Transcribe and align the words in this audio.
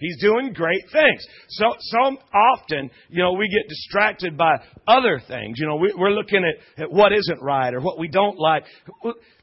He's 0.00 0.20
doing 0.20 0.52
great 0.52 0.82
things. 0.92 1.24
So, 1.48 1.66
so 1.78 2.16
often, 2.32 2.90
you 3.08 3.22
know, 3.22 3.32
we 3.32 3.48
get 3.48 3.68
distracted 3.68 4.36
by 4.36 4.56
other 4.86 5.20
things. 5.26 5.58
You 5.58 5.66
know, 5.66 5.76
we, 5.76 5.94
we're 5.96 6.10
looking 6.10 6.42
at, 6.44 6.84
at 6.84 6.92
what 6.92 7.12
isn't 7.12 7.42
right 7.42 7.72
or 7.72 7.80
what 7.80 7.98
we 7.98 8.08
don't 8.08 8.38
like. 8.38 8.64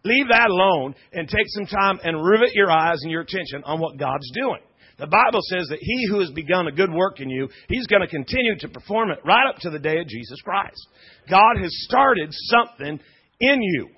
Leave 0.03 0.27
that 0.29 0.49
alone 0.49 0.95
and 1.13 1.27
take 1.27 1.45
some 1.47 1.65
time 1.65 1.99
and 2.03 2.23
rivet 2.25 2.53
your 2.53 2.71
eyes 2.71 2.99
and 3.01 3.11
your 3.11 3.21
attention 3.21 3.63
on 3.65 3.79
what 3.79 3.97
God's 3.97 4.29
doing. 4.33 4.61
The 4.97 5.07
Bible 5.07 5.39
says 5.41 5.65
that 5.69 5.79
he 5.81 6.07
who 6.09 6.19
has 6.19 6.29
begun 6.31 6.67
a 6.67 6.71
good 6.71 6.91
work 6.93 7.19
in 7.19 7.29
you, 7.29 7.49
he's 7.69 7.87
going 7.87 8.03
to 8.03 8.07
continue 8.07 8.55
to 8.59 8.67
perform 8.69 9.09
it 9.09 9.17
right 9.25 9.49
up 9.49 9.55
to 9.61 9.71
the 9.71 9.79
day 9.79 9.99
of 9.99 10.07
Jesus 10.07 10.39
Christ. 10.41 10.87
God 11.29 11.57
has 11.59 11.71
started 11.85 12.29
something 12.31 12.99
in 13.39 13.61
you. 13.61 13.89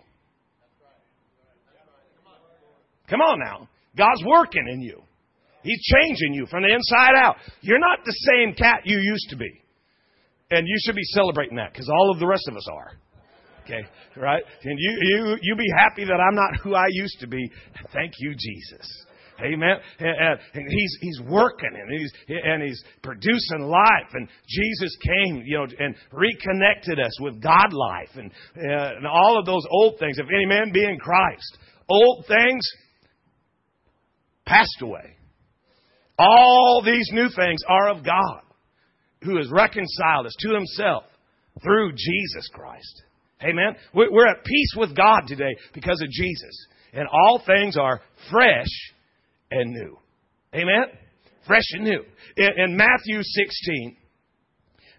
Come 3.10 3.20
on 3.20 3.40
now. 3.40 3.68
God's 3.98 4.24
working 4.26 4.66
in 4.72 4.82
you. 4.82 5.04
He's 5.64 5.82
changing 5.82 6.34
you 6.34 6.46
from 6.46 6.64
the 6.64 6.74
inside 6.74 7.16
out. 7.18 7.36
You're 7.62 7.80
not 7.80 8.00
the 8.06 8.12
same 8.12 8.54
cat 8.54 8.82
you 8.86 9.00
used 9.00 9.30
to 9.30 9.38
be. 9.38 9.50
And 10.52 10.68
you 10.68 10.76
should 10.86 10.96
be 10.96 11.04
celebrating 11.16 11.58
that 11.58 11.72
because 11.72 11.90
all 11.90 12.12
of 12.12 12.20
the 12.20 12.28
rest 12.28 12.48
of 12.48 12.56
us 12.56 12.68
are. 12.72 12.92
Okay, 13.64 13.88
right? 14.18 14.44
And 14.64 14.78
you, 14.78 14.98
you, 15.02 15.38
you 15.42 15.56
be 15.56 15.72
happy 15.78 16.04
that 16.04 16.20
I'm 16.20 16.36
not 16.36 16.60
who 16.62 16.76
I 16.76 16.88
used 16.90 17.20
to 17.22 17.28
be. 17.28 17.50
Thank 17.94 18.12
you, 18.20 18.36
Jesus. 18.38 19.06
Amen. 19.42 19.78
And, 20.00 20.40
and 20.54 20.66
he's 20.70 20.98
he's 21.02 21.22
working 21.22 21.72
and 21.74 22.00
he's 22.00 22.12
and 22.28 22.62
he's 22.62 22.84
producing 23.02 23.62
life. 23.62 24.14
And 24.14 24.28
Jesus 24.48 24.96
came, 25.02 25.44
you 25.46 25.58
know, 25.58 25.68
and 25.80 25.96
reconnected 26.12 27.00
us 27.00 27.20
with 27.20 27.42
God 27.42 27.74
life 27.74 28.10
and 28.16 28.32
uh, 28.58 28.98
and 28.98 29.08
all 29.08 29.40
of 29.40 29.46
those 29.46 29.66
old 29.72 29.98
things. 29.98 30.20
If 30.20 30.28
any 30.34 30.46
man 30.46 30.72
be 30.72 30.84
in 30.84 31.00
Christ, 31.00 31.58
old 31.90 32.26
things 32.28 32.64
passed 34.46 34.82
away. 34.82 35.16
All 36.18 36.82
these 36.86 37.10
new 37.12 37.30
things 37.36 37.62
are 37.68 37.90
of 37.90 38.06
God, 38.06 38.42
who 39.24 39.38
has 39.38 39.50
reconciled 39.52 40.26
us 40.26 40.36
to 40.40 40.54
Himself 40.54 41.04
through 41.64 41.92
Jesus 41.92 42.50
Christ. 42.54 43.04
Amen. 43.42 43.76
We're 43.94 44.28
at 44.28 44.44
peace 44.46 44.74
with 44.78 44.96
God 44.96 45.22
today 45.28 45.56
because 45.74 46.02
of 46.02 46.10
Jesus. 46.10 46.68
And 46.94 47.08
all 47.12 47.42
things 47.46 47.78
are 47.78 48.02
fresh 48.32 48.94
and 49.52 49.72
new. 49.72 49.98
Amen? 50.54 50.86
Fresh 51.48 51.66
and 51.72 51.84
new. 51.84 52.04
In, 52.38 52.78
Matthew 52.78 53.22
16, 53.22 53.98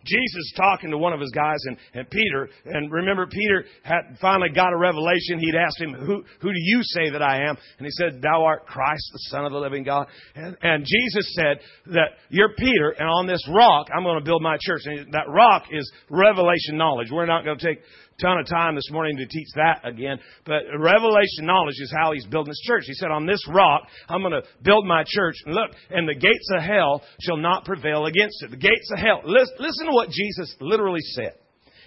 Jesus 0.04 0.52
talking 0.56 0.90
to 0.90 0.98
one 0.98 1.12
of 1.12 1.20
his 1.20 1.30
guys 1.30 1.58
and, 1.64 1.76
and 1.94 2.10
Peter, 2.10 2.48
and 2.66 2.92
remember 2.92 3.26
Peter 3.26 3.64
had 3.82 4.18
finally 4.20 4.50
got 4.50 4.72
a 4.72 4.76
revelation. 4.76 5.38
He'd 5.38 5.56
asked 5.56 5.80
him, 5.80 5.94
who, 5.94 6.22
who 6.40 6.48
do 6.48 6.58
you 6.58 6.80
say 6.82 7.10
that 7.10 7.22
I 7.22 7.48
am? 7.48 7.56
And 7.78 7.86
he 7.86 7.90
said, 7.90 8.20
thou 8.22 8.44
art 8.44 8.66
Christ, 8.66 9.10
the 9.12 9.18
Son 9.30 9.44
of 9.44 9.52
the 9.52 9.58
living 9.58 9.84
God. 9.84 10.06
And, 10.34 10.56
and 10.62 10.84
Jesus 10.84 11.34
said 11.34 11.60
that 11.94 12.08
you're 12.28 12.54
Peter, 12.56 12.90
and 12.98 13.08
on 13.08 13.26
this 13.26 13.46
rock, 13.48 13.88
I'm 13.94 14.02
going 14.04 14.18
to 14.18 14.24
build 14.24 14.42
my 14.42 14.56
church. 14.60 14.82
And 14.84 15.12
that 15.12 15.28
rock 15.28 15.64
is 15.70 15.90
revelation 16.10 16.76
knowledge. 16.76 17.08
We're 17.10 17.26
not 17.26 17.44
going 17.44 17.58
to 17.58 17.66
take 17.66 17.80
ton 18.20 18.38
of 18.38 18.46
time 18.46 18.74
this 18.74 18.90
morning 18.90 19.16
to 19.16 19.26
teach 19.26 19.48
that 19.56 19.80
again. 19.84 20.18
But 20.44 20.62
revelation 20.78 21.46
knowledge 21.46 21.76
is 21.78 21.92
how 21.96 22.12
he's 22.12 22.26
building 22.26 22.50
his 22.50 22.62
church. 22.66 22.84
He 22.86 22.94
said, 22.94 23.10
On 23.10 23.26
this 23.26 23.44
rock, 23.48 23.86
I'm 24.08 24.20
going 24.20 24.32
to 24.32 24.42
build 24.62 24.86
my 24.86 25.04
church. 25.06 25.34
And 25.44 25.54
look, 25.54 25.70
and 25.90 26.08
the 26.08 26.14
gates 26.14 26.50
of 26.54 26.62
hell 26.62 27.02
shall 27.20 27.36
not 27.36 27.64
prevail 27.64 28.06
against 28.06 28.42
it. 28.42 28.50
The 28.50 28.56
gates 28.56 28.90
of 28.92 28.98
hell. 28.98 29.20
Listen, 29.24 29.56
listen 29.58 29.86
to 29.86 29.92
what 29.92 30.10
Jesus 30.10 30.54
literally 30.60 31.00
said. 31.00 31.32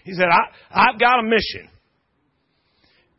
He 0.04 0.14
said, 0.14 0.28
I, 0.32 0.42
I've 0.72 1.00
got 1.00 1.20
a 1.20 1.24
mission. 1.24 1.70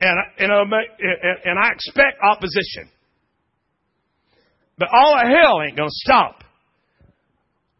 And, 0.00 0.16
and, 0.38 0.50
and 0.50 1.58
I 1.58 1.72
expect 1.72 2.18
opposition. 2.22 2.90
But 4.78 4.88
all 4.92 5.14
of 5.14 5.26
hell 5.26 5.60
ain't 5.66 5.76
going 5.76 5.88
to 5.88 5.94
stop 5.94 6.44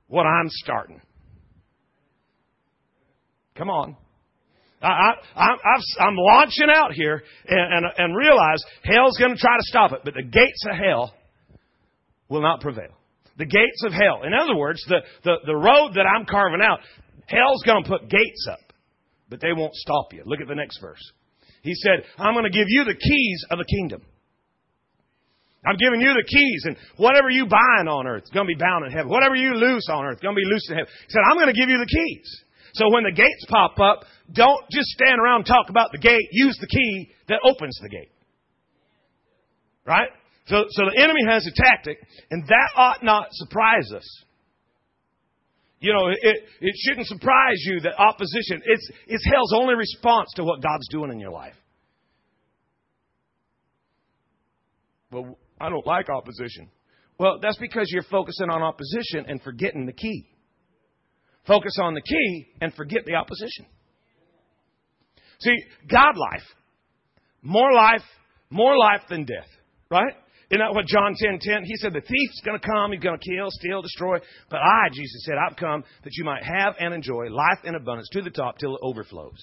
what 0.09 0.25
I'm 0.25 0.49
starting. 0.49 1.01
Come 3.57 3.71
on. 3.71 3.97
I, 4.81 5.13
am 6.01 6.15
launching 6.17 6.69
out 6.73 6.93
here 6.93 7.23
and, 7.49 7.85
and, 7.85 7.87
and 7.97 8.17
realize 8.17 8.63
hell's 8.85 9.17
going 9.19 9.35
to 9.35 9.41
try 9.41 9.57
to 9.57 9.63
stop 9.63 9.93
it, 9.93 10.01
but 10.05 10.15
the 10.15 10.23
gates 10.23 10.65
of 10.71 10.77
hell 10.77 11.15
will 12.29 12.43
not 12.43 12.61
prevail. 12.61 12.95
The 13.39 13.47
gates 13.47 13.85
of 13.85 13.93
hell. 13.93 14.23
In 14.25 14.35
other 14.35 14.57
words, 14.57 14.85
the, 14.89 14.99
the, 15.25 15.37
the 15.47 15.57
road 15.57 15.93
that 15.95 16.07
I'm 16.07 16.27
carving 16.27 16.61
out, 16.63 16.81
hell's 17.27 17.63
going 17.65 17.83
to 17.83 17.89
put 17.89 18.09
gates 18.09 18.49
up, 18.51 18.73
but 19.29 19.41
they 19.41 19.53
won't 19.53 19.75
stop 19.75 20.13
you. 20.13 20.23
Look 20.25 20.41
at 20.41 20.49
the 20.49 20.55
next 20.55 20.81
verse. 20.81 21.03
He 21.63 21.75
said, 21.75 22.05
I'm 22.19 22.35
going 22.35 22.45
to 22.45 22.51
give 22.51 22.67
you 22.69 22.85
the 22.85 22.95
keys 22.95 23.45
of 23.51 23.59
the 23.59 23.65
kingdom. 23.65 24.03
I'm 25.67 25.77
giving 25.77 26.01
you 26.01 26.15
the 26.15 26.25
keys, 26.25 26.63
and 26.67 26.77
whatever 26.97 27.31
you 27.31 27.47
bind 27.47 27.89
on 27.89 28.07
earth 28.07 28.25
is 28.25 28.31
going 28.31 28.47
to 28.47 28.55
be 28.55 28.59
bound 28.59 28.87
in 28.87 28.93
heaven. 28.93 29.11
Whatever 29.11 29.35
you 29.35 29.55
loose 29.55 29.89
on 29.91 30.05
earth 30.07 30.19
is 30.19 30.23
going 30.23 30.37
to 30.37 30.41
be 30.41 30.47
loosed 30.47 30.71
in 30.71 30.79
heaven. 30.79 30.91
He 31.07 31.11
said, 31.11 31.23
I'm 31.29 31.37
going 31.37 31.53
to 31.53 31.59
give 31.59 31.69
you 31.69 31.79
the 31.79 31.91
keys. 31.91 32.45
So 32.75 32.91
when 32.91 33.05
the 33.05 33.13
gates 33.13 33.47
pop 33.49 33.79
up, 33.81 34.05
don't 34.33 34.63
just 34.71 34.89
stand 34.89 35.21
around 35.21 35.41
and 35.41 35.47
talk 35.47 35.71
about 35.71 35.93
the 35.93 35.99
gate. 35.99 36.29
Use 36.33 36.57
the 36.61 36.67
key 36.67 37.11
that 37.29 37.41
opens 37.45 37.79
the 37.83 37.89
gate. 37.89 38.11
Right? 39.87 40.09
So, 40.47 40.65
so 40.71 40.85
the 40.85 41.03
enemy 41.03 41.21
has 41.29 41.47
a 41.47 41.63
tactic, 41.63 41.99
and 42.31 42.47
that 42.49 42.71
ought 42.77 43.03
not 43.03 43.29
surprise 43.33 43.93
us. 43.95 44.25
You 45.81 45.93
know, 45.93 46.09
it, 46.09 46.37
it 46.61 46.75
shouldn't 46.85 47.07
surprise 47.07 47.63
you 47.65 47.81
that 47.81 47.99
opposition, 47.99 48.63
it's, 48.65 48.91
it's 49.07 49.25
hell's 49.27 49.53
only 49.55 49.75
response 49.75 50.29
to 50.37 50.45
what 50.45 50.61
God's 50.61 50.89
doing 50.91 51.13
in 51.13 51.21
your 51.21 51.31
life. 51.31 51.55
Well, 55.11 55.39
I 55.61 55.69
don't 55.69 55.87
like 55.87 56.09
opposition. 56.09 56.69
Well, 57.19 57.39
that's 57.41 57.59
because 57.59 57.89
you're 57.91 58.03
focusing 58.05 58.51
on 58.51 58.63
opposition 58.63 59.27
and 59.29 59.41
forgetting 59.43 59.87
the 59.87 59.93
key. 59.93 60.29
Focus 61.47 61.77
on 61.81 61.95
the 61.95 62.03
key 62.03 62.47
and 62.61 62.75
forget 62.75 63.05
the 63.07 63.15
opposition. 63.15 63.67
See, 65.41 65.57
God 65.91 66.17
life. 66.17 66.45
More 67.43 67.73
life, 67.73 68.03
more 68.51 68.77
life 68.77 69.03
than 69.09 69.25
death. 69.25 69.49
Right? 69.91 70.15
Isn't 70.51 70.61
that 70.61 70.75
what 70.75 70.87
John 70.87 71.15
10 71.17 71.39
10? 71.41 71.65
He 71.65 71.77
said, 71.77 71.93
The 71.93 72.01
thief's 72.01 72.41
going 72.45 72.59
to 72.59 72.67
come, 72.67 72.93
he's 72.93 73.01
going 73.01 73.19
to 73.19 73.31
kill, 73.31 73.49
steal, 73.51 73.83
destroy. 73.83 74.19
But 74.51 74.59
I, 74.59 74.89
Jesus 74.93 75.25
said, 75.25 75.35
I've 75.37 75.57
come 75.57 75.85
that 76.05 76.11
you 76.15 76.25
might 76.25 76.43
have 76.43 76.75
and 76.81 76.95
enjoy 76.95 77.29
life 77.29 77.59
in 77.65 77.75
abundance 77.75 78.09
to 78.13 78.23
the 78.23 78.31
top 78.31 78.59
till 78.59 78.75
it 78.75 78.81
overflows. 78.83 79.39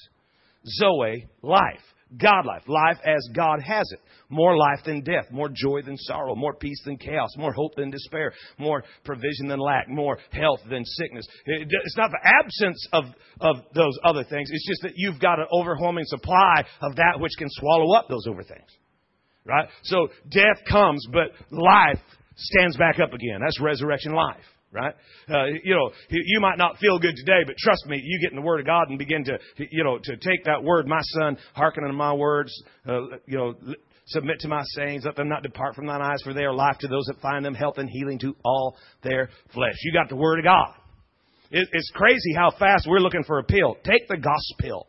Zoe, 0.79 1.27
life. 1.43 1.83
God 2.17 2.45
life. 2.45 2.61
Life 2.67 2.97
as 3.03 3.27
God 3.35 3.61
has 3.61 3.91
it. 3.91 3.99
More 4.29 4.55
life 4.55 4.79
than 4.85 5.01
death. 5.01 5.25
More 5.31 5.49
joy 5.49 5.81
than 5.81 5.97
sorrow. 5.97 6.35
More 6.35 6.55
peace 6.55 6.81
than 6.85 6.97
chaos. 6.97 7.29
More 7.37 7.51
hope 7.51 7.75
than 7.75 7.89
despair. 7.89 8.31
More 8.57 8.83
provision 9.03 9.47
than 9.47 9.59
lack. 9.59 9.89
More 9.89 10.17
health 10.31 10.61
than 10.69 10.85
sickness. 10.85 11.25
It's 11.45 11.97
not 11.97 12.11
the 12.11 12.19
absence 12.23 12.87
of, 12.93 13.05
of 13.41 13.55
those 13.73 13.97
other 14.03 14.23
things. 14.23 14.49
It's 14.51 14.67
just 14.67 14.83
that 14.83 14.93
you've 14.95 15.19
got 15.19 15.39
an 15.39 15.47
overwhelming 15.51 16.05
supply 16.05 16.63
of 16.81 16.95
that 16.97 17.19
which 17.19 17.33
can 17.37 17.47
swallow 17.49 17.97
up 17.97 18.07
those 18.07 18.25
other 18.27 18.43
things. 18.43 18.69
Right? 19.43 19.67
So 19.83 20.07
death 20.29 20.63
comes, 20.69 21.05
but 21.11 21.31
life 21.51 21.99
stands 22.35 22.77
back 22.77 22.99
up 22.99 23.13
again. 23.13 23.39
That's 23.41 23.59
resurrection 23.59 24.13
life 24.13 24.43
right? 24.75 24.93
Uh, 25.29 25.45
you 25.63 25.73
know, 25.73 25.89
you 26.09 26.39
might 26.41 26.57
not 26.57 26.77
feel 26.77 26.99
good 26.99 27.15
today, 27.15 27.43
but 27.45 27.55
trust 27.57 27.85
me, 27.87 27.99
you 28.03 28.19
get 28.21 28.31
in 28.31 28.35
the 28.35 28.45
Word 28.45 28.59
of 28.59 28.65
God 28.65 28.89
and 28.89 28.99
begin 28.99 29.23
to, 29.23 29.39
you 29.71 29.83
know, 29.83 29.97
to 29.97 30.17
take 30.17 30.43
that 30.45 30.63
word, 30.63 30.87
my 30.87 31.01
son, 31.01 31.37
hearken 31.53 31.83
unto 31.83 31.95
my 31.95 32.13
words, 32.13 32.51
uh, 32.87 33.01
you 33.25 33.37
know, 33.37 33.55
submit 34.07 34.39
to 34.41 34.47
my 34.47 34.61
sayings, 34.75 35.05
let 35.05 35.15
them 35.15 35.29
not 35.29 35.41
depart 35.41 35.75
from 35.75 35.87
thine 35.87 36.01
eyes, 36.01 36.21
for 36.23 36.33
they 36.33 36.43
are 36.43 36.53
life 36.53 36.77
to 36.79 36.87
those 36.87 37.05
that 37.05 37.19
find 37.21 37.43
them, 37.43 37.55
health 37.55 37.77
and 37.77 37.89
healing 37.89 38.19
to 38.19 38.35
all 38.43 38.77
their 39.01 39.29
flesh. 39.53 39.75
You 39.83 39.93
got 39.93 40.09
the 40.09 40.15
Word 40.15 40.39
of 40.39 40.45
God. 40.45 40.73
It, 41.51 41.67
it's 41.71 41.91
crazy 41.95 42.33
how 42.35 42.51
fast 42.59 42.85
we're 42.87 42.99
looking 42.99 43.23
for 43.23 43.39
a 43.39 43.43
pill. 43.43 43.77
Take 43.83 44.07
the 44.07 44.17
gospel. 44.17 44.87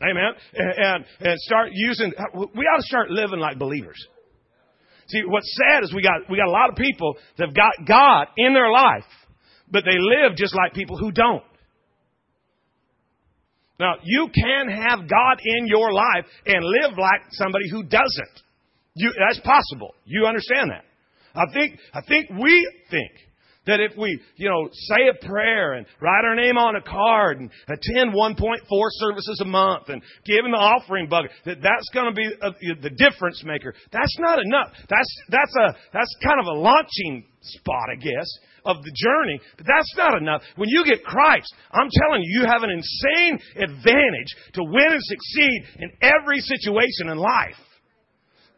Amen. 0.00 0.32
And, 0.54 0.72
and, 0.76 1.04
and 1.20 1.38
start 1.40 1.70
using, 1.72 2.12
we 2.34 2.64
ought 2.64 2.76
to 2.76 2.86
start 2.86 3.10
living 3.10 3.40
like 3.40 3.58
believers. 3.58 3.98
See, 5.08 5.22
what's 5.26 5.56
sad 5.56 5.84
is 5.84 5.94
we 5.94 6.02
got, 6.02 6.30
we 6.30 6.36
got 6.36 6.48
a 6.48 6.50
lot 6.50 6.68
of 6.68 6.76
people 6.76 7.16
that 7.36 7.46
have 7.46 7.56
got 7.56 7.86
God 7.86 8.26
in 8.36 8.52
their 8.52 8.70
life, 8.70 9.04
but 9.70 9.84
they 9.84 9.96
live 9.96 10.36
just 10.36 10.54
like 10.54 10.74
people 10.74 10.98
who 10.98 11.12
don't. 11.12 11.42
Now, 13.80 13.94
you 14.02 14.28
can 14.34 14.68
have 14.68 15.08
God 15.08 15.40
in 15.42 15.66
your 15.66 15.92
life 15.92 16.26
and 16.46 16.64
live 16.64 16.98
like 16.98 17.22
somebody 17.30 17.70
who 17.70 17.84
doesn't. 17.84 18.42
You, 18.94 19.12
that's 19.16 19.40
possible. 19.40 19.94
You 20.04 20.26
understand 20.26 20.70
that. 20.70 20.84
I 21.34 21.44
think, 21.52 21.78
I 21.94 22.00
think 22.02 22.30
we 22.30 22.70
think 22.90 23.12
that 23.68 23.80
if 23.80 23.96
we, 23.96 24.18
you 24.36 24.48
know, 24.48 24.68
say 24.72 25.08
a 25.08 25.26
prayer 25.26 25.74
and 25.74 25.86
write 26.00 26.24
our 26.24 26.34
name 26.34 26.56
on 26.56 26.74
a 26.74 26.82
card 26.82 27.38
and 27.38 27.50
attend 27.68 28.12
1.4 28.12 28.34
services 28.96 29.40
a 29.42 29.44
month 29.44 29.88
and 29.88 30.02
give 30.24 30.44
in 30.44 30.50
the 30.50 30.58
offering 30.58 31.08
bucket, 31.08 31.30
that 31.44 31.60
that's 31.60 31.88
going 31.92 32.08
to 32.08 32.16
be 32.16 32.26
uh, 32.40 32.48
a, 32.48 32.80
the 32.80 32.90
difference 32.90 33.44
maker. 33.44 33.74
That's 33.92 34.16
not 34.18 34.40
enough. 34.40 34.72
That's, 34.88 35.12
that's 35.28 35.54
a, 35.60 35.76
that's 35.92 36.12
kind 36.24 36.40
of 36.40 36.46
a 36.46 36.58
launching 36.58 37.24
spot, 37.40 37.92
I 37.92 38.00
guess, 38.00 38.28
of 38.64 38.82
the 38.82 38.92
journey, 38.96 39.40
but 39.56 39.66
that's 39.66 39.94
not 39.96 40.16
enough. 40.16 40.42
When 40.56 40.68
you 40.68 40.84
get 40.84 41.04
Christ, 41.04 41.52
I'm 41.70 41.88
telling 42.02 42.22
you, 42.24 42.40
you 42.40 42.46
have 42.48 42.62
an 42.62 42.70
insane 42.70 43.38
advantage 43.56 44.32
to 44.54 44.64
win 44.64 44.92
and 44.92 45.02
succeed 45.04 45.58
in 45.78 45.90
every 46.02 46.38
situation 46.40 47.12
in 47.12 47.18
life. 47.18 47.56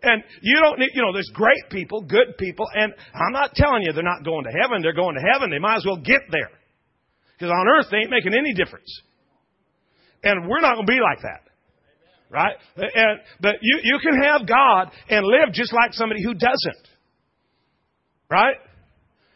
And 0.02 0.22
you 0.40 0.58
don't 0.60 0.78
need, 0.78 0.90
you 0.94 1.02
know, 1.02 1.12
there's 1.12 1.30
great 1.34 1.68
people, 1.70 2.00
good 2.02 2.38
people, 2.38 2.66
and 2.72 2.92
I'm 3.14 3.32
not 3.32 3.54
telling 3.54 3.82
you 3.82 3.92
they're 3.92 4.02
not 4.02 4.24
going 4.24 4.44
to 4.44 4.50
heaven. 4.50 4.82
They're 4.82 4.94
going 4.94 5.14
to 5.14 5.20
heaven. 5.20 5.50
They 5.50 5.58
might 5.58 5.76
as 5.76 5.84
well 5.84 5.98
get 5.98 6.22
there. 6.30 6.50
Because 7.36 7.52
on 7.52 7.66
earth, 7.68 7.86
they 7.90 7.98
ain't 7.98 8.10
making 8.10 8.34
any 8.34 8.54
difference. 8.54 8.88
And 10.22 10.48
we're 10.48 10.60
not 10.60 10.74
going 10.74 10.86
to 10.86 10.92
be 10.92 11.00
like 11.00 11.22
that. 11.22 11.42
Right? 12.30 12.56
And, 12.76 13.20
but 13.40 13.56
you, 13.60 13.80
you 13.82 13.98
can 14.02 14.22
have 14.22 14.46
God 14.46 14.92
and 15.08 15.26
live 15.26 15.52
just 15.52 15.72
like 15.72 15.92
somebody 15.92 16.22
who 16.22 16.34
doesn't. 16.34 16.88
Right? 18.30 18.56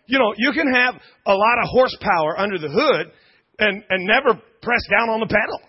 You 0.07 0.19
know, 0.19 0.33
you 0.37 0.53
can 0.53 0.73
have 0.73 0.95
a 1.27 1.35
lot 1.35 1.59
of 1.63 1.69
horsepower 1.69 2.39
under 2.39 2.59
the 2.59 2.69
hood 2.69 3.13
and, 3.59 3.83
and 3.89 4.07
never 4.07 4.41
press 4.63 4.83
down 4.91 5.09
on 5.11 5.21
the 5.21 5.27
pedal. 5.27 5.61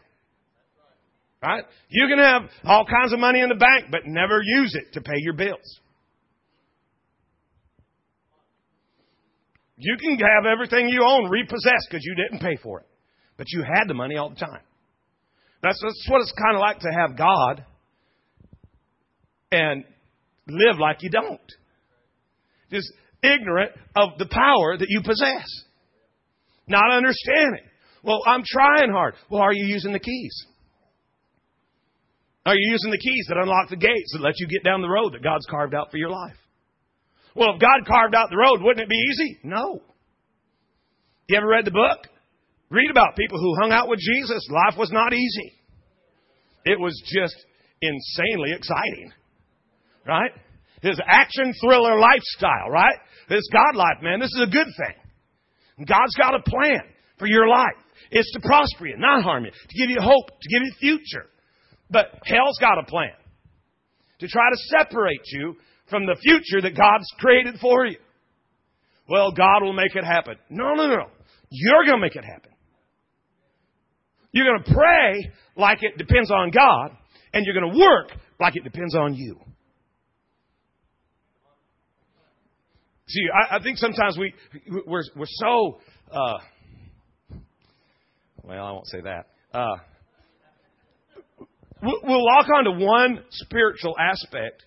Right? 1.46 1.64
You 1.90 2.08
can 2.08 2.18
have 2.18 2.50
all 2.64 2.86
kinds 2.86 3.14
of 3.14 3.20
money 3.20 3.42
in 3.42 3.50
the 3.50 3.56
bank, 3.56 3.86
but 3.92 4.02
never 4.06 4.42
use 4.44 4.74
it 4.74 4.94
to 4.94 5.02
pay 5.02 5.18
your 5.18 5.36
bills. 5.36 5.80
You 9.78 9.96
can 9.98 10.18
have 10.18 10.46
everything 10.52 10.90
you 10.90 11.06
own 11.08 11.30
repossessed 11.30 11.88
because 11.90 12.04
you 12.04 12.16
didn't 12.16 12.40
pay 12.40 12.58
for 12.64 12.80
it. 12.80 12.88
But 13.38 13.48
you 13.52 13.62
had 13.62 13.88
the 13.88 13.94
money 13.94 14.18
all 14.18 14.30
the 14.30 14.38
time. 14.38 14.62
That's, 15.62 15.80
that's 15.82 16.08
what 16.10 16.22
it's 16.22 16.34
kind 16.42 16.56
of 16.56 16.62
like 16.62 16.80
to 16.80 16.90
have 16.90 17.18
God 17.18 17.64
and 19.52 19.84
live 20.48 20.80
like 20.80 21.04
you 21.04 21.12
don't. 21.12 21.52
Just 22.72 22.92
ignorant 23.22 23.72
of 23.96 24.18
the 24.18 24.28
power 24.28 24.78
that 24.78 24.88
you 24.90 25.02
possess. 25.04 25.46
Not 26.68 26.92
understanding. 26.92 27.66
Well, 28.04 28.22
I'm 28.26 28.44
trying 28.48 28.90
hard. 28.92 29.14
Well, 29.30 29.42
are 29.42 29.54
you 29.54 29.68
using 29.68 29.94
the 29.94 30.00
keys? 30.00 30.46
Are 32.46 32.56
you 32.56 32.72
using 32.72 32.92
the 32.92 32.98
keys 32.98 33.26
that 33.30 33.38
unlock 33.38 33.70
the 33.70 33.76
gates 33.76 34.14
that 34.14 34.22
let 34.22 34.40
you 34.40 34.48
get 34.48 34.64
down 34.64 34.82
the 34.82 34.90
road 34.90 35.14
that 35.14 35.24
God's 35.24 35.48
carved 35.50 35.74
out 35.74 35.90
for 35.90 35.98
your 35.98 36.10
life? 36.10 36.38
Well, 37.36 37.56
if 37.56 37.60
God 37.60 37.88
carved 37.88 38.16
out 38.16 38.30
the 38.30 38.38
road, 38.38 38.62
wouldn't 38.62 38.84
it 38.84 38.90
be 38.90 39.04
easy? 39.12 39.40
No. 39.44 39.82
You 41.28 41.38
ever 41.38 41.48
read 41.48 41.66
the 41.66 41.72
book? 41.72 42.08
Read 42.70 42.90
about 42.92 43.16
people 43.18 43.40
who 43.40 43.56
hung 43.62 43.72
out 43.72 43.90
with 43.90 44.00
Jesus. 44.00 44.48
Life 44.50 44.78
was 44.78 44.92
not 44.92 45.14
easy. 45.14 45.54
It 46.66 46.80
was 46.80 47.02
just 47.06 47.36
insanely 47.82 48.54
exciting. 48.56 49.12
Right? 50.08 50.32
His 50.82 51.00
action 51.06 51.54
thriller 51.60 52.00
lifestyle, 52.00 52.70
right? 52.70 52.98
This 53.28 53.48
God 53.52 53.76
life, 53.76 54.04
man, 54.04 54.20
this 54.20 54.30
is 54.30 54.42
a 54.48 54.52
good 54.52 54.68
thing. 54.68 55.86
God's 55.88 56.16
got 56.16 56.36
a 56.36 56.44
plan 56.44 56.82
for 57.18 57.28
your 57.28 57.48
life. 57.48 57.76
It's 58.12 58.32
to 58.34 58.40
prosper 58.40 58.88
you, 58.88 58.98
not 58.98 59.24
harm 59.24 59.46
you, 59.46 59.52
to 59.52 59.78
give 59.78 59.90
you 59.90 60.00
hope, 60.00 60.28
to 60.28 60.50
give 60.50 60.62
you 60.64 60.72
future. 60.80 61.28
But 61.90 62.08
hell's 62.26 62.58
got 62.60 62.80
a 62.80 62.84
plan 62.84 63.14
to 64.20 64.28
try 64.28 64.50
to 64.50 64.58
separate 64.78 65.22
you 65.32 65.56
from 65.90 66.06
the 66.06 66.16
future 66.22 66.62
that 66.62 66.76
God's 66.76 67.06
created 67.20 67.56
for 67.60 67.86
you. 67.86 67.98
Well, 69.08 69.32
God 69.32 69.62
will 69.62 69.74
make 69.74 69.96
it 69.96 70.04
happen. 70.04 70.36
No, 70.50 70.74
no, 70.74 70.88
no. 70.88 71.06
You're 71.50 71.86
going 71.86 71.98
to 71.98 72.02
make 72.02 72.16
it 72.16 72.26
happen. 72.26 72.52
You're 74.32 74.46
going 74.46 74.64
to 74.64 74.74
pray 74.74 75.32
like 75.56 75.84
it 75.84 75.98
depends 75.98 76.32
on 76.32 76.52
God, 76.52 76.98
and 77.34 77.46
you're 77.46 77.54
going 77.54 77.72
to 77.72 77.80
work 77.80 78.12
like 78.40 78.56
it 78.56 78.64
depends 78.64 78.96
on 78.96 79.14
you. 79.14 79.40
See, 83.08 83.22
I, 83.34 83.58
I 83.58 83.64
think 83.64 83.78
sometimes 83.78 84.18
we 84.18 84.34
we're, 84.86 85.04
we're 85.16 85.26
so 85.28 85.80
uh, 86.12 86.38
well. 88.44 88.66
I 88.66 88.72
won't 88.72 88.88
say 88.88 89.02
that. 89.02 89.28
Uh, 89.54 89.76
we'll 92.04 92.26
lock 92.26 92.48
onto 92.50 92.84
one 92.84 93.24
spiritual 93.32 93.96
aspect 94.00 94.64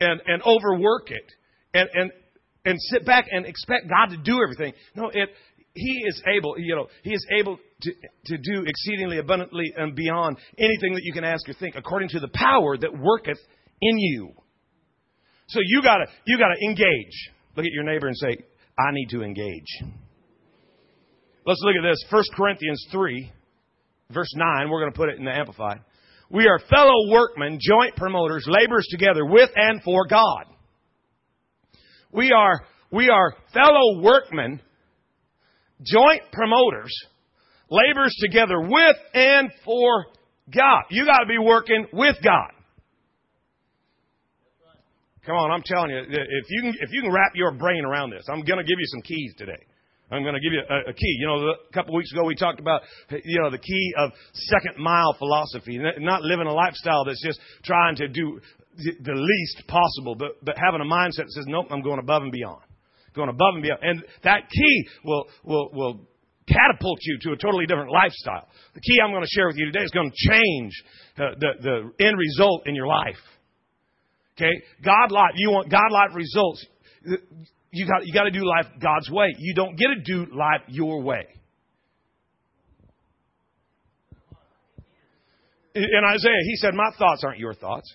and, 0.00 0.20
and 0.26 0.42
overwork 0.42 1.10
it 1.10 1.32
and, 1.74 1.88
and, 1.92 2.12
and 2.64 2.78
sit 2.80 3.04
back 3.04 3.26
and 3.30 3.46
expect 3.46 3.88
God 3.88 4.10
to 4.10 4.16
do 4.16 4.40
everything. 4.42 4.72
No, 4.94 5.10
it, 5.12 5.30
He 5.74 6.02
is 6.06 6.22
able, 6.26 6.54
you 6.58 6.74
know, 6.74 6.88
He 7.02 7.12
is 7.12 7.26
able 7.38 7.58
to, 7.82 7.92
to 8.26 8.38
do 8.38 8.64
exceedingly 8.66 9.18
abundantly 9.18 9.72
and 9.76 9.94
beyond 9.94 10.38
anything 10.58 10.94
that 10.94 11.02
you 11.04 11.12
can 11.12 11.24
ask 11.24 11.48
or 11.48 11.54
think 11.54 11.76
according 11.76 12.08
to 12.10 12.20
the 12.20 12.30
power 12.32 12.76
that 12.76 12.96
worketh 12.96 13.38
in 13.80 13.98
you. 13.98 14.32
So 15.48 15.60
you 15.62 15.82
gotta, 15.82 16.06
you 16.24 16.38
gotta 16.38 16.56
engage. 16.66 17.30
Look 17.56 17.66
at 17.66 17.72
your 17.72 17.84
neighbor 17.84 18.06
and 18.06 18.16
say, 18.16 18.38
I 18.78 18.92
need 18.92 19.08
to 19.10 19.22
engage. 19.22 19.82
Let's 21.44 21.60
look 21.62 21.74
at 21.76 21.82
this. 21.82 21.98
1 22.10 22.22
Corinthians 22.36 22.86
3, 22.92 23.32
verse 24.10 24.32
9. 24.34 24.70
We're 24.70 24.80
going 24.80 24.92
to 24.92 24.96
put 24.96 25.08
it 25.08 25.18
in 25.18 25.24
the 25.24 25.32
Amplified. 25.32 25.80
We 26.32 26.46
are 26.46 26.58
fellow 26.70 27.10
workmen, 27.10 27.58
joint 27.60 27.94
promoters, 27.94 28.46
laborers 28.48 28.86
together 28.90 29.24
with 29.24 29.50
and 29.54 29.82
for 29.82 30.06
God. 30.06 30.46
We 32.10 32.32
are, 32.32 32.64
we 32.90 33.10
are 33.10 33.34
fellow 33.52 34.00
workmen, 34.00 34.60
joint 35.82 36.22
promoters, 36.32 36.94
laborers 37.68 38.16
together 38.18 38.58
with 38.60 38.96
and 39.12 39.50
for 39.62 40.06
God. 40.50 40.84
You 40.88 41.04
gotta 41.04 41.26
be 41.26 41.38
working 41.38 41.86
with 41.92 42.16
God. 42.24 42.50
Come 45.26 45.36
on, 45.36 45.50
I'm 45.50 45.62
telling 45.62 45.90
you, 45.90 45.98
if 45.98 46.46
you 46.48 46.62
can, 46.62 46.74
if 46.80 46.92
you 46.92 47.02
can 47.02 47.12
wrap 47.12 47.32
your 47.34 47.52
brain 47.52 47.84
around 47.84 48.10
this, 48.10 48.24
I'm 48.28 48.42
gonna 48.42 48.64
give 48.64 48.78
you 48.78 48.86
some 48.86 49.02
keys 49.02 49.34
today. 49.36 49.62
I'm 50.12 50.22
going 50.22 50.34
to 50.34 50.40
give 50.40 50.52
you 50.52 50.60
a, 50.60 50.90
a 50.90 50.92
key. 50.92 51.16
You 51.20 51.26
know, 51.26 51.48
a 51.48 51.72
couple 51.72 51.94
of 51.94 51.98
weeks 51.98 52.12
ago 52.12 52.24
we 52.24 52.34
talked 52.34 52.60
about, 52.60 52.82
you 53.10 53.40
know, 53.40 53.50
the 53.50 53.58
key 53.58 53.94
of 53.96 54.10
second 54.32 54.76
mile 54.76 55.14
philosophy, 55.18 55.80
not 55.98 56.22
living 56.22 56.46
a 56.46 56.52
lifestyle 56.52 57.04
that's 57.04 57.24
just 57.24 57.40
trying 57.64 57.96
to 57.96 58.08
do 58.08 58.40
the 58.76 59.12
least 59.14 59.66
possible, 59.66 60.14
but, 60.14 60.42
but 60.44 60.56
having 60.58 60.80
a 60.80 60.84
mindset 60.84 61.24
that 61.24 61.32
says, 61.32 61.44
nope, 61.48 61.66
I'm 61.70 61.82
going 61.82 61.98
above 61.98 62.22
and 62.22 62.32
beyond. 62.32 62.62
Going 63.14 63.28
above 63.28 63.54
and 63.54 63.62
beyond. 63.62 63.80
And 63.82 64.04
that 64.24 64.48
key 64.50 64.88
will, 65.04 65.24
will, 65.44 65.70
will 65.72 66.00
catapult 66.46 66.98
you 67.02 67.18
to 67.22 67.32
a 67.32 67.36
totally 67.36 67.66
different 67.66 67.90
lifestyle. 67.90 68.48
The 68.74 68.80
key 68.80 68.98
I'm 69.02 69.12
going 69.12 69.22
to 69.22 69.28
share 69.30 69.46
with 69.46 69.56
you 69.56 69.66
today 69.66 69.84
is 69.84 69.90
going 69.90 70.10
to 70.10 70.30
change 70.30 70.72
uh, 71.18 71.38
the, 71.38 71.48
the 71.60 72.04
end 72.04 72.18
result 72.18 72.66
in 72.66 72.74
your 72.74 72.86
life. 72.86 73.20
Okay? 74.36 74.52
God 74.84 75.10
life, 75.10 75.32
you 75.36 75.50
want 75.50 75.70
God 75.70 75.90
life 75.90 76.10
results 76.14 76.66
you 77.72 77.86
got, 77.86 78.06
you 78.06 78.12
got 78.12 78.24
to 78.24 78.30
do 78.30 78.44
life 78.44 78.66
God's 78.80 79.10
way. 79.10 79.34
You 79.38 79.54
don't 79.54 79.76
get 79.76 79.88
to 79.88 80.00
do 80.00 80.26
life 80.32 80.60
your 80.68 81.00
way. 81.02 81.26
In 85.74 86.04
Isaiah, 86.06 86.44
he 86.44 86.56
said, 86.56 86.74
My 86.74 86.90
thoughts 86.98 87.22
aren't 87.24 87.38
your 87.38 87.54
thoughts. 87.54 87.90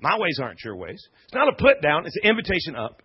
My 0.00 0.18
ways 0.18 0.38
aren't 0.42 0.60
your 0.64 0.76
ways. 0.76 1.00
It's 1.24 1.34
not 1.34 1.48
a 1.48 1.52
put 1.52 1.82
down, 1.82 2.06
it's 2.06 2.16
an 2.22 2.30
invitation 2.30 2.74
up. 2.74 3.02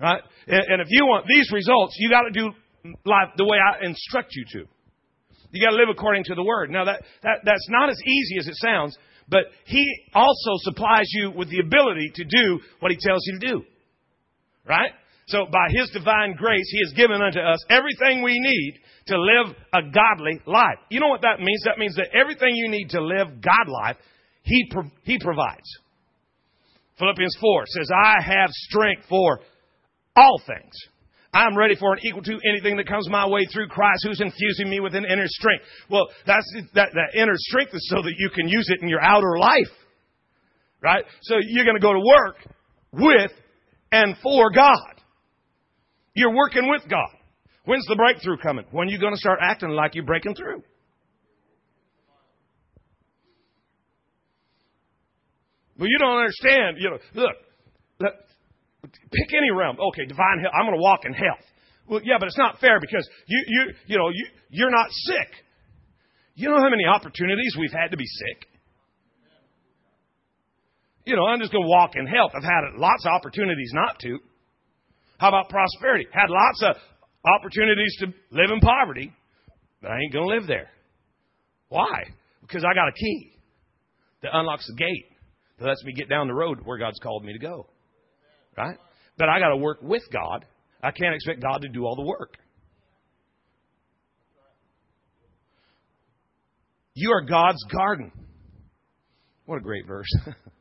Right? 0.00 0.20
And 0.48 0.82
if 0.82 0.88
you 0.90 1.06
want 1.06 1.24
these 1.26 1.50
results, 1.52 1.94
you 1.98 2.10
got 2.10 2.22
to 2.22 2.30
do 2.30 2.50
life 3.04 3.28
the 3.36 3.44
way 3.44 3.56
I 3.56 3.86
instruct 3.86 4.34
you 4.34 4.44
to. 4.52 4.68
You 5.52 5.64
got 5.64 5.70
to 5.70 5.76
live 5.76 5.88
according 5.88 6.24
to 6.24 6.34
the 6.34 6.42
word. 6.42 6.70
Now 6.70 6.84
that, 6.84 7.02
that 7.22 7.38
that's 7.44 7.66
not 7.70 7.88
as 7.88 7.98
easy 8.04 8.38
as 8.40 8.48
it 8.48 8.56
sounds, 8.56 8.98
but 9.28 9.44
he 9.64 9.86
also 10.12 10.50
supplies 10.56 11.06
you 11.12 11.30
with 11.30 11.48
the 11.48 11.60
ability 11.60 12.10
to 12.16 12.24
do 12.24 12.60
what 12.80 12.90
he 12.90 12.98
tells 13.00 13.22
you 13.26 13.38
to 13.38 13.46
do. 13.46 13.62
Right? 14.66 14.90
So 15.28 15.46
by 15.50 15.68
His 15.70 15.90
divine 15.90 16.34
grace, 16.36 16.68
He 16.70 16.80
has 16.86 16.92
given 16.94 17.22
unto 17.22 17.40
us 17.40 17.64
everything 17.70 18.22
we 18.22 18.38
need 18.38 18.80
to 19.08 19.20
live 19.20 19.56
a 19.72 19.82
godly 19.82 20.40
life. 20.46 20.78
You 20.90 21.00
know 21.00 21.08
what 21.08 21.22
that 21.22 21.40
means? 21.40 21.62
That 21.64 21.78
means 21.78 21.96
that 21.96 22.08
everything 22.14 22.54
you 22.54 22.68
need 22.68 22.90
to 22.90 23.02
live 23.02 23.40
God 23.40 23.68
life, 23.68 23.96
He, 24.42 24.70
he 25.04 25.18
provides. 25.18 25.68
Philippians 26.98 27.36
4 27.40 27.64
says, 27.66 27.90
I 27.94 28.22
have 28.22 28.50
strength 28.50 29.04
for 29.08 29.40
all 30.16 30.40
things. 30.46 30.74
I'm 31.32 31.56
ready 31.56 31.76
for 31.76 31.92
and 31.92 32.00
equal 32.02 32.22
to 32.22 32.38
anything 32.48 32.78
that 32.78 32.88
comes 32.88 33.08
my 33.10 33.26
way 33.26 33.44
through 33.52 33.68
Christ 33.68 34.06
who's 34.06 34.22
infusing 34.22 34.70
me 34.70 34.80
with 34.80 34.94
an 34.94 35.04
inner 35.04 35.26
strength. 35.26 35.64
Well, 35.90 36.08
that's, 36.26 36.50
that, 36.74 36.88
that 36.94 37.20
inner 37.20 37.34
strength 37.36 37.74
is 37.74 37.86
so 37.90 37.96
that 37.96 38.14
you 38.16 38.30
can 38.30 38.48
use 38.48 38.68
it 38.70 38.80
in 38.82 38.88
your 38.88 39.02
outer 39.02 39.38
life. 39.38 39.72
Right? 40.82 41.04
So 41.22 41.36
you're 41.46 41.64
going 41.64 41.76
to 41.76 41.82
go 41.82 41.92
to 41.92 41.98
work 41.98 42.36
with 42.92 43.32
and 43.92 44.16
for 44.22 44.50
God. 44.50 45.00
You're 46.14 46.34
working 46.34 46.68
with 46.68 46.82
God. 46.88 47.10
When's 47.64 47.86
the 47.86 47.96
breakthrough 47.96 48.38
coming? 48.38 48.64
When 48.70 48.88
are 48.88 48.90
you 48.90 48.98
going 48.98 49.12
to 49.12 49.18
start 49.18 49.38
acting 49.42 49.70
like 49.70 49.94
you're 49.94 50.04
breaking 50.04 50.34
through? 50.34 50.62
Well, 55.78 55.88
you 55.88 55.98
don't 55.98 56.18
understand. 56.18 56.78
You 56.78 56.90
know, 56.90 56.98
look, 57.14 57.36
look 58.00 58.14
pick 58.92 59.34
any 59.36 59.50
realm. 59.50 59.76
Okay, 59.90 60.06
divine 60.06 60.40
health. 60.40 60.54
I'm 60.54 60.66
going 60.66 60.78
to 60.78 60.82
walk 60.82 61.04
in 61.04 61.12
health. 61.12 61.44
Well, 61.88 62.00
yeah, 62.02 62.16
but 62.18 62.26
it's 62.26 62.38
not 62.38 62.58
fair 62.60 62.80
because 62.80 63.08
you, 63.26 63.44
you, 63.46 63.62
you 63.86 63.98
know, 63.98 64.08
you, 64.08 64.26
you're 64.50 64.70
not 64.70 64.88
sick. 64.90 65.28
You 66.34 66.48
know 66.48 66.58
how 66.58 66.70
many 66.70 66.84
opportunities 66.84 67.56
we've 67.58 67.72
had 67.72 67.90
to 67.90 67.96
be 67.96 68.06
sick? 68.06 68.48
You 71.06 71.14
know, 71.14 71.24
I'm 71.24 71.38
just 71.38 71.52
going 71.52 71.64
to 71.64 71.68
walk 71.68 71.92
in 71.94 72.04
health. 72.04 72.32
I've 72.34 72.42
had 72.42 72.76
lots 72.76 73.06
of 73.06 73.12
opportunities 73.12 73.70
not 73.72 73.98
to. 74.00 74.18
How 75.18 75.28
about 75.28 75.48
prosperity? 75.48 76.06
Had 76.12 76.28
lots 76.28 76.62
of 76.64 76.76
opportunities 77.24 77.96
to 78.00 78.06
live 78.32 78.50
in 78.52 78.58
poverty, 78.60 79.12
but 79.80 79.92
I 79.92 79.98
ain't 80.00 80.12
going 80.12 80.28
to 80.28 80.34
live 80.34 80.48
there. 80.48 80.68
Why? 81.68 82.10
Because 82.42 82.64
I 82.64 82.74
got 82.74 82.88
a 82.88 82.92
key 82.92 83.32
that 84.22 84.30
unlocks 84.32 84.66
the 84.66 84.74
gate 84.74 85.06
that 85.58 85.66
lets 85.66 85.84
me 85.84 85.92
get 85.92 86.08
down 86.08 86.26
the 86.26 86.34
road 86.34 86.58
where 86.64 86.76
God's 86.76 86.98
called 86.98 87.24
me 87.24 87.32
to 87.32 87.38
go. 87.38 87.68
Right? 88.58 88.76
But 89.16 89.28
I 89.28 89.38
got 89.38 89.50
to 89.50 89.56
work 89.56 89.78
with 89.82 90.02
God. 90.12 90.44
I 90.82 90.90
can't 90.90 91.14
expect 91.14 91.40
God 91.40 91.62
to 91.62 91.68
do 91.68 91.84
all 91.84 91.94
the 91.94 92.02
work. 92.02 92.36
You 96.94 97.12
are 97.12 97.22
God's 97.22 97.62
garden. 97.72 98.10
What 99.44 99.58
a 99.58 99.60
great 99.60 99.86
verse. 99.86 100.08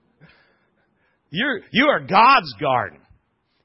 You're, 1.29 1.61
you 1.71 1.85
are 1.87 1.99
God's 1.99 2.53
garden. 2.59 2.99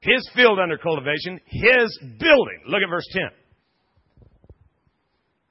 His 0.01 0.27
field 0.35 0.59
under 0.59 0.77
cultivation, 0.77 1.39
His 1.45 1.99
building. 2.19 2.61
Look 2.67 2.81
at 2.81 2.89
verse 2.89 3.07
10. 3.11 3.23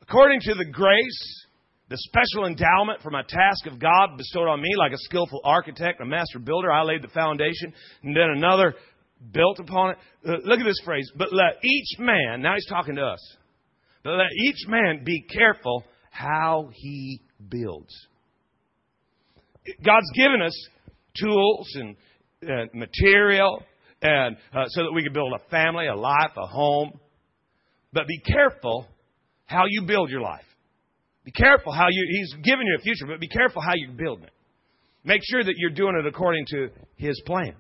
According 0.02 0.40
to 0.40 0.55
the 0.55 0.64
grace, 0.64 1.47
the 1.88 1.97
special 1.99 2.47
endowment 2.47 3.00
for 3.02 3.11
my 3.11 3.23
task 3.23 3.67
of 3.67 3.79
God 3.79 4.17
bestowed 4.17 4.49
on 4.49 4.61
me, 4.61 4.71
like 4.76 4.93
a 4.93 4.99
skillful 4.99 5.40
architect, 5.45 6.00
a 6.00 6.05
master 6.05 6.40
builder, 6.40 6.73
I 6.73 6.83
laid 6.83 7.02
the 7.02 7.09
foundation, 7.09 7.73
and 8.02 8.17
then 8.17 8.31
another 8.37 8.75
built 9.33 9.61
upon 9.61 9.90
it. 9.90 9.99
Uh, 10.26 10.33
look 10.45 10.61
at 10.61 10.67
this 10.67 10.81
phrase. 10.85 11.11
But 11.17 11.33
let 11.33 11.64
each 11.64 11.99
man, 11.99 12.43
now 12.43 12.55
he's 12.55 12.67
talking 12.69 12.97
to 12.97 13.02
us, 13.02 13.37
but 14.02 14.14
let 14.14 14.29
each 14.45 14.67
man 14.67 15.02
be 15.05 15.23
careful 15.23 15.85
how 16.11 16.71
he 16.73 17.21
builds. 17.49 17.95
God's 19.85 20.11
given 20.14 20.43
us 20.43 20.69
tools 21.17 21.69
and 21.75 21.97
uh, 22.49 22.67
material 22.75 23.62
and 24.02 24.37
uh, 24.55 24.64
so 24.69 24.85
that 24.85 24.93
we 24.95 25.02
can 25.02 25.12
build 25.12 25.33
a 25.35 25.50
family, 25.50 25.87
a 25.87 25.95
life, 25.95 26.33
a 26.37 26.47
home. 26.47 26.99
But 27.93 28.07
be 28.07 28.21
careful 28.21 28.87
how 29.45 29.64
you 29.69 29.83
build 29.83 30.11
your 30.11 30.21
life. 30.21 30.45
Be 31.25 31.33
careful 31.33 31.73
how 31.73 31.88
you, 31.90 32.07
he's 32.11 32.33
given 32.43 32.67
you 32.67 32.76
a 32.79 32.83
future, 32.83 33.07
but 33.07 33.21
be 33.21 33.29
careful 33.29 33.61
how 33.61 33.75
you're 33.75 33.93
building 33.93 34.25
it. 34.25 34.33
Make 35.05 35.21
sure 35.25 35.43
that 35.43 35.55
you're 35.57 35.71
doing 35.71 35.97
it 35.99 36.07
according 36.07 36.47
to 36.49 36.69
his 36.97 37.21
plan. 37.26 37.55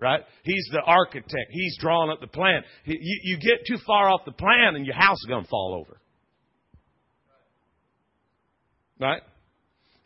Right? 0.00 0.20
He's 0.44 0.66
the 0.72 0.80
architect. 0.80 1.50
He's 1.50 1.76
drawing 1.78 2.10
up 2.10 2.20
the 2.20 2.26
plan. 2.26 2.62
You, 2.84 2.96
you 3.22 3.36
get 3.36 3.66
too 3.66 3.76
far 3.86 4.08
off 4.08 4.22
the 4.24 4.32
plan 4.32 4.74
and 4.74 4.86
your 4.86 4.94
house 4.94 5.18
is 5.18 5.26
going 5.28 5.44
to 5.44 5.48
fall 5.48 5.78
over. 5.78 6.00
Right? 8.98 9.22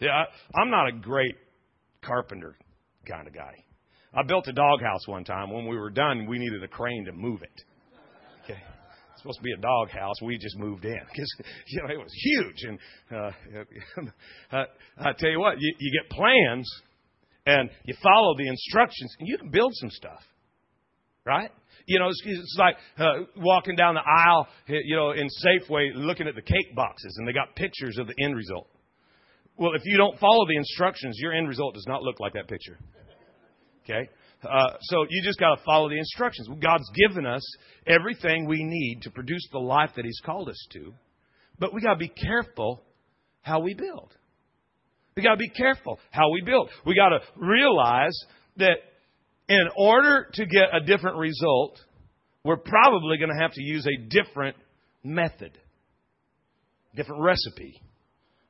Yeah, 0.00 0.11
I, 0.11 0.61
I'm 0.61 0.71
not 0.71 0.88
a 0.88 0.93
great 0.93 1.37
carpenter 2.02 2.57
kind 3.05 3.27
of 3.27 3.35
guy. 3.35 3.65
I 4.15 4.23
built 4.23 4.47
a 4.47 4.53
doghouse 4.53 5.07
one 5.07 5.25
time. 5.25 5.51
When 5.51 5.67
we 5.67 5.77
were 5.77 5.91
done, 5.91 6.27
we 6.27 6.39
needed 6.39 6.63
a 6.63 6.69
crane 6.69 7.05
to 7.07 7.13
move 7.13 7.43
it. 7.43 7.63
Okay. 8.45 8.61
It's 9.13 9.23
supposed 9.23 9.39
to 9.39 9.43
be 9.43 9.53
a 9.53 9.61
doghouse. 9.61 10.23
We 10.23 10.39
just 10.39 10.57
moved 10.59 10.85
in 10.85 11.01
because 11.13 11.33
you 11.67 11.83
know 11.83 11.93
it 11.93 11.99
was 11.99 12.13
huge. 12.13 12.63
And 12.63 12.79
uh, 14.53 14.63
I 14.99 15.13
tell 15.19 15.31
you 15.31 15.41
what, 15.41 15.57
you, 15.59 15.75
you 15.79 16.01
get 16.01 16.11
plans 16.11 16.69
and 17.47 17.71
you 17.85 17.95
follow 18.03 18.37
the 18.37 18.49
instructions, 18.49 19.15
and 19.19 19.29
you 19.29 19.37
can 19.37 19.51
build 19.51 19.73
some 19.75 19.91
stuff, 19.91 20.21
right? 21.27 21.51
You 21.87 21.99
know, 21.99 22.09
it's, 22.09 22.23
it's 22.25 22.57
like 22.59 22.77
uh, 22.99 23.25
walking 23.37 23.77
down 23.77 23.95
the 23.95 24.01
aisle, 24.01 24.49
you 24.67 24.97
know, 24.97 25.11
in 25.11 25.29
Safeway, 25.45 25.91
looking 25.95 26.27
at 26.27 26.35
the 26.35 26.43
cake 26.43 26.75
boxes, 26.75 27.17
and 27.19 27.29
they 27.29 27.33
got 27.33 27.55
pictures 27.55 27.99
of 27.99 28.07
the 28.07 28.15
end 28.25 28.35
result. 28.35 28.69
Well, 29.57 29.73
if 29.75 29.83
you 29.85 29.97
don't 29.97 30.19
follow 30.19 30.47
the 30.47 30.57
instructions, 30.57 31.17
your 31.19 31.33
end 31.33 31.49
result 31.49 31.75
does 31.75 31.87
not 31.87 32.03
look 32.03 32.19
like 32.19 32.33
that 32.33 32.49
picture. 32.49 32.79
Okay? 33.85 34.09
Uh, 34.43 34.75
so 34.81 35.07
you 35.09 35.23
just 35.25 35.39
got 35.39 35.57
to 35.57 35.63
follow 35.65 35.89
the 35.89 35.99
instructions. 35.99 36.49
God's 36.61 36.91
given 36.95 37.25
us 37.25 37.43
everything 37.87 38.47
we 38.47 38.63
need 38.63 39.03
to 39.03 39.11
produce 39.11 39.47
the 39.53 39.59
life 39.59 39.91
that 39.97 40.05
He's 40.05 40.21
called 40.25 40.49
us 40.49 40.67
to, 40.73 40.93
but 41.59 41.73
we 41.73 41.81
got 41.81 41.95
to 41.95 41.99
be 41.99 42.09
careful 42.09 42.83
how 43.43 43.61
we 43.61 43.75
build. 43.75 44.13
We 45.17 45.23
got 45.23 45.33
to 45.33 45.39
be 45.39 45.51
careful 45.51 46.01
how 46.11 46.31
we 46.31 46.43
build. 46.43 46.71
We 46.85 46.97
got 46.97 47.11
to 47.11 47.21
realize 47.37 48.19
that 48.57 48.79
in 49.49 49.69
order 49.77 50.29
to 50.33 50.47
get 50.47 50.75
a 50.75 50.81
different 50.81 51.19
result, 51.19 51.79
we're 52.45 52.57
probably 52.57 53.19
going 53.19 53.31
to 53.31 53.41
have 53.41 53.53
to 53.53 53.63
use 53.63 53.87
a 53.87 54.09
different 54.09 54.57
method, 55.05 55.57
different 56.97 57.23
recipe 57.23 57.81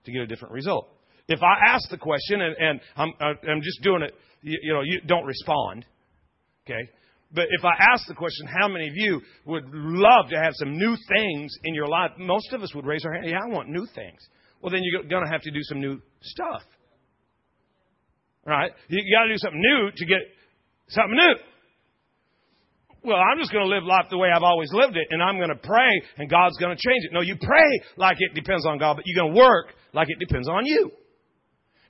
to 0.05 0.13
get 0.13 0.23
a 0.23 0.27
different 0.27 0.55
result. 0.55 0.89
If 1.29 1.43
I 1.43 1.73
ask 1.73 1.89
the 1.89 1.97
question 1.99 2.41
and, 2.41 2.57
and 2.57 2.81
I'm, 2.97 3.13
I'm 3.21 3.63
just 3.63 3.83
doing 3.83 4.03
it, 4.03 4.15
you, 4.43 4.59
you 4.63 4.73
know, 4.75 4.83
you 4.83 5.01
don't 5.07 5.25
respond, 5.25 5.87
okay? 6.67 6.91
But 7.33 7.47
if 7.51 7.65
I 7.65 7.73
ask 7.93 8.07
the 8.07 8.15
question, 8.15 8.47
how 8.47 8.69
many 8.69 8.89
of 8.89 8.95
you 8.95 9.21
would 9.45 9.65
love 9.73 10.29
to 10.31 10.37
have 10.37 10.53
some 10.55 10.77
new 10.77 10.97
things 11.09 11.57
in 11.65 11.75
your 11.75 11.89
life? 11.89 12.13
Most 12.19 12.53
of 12.53 12.63
us 12.63 12.75
would 12.75 12.87
raise 12.87 13.05
our 13.05 13.13
hand. 13.13 13.27
Yeah, 13.27 13.39
I 13.45 13.49
want 13.49 13.69
new 13.69 13.87
things. 13.95 14.21
Well, 14.61 14.71
then 14.71 14.83
you're 14.85 15.03
going 15.03 15.25
to 15.25 15.31
have 15.31 15.43
to 15.43 15.51
do 15.51 15.61
some 15.63 15.81
new 15.81 16.01
stuff. 16.23 16.63
Right? 18.47 18.71
You 18.89 19.17
got 19.17 19.25
to 19.25 19.33
do 19.33 19.39
something 19.39 19.61
new 19.61 19.91
to 19.97 20.07
get 20.07 20.19
something 20.89 21.17
new. 21.17 21.35
Well, 23.05 23.19
I'm 23.21 23.39
just 23.39 23.53
going 23.53 23.69
to 23.69 23.69
live 23.69 23.85
life 23.85 24.07
the 24.11 24.17
way 24.17 24.29
I've 24.35 24.43
always 24.43 24.73
lived 24.73 24.97
it, 24.97 25.07
and 25.11 25.23
I'm 25.23 25.37
going 25.37 25.51
to 25.51 25.61
pray, 25.61 26.01
and 26.17 26.29
God's 26.29 26.57
going 26.57 26.75
to 26.75 26.81
change 26.81 27.05
it. 27.05 27.13
No, 27.13 27.21
you 27.21 27.37
pray 27.37 27.81
like 27.99 28.17
it 28.19 28.35
depends 28.35 28.65
on 28.67 28.79
God, 28.79 28.97
but 28.97 29.05
you're 29.07 29.23
going 29.23 29.35
to 29.35 29.41
work 29.41 29.75
like 29.93 30.09
it 30.09 30.19
depends 30.19 30.49
on 30.49 30.65
you. 30.65 30.91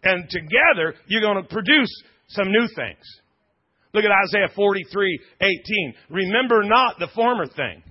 And 0.02 0.28
together, 0.28 0.94
you're 1.06 1.22
going 1.22 1.40
to 1.40 1.48
produce 1.48 1.90
some 2.28 2.50
new 2.50 2.66
things. 2.74 3.04
Look 3.94 4.04
at 4.04 4.10
Isaiah 4.10 4.48
43, 4.56 5.20
18. 5.40 5.94
Remember 6.10 6.64
not 6.64 6.98
the 6.98 7.08
former 7.14 7.46
thing. 7.46 7.84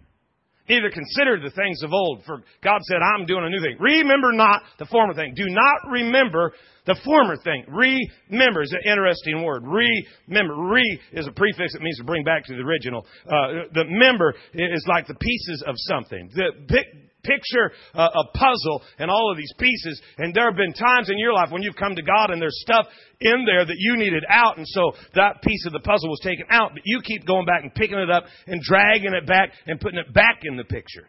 Neither 0.70 0.89
consider 0.91 1.39
the 1.39 1.51
things 1.51 1.84
of 1.84 1.91
old, 1.91 2.24
for 2.25 2.41
God 2.63 2.79
said, 2.84 2.98
I'm 3.01 3.25
doing 3.25 3.43
a 3.43 3.50
new 3.50 3.62
thing. 3.62 3.77
Remember 3.79 4.32
not 4.32 4.62
the 4.79 4.86
former 4.86 5.13
thing. 5.13 5.34
Do 5.36 5.46
not 5.48 5.91
remember 5.91 6.53
the 6.86 6.96
former 7.03 7.36
thing. 7.38 7.65
Remember 7.67 8.62
is 8.62 8.72
an 8.72 8.89
interesting 8.89 9.43
word. 9.43 9.63
Remember. 9.63 10.55
Re 10.55 11.00
is 11.13 11.27
a 11.27 11.32
prefix 11.32 11.74
that 11.74 11.82
means 11.82 11.98
to 11.98 12.03
bring 12.03 12.24
back 12.24 12.46
to 12.46 12.53
the 12.53 12.62
original. 12.62 13.05
Uh, 13.25 13.67
the 13.74 13.86
member 13.88 14.34
is 14.53 14.86
like 14.88 15.08
the 15.08 15.15
pieces 15.15 15.63
of 15.67 15.75
something. 15.77 16.29
The, 16.34 16.84
picture 17.24 17.72
uh, 17.94 18.10
a 18.13 18.38
puzzle 18.38 18.84
and 19.00 19.10
all 19.10 19.32
of 19.32 19.38
these 19.38 19.53
pieces. 19.58 20.01
And 20.18 20.34
there 20.34 20.46
have 20.46 20.58
been 20.58 20.74
times 20.74 21.10
in 21.10 21.18
your 21.18 21.34
life 21.34 21.50
when 21.51 21.63
you've 21.63 21.75
come 21.75 21.96
to 21.96 22.01
God 22.01 22.32
and 22.32 22.42
there's 22.42 22.60
stuff 22.62 22.88
in 23.20 23.46
there 23.46 23.65
that 23.65 23.75
you 23.77 23.98
needed 23.98 24.24
out. 24.30 24.58
And 24.58 24.68
so 24.68 24.94
that 25.15 25.42
piece 25.42 25.65
of 25.65 25.74
the 25.74 25.80
puzzle 25.80 26.10
was 26.10 26.22
taken 26.24 26.46
out. 26.50 26.72
But 26.74 26.84
you 26.86 27.01
keep 27.03 27.25
going 27.25 27.46
back 27.46 27.63
and 27.63 27.74
picking 27.74 27.98
it 27.98 28.10
up 28.10 28.25
and 28.48 28.62
dragging 28.62 29.13
it 29.13 29.25
back 29.25 29.51
and 29.65 29.80
putting 29.80 30.00
it 30.00 30.13
back 30.13 30.42
in 30.44 30.58
the 30.58 30.63
picture. 30.63 31.08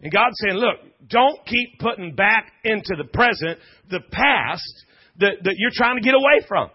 And 0.00 0.12
God's 0.12 0.36
saying, 0.44 0.56
look, 0.56 0.76
don't 1.08 1.38
keep 1.46 1.78
putting 1.78 2.14
back 2.14 2.52
into 2.64 2.94
the 2.96 3.04
present 3.04 3.58
the 3.90 4.00
past 4.10 4.84
that, 5.18 5.36
that 5.42 5.54
you're 5.56 5.70
trying 5.72 5.96
to 5.96 6.02
get 6.02 6.14
away 6.14 6.44
from 6.46 6.70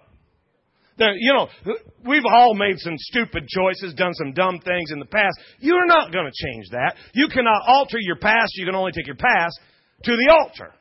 you 1.00 1.34
know, 1.34 1.48
we've 2.06 2.26
all 2.26 2.54
made 2.54 2.78
some 2.78 2.96
stupid 2.98 3.48
choices, 3.48 3.94
done 3.94 4.14
some 4.14 4.34
dumb 4.34 4.60
things 4.60 4.92
in 4.92 5.00
the 5.00 5.06
past. 5.06 5.38
You're 5.60 5.88
not 5.88 6.12
going 6.12 6.26
to 6.26 6.46
change 6.46 6.70
that. 6.72 6.96
You 7.14 7.28
cannot 7.28 7.62
alter 7.68 7.98
your 8.00 8.18
past. 8.18 8.52
You 8.56 8.66
can 8.66 8.76
only 8.76 8.92
take 8.92 9.08
your 9.08 9.16
past 9.16 9.60
to 10.04 10.12
the 10.12 10.34
altar. 10.34 10.74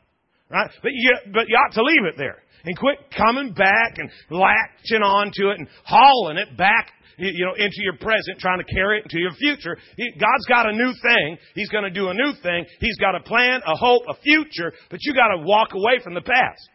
Right? 0.50 0.70
But 0.82 0.92
you, 0.94 1.14
but 1.32 1.48
you 1.48 1.56
ought 1.56 1.74
to 1.74 1.82
leave 1.82 2.04
it 2.04 2.16
there. 2.16 2.42
And 2.64 2.76
quit 2.76 2.98
coming 3.16 3.52
back 3.52 3.98
and 3.98 4.10
latching 4.30 5.02
onto 5.02 5.50
it 5.50 5.58
and 5.58 5.68
hauling 5.84 6.38
it 6.38 6.56
back 6.56 6.92
you 7.18 7.44
know, 7.44 7.54
into 7.54 7.82
your 7.82 7.96
present, 7.98 8.38
trying 8.38 8.58
to 8.58 8.64
carry 8.72 8.98
it 8.98 9.04
into 9.04 9.18
your 9.18 9.32
future. 9.32 9.76
God's 9.98 10.46
got 10.48 10.68
a 10.68 10.72
new 10.72 10.92
thing. 11.02 11.38
He's 11.54 11.68
going 11.68 11.84
to 11.84 11.90
do 11.90 12.08
a 12.08 12.14
new 12.14 12.32
thing. 12.42 12.64
He's 12.80 12.96
got 12.98 13.14
a 13.14 13.20
plan, 13.20 13.60
a 13.66 13.76
hope, 13.76 14.02
a 14.08 14.14
future, 14.22 14.72
but 14.90 15.00
you 15.02 15.14
got 15.14 15.34
to 15.34 15.42
walk 15.42 15.74
away 15.74 15.98
from 16.02 16.14
the 16.14 16.20
past. 16.20 16.68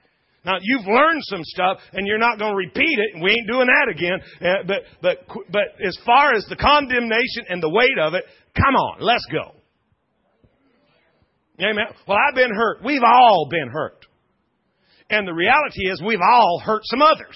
Now 0.45 0.57
you've 0.61 0.85
learned 0.85 1.21
some 1.23 1.43
stuff, 1.43 1.77
and 1.93 2.05
you're 2.05 2.19
not 2.19 2.37
going 2.37 2.51
to 2.51 2.57
repeat 2.57 2.99
it. 2.99 3.21
We 3.21 3.31
ain't 3.31 3.47
doing 3.47 3.67
that 3.67 3.87
again. 3.89 4.19
Uh, 4.41 4.63
but 4.67 4.83
but 5.01 5.17
but 5.49 5.85
as 5.85 5.97
far 6.05 6.33
as 6.33 6.45
the 6.49 6.57
condemnation 6.57 7.45
and 7.49 7.63
the 7.63 7.69
weight 7.69 7.97
of 8.01 8.13
it, 8.13 8.25
come 8.55 8.75
on, 8.75 8.97
let's 8.99 9.25
go. 9.31 9.55
Amen. 11.59 11.85
Well, 12.07 12.17
I've 12.27 12.35
been 12.35 12.53
hurt. 12.53 12.83
We've 12.83 13.03
all 13.03 13.47
been 13.49 13.69
hurt, 13.71 14.05
and 15.09 15.27
the 15.27 15.33
reality 15.33 15.87
is 15.89 16.01
we've 16.05 16.19
all 16.21 16.61
hurt 16.63 16.81
some 16.85 17.01
others. 17.01 17.35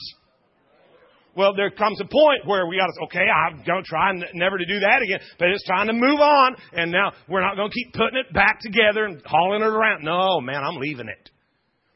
Well, 1.37 1.53
there 1.55 1.69
comes 1.69 2.01
a 2.01 2.05
point 2.05 2.47
where 2.47 2.65
we 2.65 2.77
got 2.77 2.87
to, 2.87 3.05
okay, 3.05 3.29
I'm 3.29 3.63
going 3.63 3.83
to 3.83 3.87
try 3.87 4.11
never 4.33 4.57
to 4.57 4.65
do 4.65 4.79
that 4.79 5.03
again, 5.03 5.19
but 5.37 5.49
it's 5.49 5.63
trying 5.65 5.85
to 5.85 5.93
move 5.93 6.19
on, 6.19 6.55
and 6.73 6.91
now 6.91 7.11
we're 7.29 7.41
not 7.41 7.55
going 7.55 7.69
to 7.69 7.73
keep 7.73 7.93
putting 7.93 8.17
it 8.17 8.33
back 8.33 8.59
together 8.59 9.05
and 9.05 9.21
hauling 9.23 9.61
it 9.61 9.67
around. 9.67 10.03
No, 10.03 10.41
man, 10.41 10.63
I'm 10.63 10.77
leaving 10.77 11.07
it. 11.07 11.29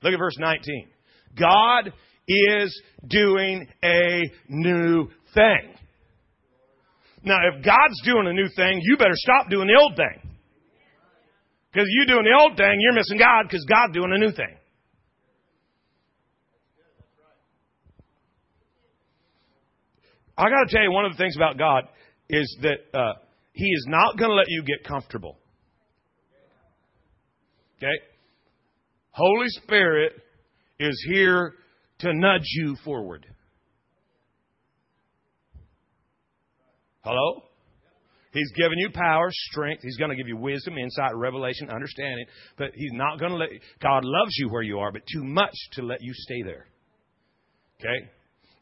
Look 0.03 0.13
at 0.13 0.19
verse 0.19 0.37
19. 0.37 0.87
God 1.37 1.93
is 2.27 2.81
doing 3.07 3.67
a 3.83 4.21
new 4.47 5.07
thing. 5.33 5.75
Now, 7.23 7.37
if 7.53 7.63
God's 7.63 8.01
doing 8.03 8.27
a 8.27 8.33
new 8.33 8.47
thing, 8.55 8.81
you 8.83 8.97
better 8.97 9.15
stop 9.15 9.49
doing 9.49 9.67
the 9.67 9.79
old 9.79 9.95
thing. 9.95 10.31
Because 11.71 11.87
you 11.89 12.05
doing 12.07 12.25
the 12.25 12.37
old 12.37 12.57
thing, 12.57 12.79
you're 12.79 12.93
missing 12.93 13.17
God 13.17 13.43
because 13.43 13.65
God's 13.65 13.93
doing 13.93 14.11
a 14.13 14.17
new 14.17 14.31
thing. 14.31 14.57
I 20.37 20.49
got 20.49 20.67
to 20.67 20.75
tell 20.75 20.81
you, 20.81 20.91
one 20.91 21.05
of 21.05 21.11
the 21.11 21.17
things 21.17 21.35
about 21.35 21.57
God 21.57 21.83
is 22.27 22.57
that 22.63 22.97
uh, 22.97 23.13
He 23.53 23.65
is 23.65 23.85
not 23.87 24.17
going 24.17 24.31
to 24.31 24.35
let 24.35 24.47
you 24.49 24.63
get 24.63 24.83
comfortable. 24.83 25.37
Okay? 27.77 27.93
Holy 29.11 29.47
Spirit 29.49 30.13
is 30.81 31.05
here 31.13 31.53
to 31.99 32.13
nudge 32.13 32.45
you 32.45 32.75
forward. 32.83 33.25
Hello? 37.03 37.43
He's 38.33 38.51
given 38.53 38.77
you 38.77 38.89
power, 38.93 39.27
strength. 39.29 39.81
He's 39.83 39.97
going 39.97 40.09
to 40.09 40.15
give 40.15 40.27
you 40.27 40.37
wisdom, 40.37 40.77
insight, 40.77 41.15
revelation, 41.15 41.69
understanding. 41.69 42.25
But 42.57 42.71
He's 42.75 42.93
not 42.93 43.19
going 43.19 43.31
to 43.31 43.37
let 43.37 43.51
you. 43.51 43.59
God 43.81 44.05
loves 44.05 44.31
you 44.37 44.49
where 44.49 44.61
you 44.61 44.79
are, 44.79 44.91
but 44.91 45.01
too 45.11 45.23
much 45.23 45.53
to 45.73 45.81
let 45.81 46.01
you 46.01 46.13
stay 46.13 46.41
there. 46.43 46.67
Okay? 47.79 48.09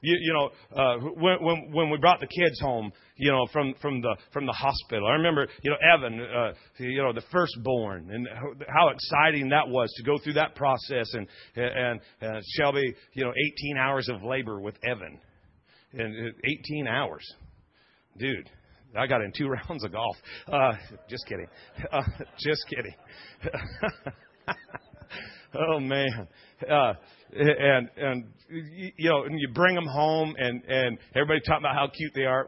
You, 0.02 0.18
you 0.22 0.34
know, 0.34 0.82
uh, 0.82 0.98
when, 0.98 1.44
when 1.44 1.72
when 1.74 1.90
we 1.90 1.98
brought 1.98 2.20
the 2.22 2.28
kids 2.28 2.60
home, 2.62 2.92
you 3.18 3.32
know, 3.32 3.46
from 3.52 3.74
from 3.82 4.02
the 4.02 4.16
from 4.32 4.46
the 4.46 4.54
hospital, 4.54 5.08
I 5.08 5.14
remember, 5.14 5.48
you 5.62 5.72
know, 5.72 5.78
Evan, 5.94 6.22
uh, 6.22 6.54
you 6.78 7.02
know, 7.04 7.12
the 7.12 7.24
firstborn, 7.32 8.10
and 8.12 8.28
how 8.68 8.90
exciting 8.90 9.50
that 9.50 9.68
was 9.68 9.92
to 9.98 10.04
go 10.04 10.18
through 10.18 10.34
that 10.34 10.56
process, 10.56 11.14
and 11.14 11.28
and 11.56 12.00
uh, 12.22 12.40
Shelby, 12.56 12.96
you 13.14 13.24
know, 13.26 13.32
18 13.32 13.78
hours 13.78 14.08
of 14.08 14.24
labor 14.24 14.62
with 14.62 14.76
Evan, 14.84 15.20
and 15.94 16.34
18 16.46 16.88
hours, 16.88 17.26
dude. 18.18 18.50
I 18.98 19.06
got 19.06 19.22
in 19.22 19.32
two 19.38 19.48
rounds 19.70 19.84
of 19.84 19.92
golf. 19.92 20.16
Uh, 20.48 20.72
just 21.10 21.26
kidding. 21.28 21.48
Uh, 21.92 22.02
just 22.40 22.62
kidding. 22.70 22.94
oh 25.56 25.80
man. 25.80 26.28
Uh, 26.68 26.94
and 27.32 27.90
and 27.96 28.26
you 28.50 29.10
know, 29.10 29.24
and 29.24 29.40
you 29.40 29.50
bring 29.54 29.76
them 29.76 29.86
home, 29.86 30.36
and 30.40 30.64
and 30.66 30.98
everybody 31.14 31.40
talking 31.42 31.62
about 31.62 31.76
how 31.76 31.88
cute 31.88 32.12
they 32.16 32.26
are. 32.26 32.48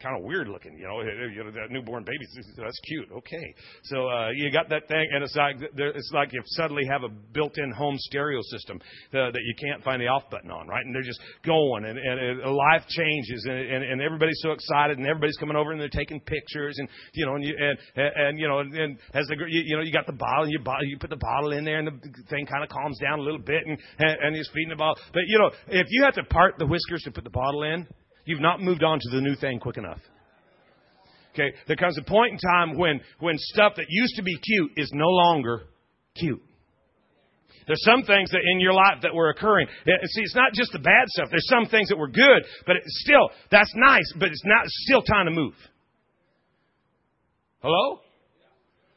Kind 0.00 0.16
of 0.16 0.24
weird 0.24 0.48
looking, 0.48 0.78
you 0.78 0.84
know. 0.84 1.02
You 1.02 1.44
know 1.44 1.50
that 1.50 1.70
newborn 1.70 2.04
baby, 2.04 2.24
that's 2.56 2.80
cute. 2.88 3.08
Okay, 3.12 3.54
so 3.84 4.08
uh, 4.08 4.30
you 4.34 4.50
got 4.50 4.70
that 4.70 4.88
thing, 4.88 5.06
and 5.12 5.22
it's 5.22 5.36
like 5.36 5.56
it's 5.60 6.10
like 6.14 6.32
you 6.32 6.40
suddenly 6.46 6.84
have 6.90 7.02
a 7.02 7.08
built-in 7.08 7.70
home 7.72 7.96
stereo 7.98 8.40
system 8.42 8.78
uh, 9.12 9.30
that 9.30 9.42
you 9.44 9.54
can't 9.60 9.84
find 9.84 10.00
the 10.00 10.06
off 10.06 10.22
button 10.30 10.50
on, 10.50 10.66
right? 10.66 10.84
And 10.84 10.94
they're 10.94 11.02
just 11.02 11.20
going, 11.44 11.84
and 11.84 11.98
and, 11.98 12.40
and 12.40 12.56
life 12.56 12.86
changes, 12.88 13.44
and, 13.44 13.58
and 13.58 13.84
and 13.84 14.00
everybody's 14.00 14.40
so 14.40 14.52
excited, 14.52 14.96
and 14.96 15.06
everybody's 15.06 15.36
coming 15.36 15.56
over, 15.56 15.72
and 15.72 15.80
they're 15.80 15.88
taking 15.92 16.20
pictures, 16.20 16.76
and 16.78 16.88
you 17.12 17.26
know, 17.26 17.34
and 17.34 17.44
you 17.44 17.54
and 17.58 17.78
and 18.16 18.38
you 18.38 18.48
know, 18.48 18.60
and 18.60 18.98
as 19.12 19.26
the 19.26 19.36
you, 19.48 19.62
you 19.66 19.76
know, 19.76 19.82
you 19.82 19.92
got 19.92 20.06
the 20.06 20.16
bottle, 20.16 20.44
and 20.44 20.52
you 20.52 20.60
you 20.88 20.98
put 20.98 21.10
the 21.10 21.16
bottle 21.16 21.52
in 21.52 21.64
there, 21.64 21.78
and 21.78 21.88
the 21.88 22.24
thing 22.30 22.46
kind 22.46 22.64
of 22.64 22.70
calms 22.70 22.98
down 22.98 23.18
a 23.18 23.22
little 23.22 23.38
bit, 23.38 23.51
and 23.52 23.78
and, 23.98 24.16
and 24.22 24.36
he's 24.36 24.48
feeding 24.52 24.70
the 24.70 24.76
bottle. 24.76 24.96
But 25.12 25.22
you 25.26 25.38
know, 25.38 25.50
if 25.68 25.86
you 25.90 26.04
have 26.04 26.14
to 26.14 26.24
part 26.24 26.58
the 26.58 26.66
whiskers 26.66 27.02
to 27.04 27.10
put 27.10 27.24
the 27.24 27.30
bottle 27.30 27.62
in, 27.62 27.86
you've 28.24 28.40
not 28.40 28.60
moved 28.60 28.82
on 28.82 28.98
to 29.00 29.10
the 29.10 29.20
new 29.20 29.34
thing 29.36 29.60
quick 29.60 29.78
enough. 29.78 30.00
Okay, 31.34 31.54
there 31.66 31.76
comes 31.76 31.96
a 31.98 32.02
point 32.02 32.32
in 32.32 32.38
time 32.38 32.76
when 32.76 33.00
when 33.20 33.36
stuff 33.38 33.74
that 33.76 33.86
used 33.88 34.16
to 34.16 34.22
be 34.22 34.36
cute 34.38 34.72
is 34.76 34.90
no 34.94 35.08
longer 35.08 35.62
cute. 36.14 36.42
There's 37.66 37.84
some 37.84 38.02
things 38.02 38.30
that 38.30 38.40
in 38.52 38.60
your 38.60 38.72
life 38.72 38.98
that 39.02 39.14
were 39.14 39.30
occurring. 39.30 39.68
See, 39.86 40.22
it's 40.22 40.34
not 40.34 40.52
just 40.52 40.72
the 40.72 40.80
bad 40.80 41.06
stuff. 41.08 41.28
There's 41.30 41.48
some 41.48 41.66
things 41.66 41.88
that 41.88 41.96
were 41.96 42.08
good, 42.08 42.42
but 42.66 42.76
still 42.86 43.30
that's 43.50 43.72
nice, 43.76 44.12
but 44.18 44.28
it's 44.28 44.42
not 44.44 44.64
it's 44.64 44.84
still 44.86 45.02
time 45.02 45.26
to 45.26 45.30
move. 45.30 45.54
Hello? 47.60 48.00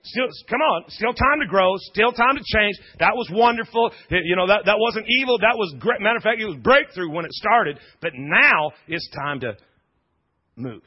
Still, 0.05 0.27
come 0.47 0.61
on, 0.61 0.83
still 0.89 1.13
time 1.13 1.39
to 1.41 1.47
grow, 1.47 1.73
still 1.77 2.11
time 2.11 2.35
to 2.35 2.43
change. 2.45 2.75
That 2.99 3.15
was 3.15 3.27
wonderful. 3.31 3.91
You 4.09 4.35
know, 4.35 4.47
that, 4.47 4.65
that 4.65 4.77
wasn't 4.77 5.07
evil. 5.19 5.39
That 5.39 5.57
was 5.57 5.73
great. 5.79 5.99
Matter 5.99 6.17
of 6.17 6.23
fact, 6.23 6.39
it 6.39 6.45
was 6.45 6.57
breakthrough 6.61 7.11
when 7.11 7.25
it 7.25 7.31
started. 7.33 7.79
But 8.01 8.11
now 8.15 8.71
it's 8.87 9.09
time 9.15 9.39
to 9.39 9.57
move. 10.55 10.83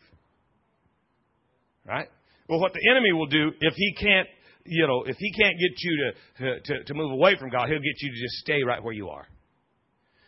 Right? 1.84 2.08
Well, 2.48 2.60
what 2.60 2.72
the 2.74 2.90
enemy 2.90 3.12
will 3.12 3.26
do 3.26 3.50
if 3.60 3.74
he 3.74 3.94
can't, 4.00 4.28
you 4.64 4.86
know, 4.86 5.02
if 5.04 5.16
he 5.18 5.32
can't 5.32 5.56
get 5.58 5.72
you 5.78 6.12
to, 6.38 6.60
to, 6.60 6.84
to 6.84 6.94
move 6.94 7.10
away 7.10 7.36
from 7.36 7.50
God, 7.50 7.68
he'll 7.68 7.78
get 7.78 8.00
you 8.00 8.10
to 8.10 8.20
just 8.20 8.34
stay 8.36 8.62
right 8.62 8.82
where 8.82 8.94
you 8.94 9.08
are. 9.08 9.26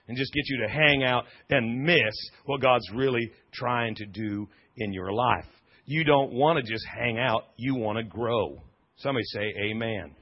And 0.09 0.16
just 0.16 0.32
get 0.32 0.42
you 0.47 0.66
to 0.66 0.68
hang 0.68 1.04
out 1.04 1.25
and 1.50 1.85
miss 1.85 2.14
what 2.44 2.61
God's 2.61 2.90
really 2.92 3.30
trying 3.52 3.94
to 3.94 4.06
do 4.06 4.49
in 4.78 4.92
your 4.92 5.12
life. 5.12 5.47
You 5.85 6.02
don't 6.02 6.32
want 6.32 6.56
to 6.59 6.68
just 6.68 6.85
hang 6.87 7.18
out, 7.18 7.44
you 7.56 7.76
want 7.76 7.99
to 7.99 8.04
grow. 8.04 8.61
Somebody 9.00 9.25
say 9.26 9.52
amen. 9.71 10.14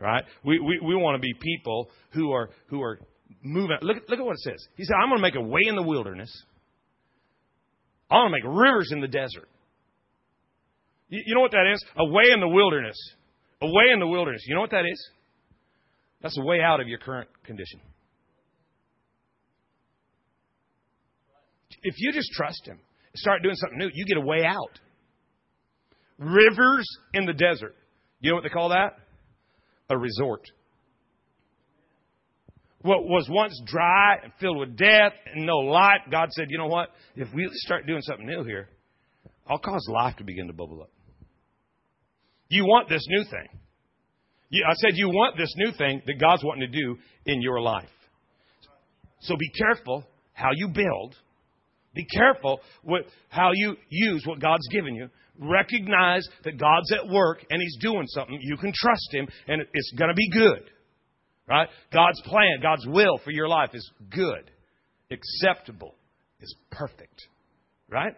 Right? 0.00 0.24
We, 0.44 0.58
we, 0.58 0.80
we 0.82 0.96
want 0.96 1.16
to 1.16 1.20
be 1.20 1.34
people 1.34 1.90
who 2.12 2.32
are, 2.32 2.50
who 2.68 2.82
are 2.82 2.98
moving. 3.42 3.76
Look, 3.82 3.98
look 4.08 4.18
at 4.18 4.24
what 4.24 4.32
it 4.32 4.40
says. 4.40 4.66
He 4.76 4.84
said, 4.84 4.94
I'm 4.94 5.10
going 5.10 5.18
to 5.18 5.22
make 5.22 5.34
a 5.34 5.40
way 5.40 5.60
in 5.66 5.76
the 5.76 5.82
wilderness. 5.82 6.30
I'm 8.10 8.30
going 8.30 8.32
to 8.32 8.48
make 8.48 8.58
rivers 8.58 8.90
in 8.92 9.00
the 9.00 9.08
desert. 9.08 9.48
You, 11.10 11.22
you 11.26 11.34
know 11.34 11.42
what 11.42 11.52
that 11.52 11.70
is? 11.70 11.84
A 11.98 12.04
way 12.06 12.24
in 12.32 12.40
the 12.40 12.48
wilderness. 12.48 12.96
A 13.62 13.66
way 13.66 13.92
in 13.92 14.00
the 14.00 14.06
wilderness. 14.06 14.42
You 14.46 14.54
know 14.54 14.62
what 14.62 14.70
that 14.70 14.84
is? 14.90 15.10
That's 16.22 16.38
a 16.38 16.42
way 16.42 16.60
out 16.60 16.80
of 16.80 16.88
your 16.88 16.98
current 16.98 17.28
condition. 17.44 17.80
If 21.82 21.94
you 21.98 22.12
just 22.12 22.30
trust 22.32 22.66
Him, 22.66 22.78
start 23.14 23.42
doing 23.42 23.54
something 23.56 23.78
new, 23.78 23.90
you 23.92 24.06
get 24.06 24.16
a 24.16 24.26
way 24.26 24.44
out. 24.44 24.78
Rivers 26.18 26.86
in 27.14 27.26
the 27.26 27.32
desert. 27.32 27.74
You 28.20 28.30
know 28.30 28.36
what 28.36 28.42
they 28.42 28.50
call 28.50 28.70
that? 28.70 28.96
A 29.88 29.98
resort. 29.98 30.42
What 32.82 33.04
was 33.04 33.28
once 33.30 33.60
dry 33.66 34.16
and 34.22 34.32
filled 34.40 34.58
with 34.58 34.76
death 34.76 35.12
and 35.34 35.44
no 35.44 35.58
light, 35.58 36.10
God 36.10 36.30
said, 36.32 36.46
you 36.48 36.56
know 36.56 36.66
what? 36.66 36.88
If 37.14 37.28
we 37.34 37.48
start 37.52 37.86
doing 37.86 38.00
something 38.02 38.26
new 38.26 38.44
here, 38.44 38.68
I'll 39.46 39.58
cause 39.58 39.86
life 39.88 40.16
to 40.16 40.24
begin 40.24 40.46
to 40.46 40.52
bubble 40.52 40.82
up. 40.82 40.90
You 42.48 42.64
want 42.64 42.88
this 42.88 43.04
new 43.08 43.24
thing. 43.24 43.48
You, 44.48 44.64
I 44.68 44.74
said 44.74 44.92
you 44.94 45.08
want 45.08 45.36
this 45.36 45.52
new 45.56 45.72
thing 45.72 46.02
that 46.06 46.20
God's 46.20 46.42
wanting 46.42 46.70
to 46.70 46.78
do 46.78 46.96
in 47.26 47.42
your 47.42 47.60
life. 47.60 47.88
So 49.20 49.36
be 49.36 49.50
careful 49.50 50.04
how 50.32 50.50
you 50.54 50.68
build. 50.68 51.14
Be 51.94 52.06
careful 52.06 52.60
with 52.82 53.06
how 53.28 53.50
you 53.52 53.76
use 53.88 54.24
what 54.26 54.40
God's 54.40 54.66
given 54.68 54.94
you 54.94 55.08
recognize 55.40 56.28
that 56.44 56.58
God's 56.58 56.92
at 56.92 57.08
work 57.08 57.44
and 57.50 57.60
He's 57.60 57.78
doing 57.80 58.06
something. 58.08 58.38
You 58.40 58.56
can 58.56 58.72
trust 58.74 59.08
Him 59.12 59.26
and 59.48 59.62
it's 59.72 59.92
going 59.96 60.10
to 60.10 60.14
be 60.14 60.30
good. 60.30 60.62
Right? 61.48 61.68
God's 61.92 62.20
plan, 62.22 62.60
God's 62.62 62.86
will 62.86 63.18
for 63.24 63.32
your 63.32 63.48
life 63.48 63.70
is 63.74 63.90
good, 64.08 64.50
acceptable, 65.10 65.96
is 66.40 66.54
perfect. 66.70 67.26
Right? 67.88 68.14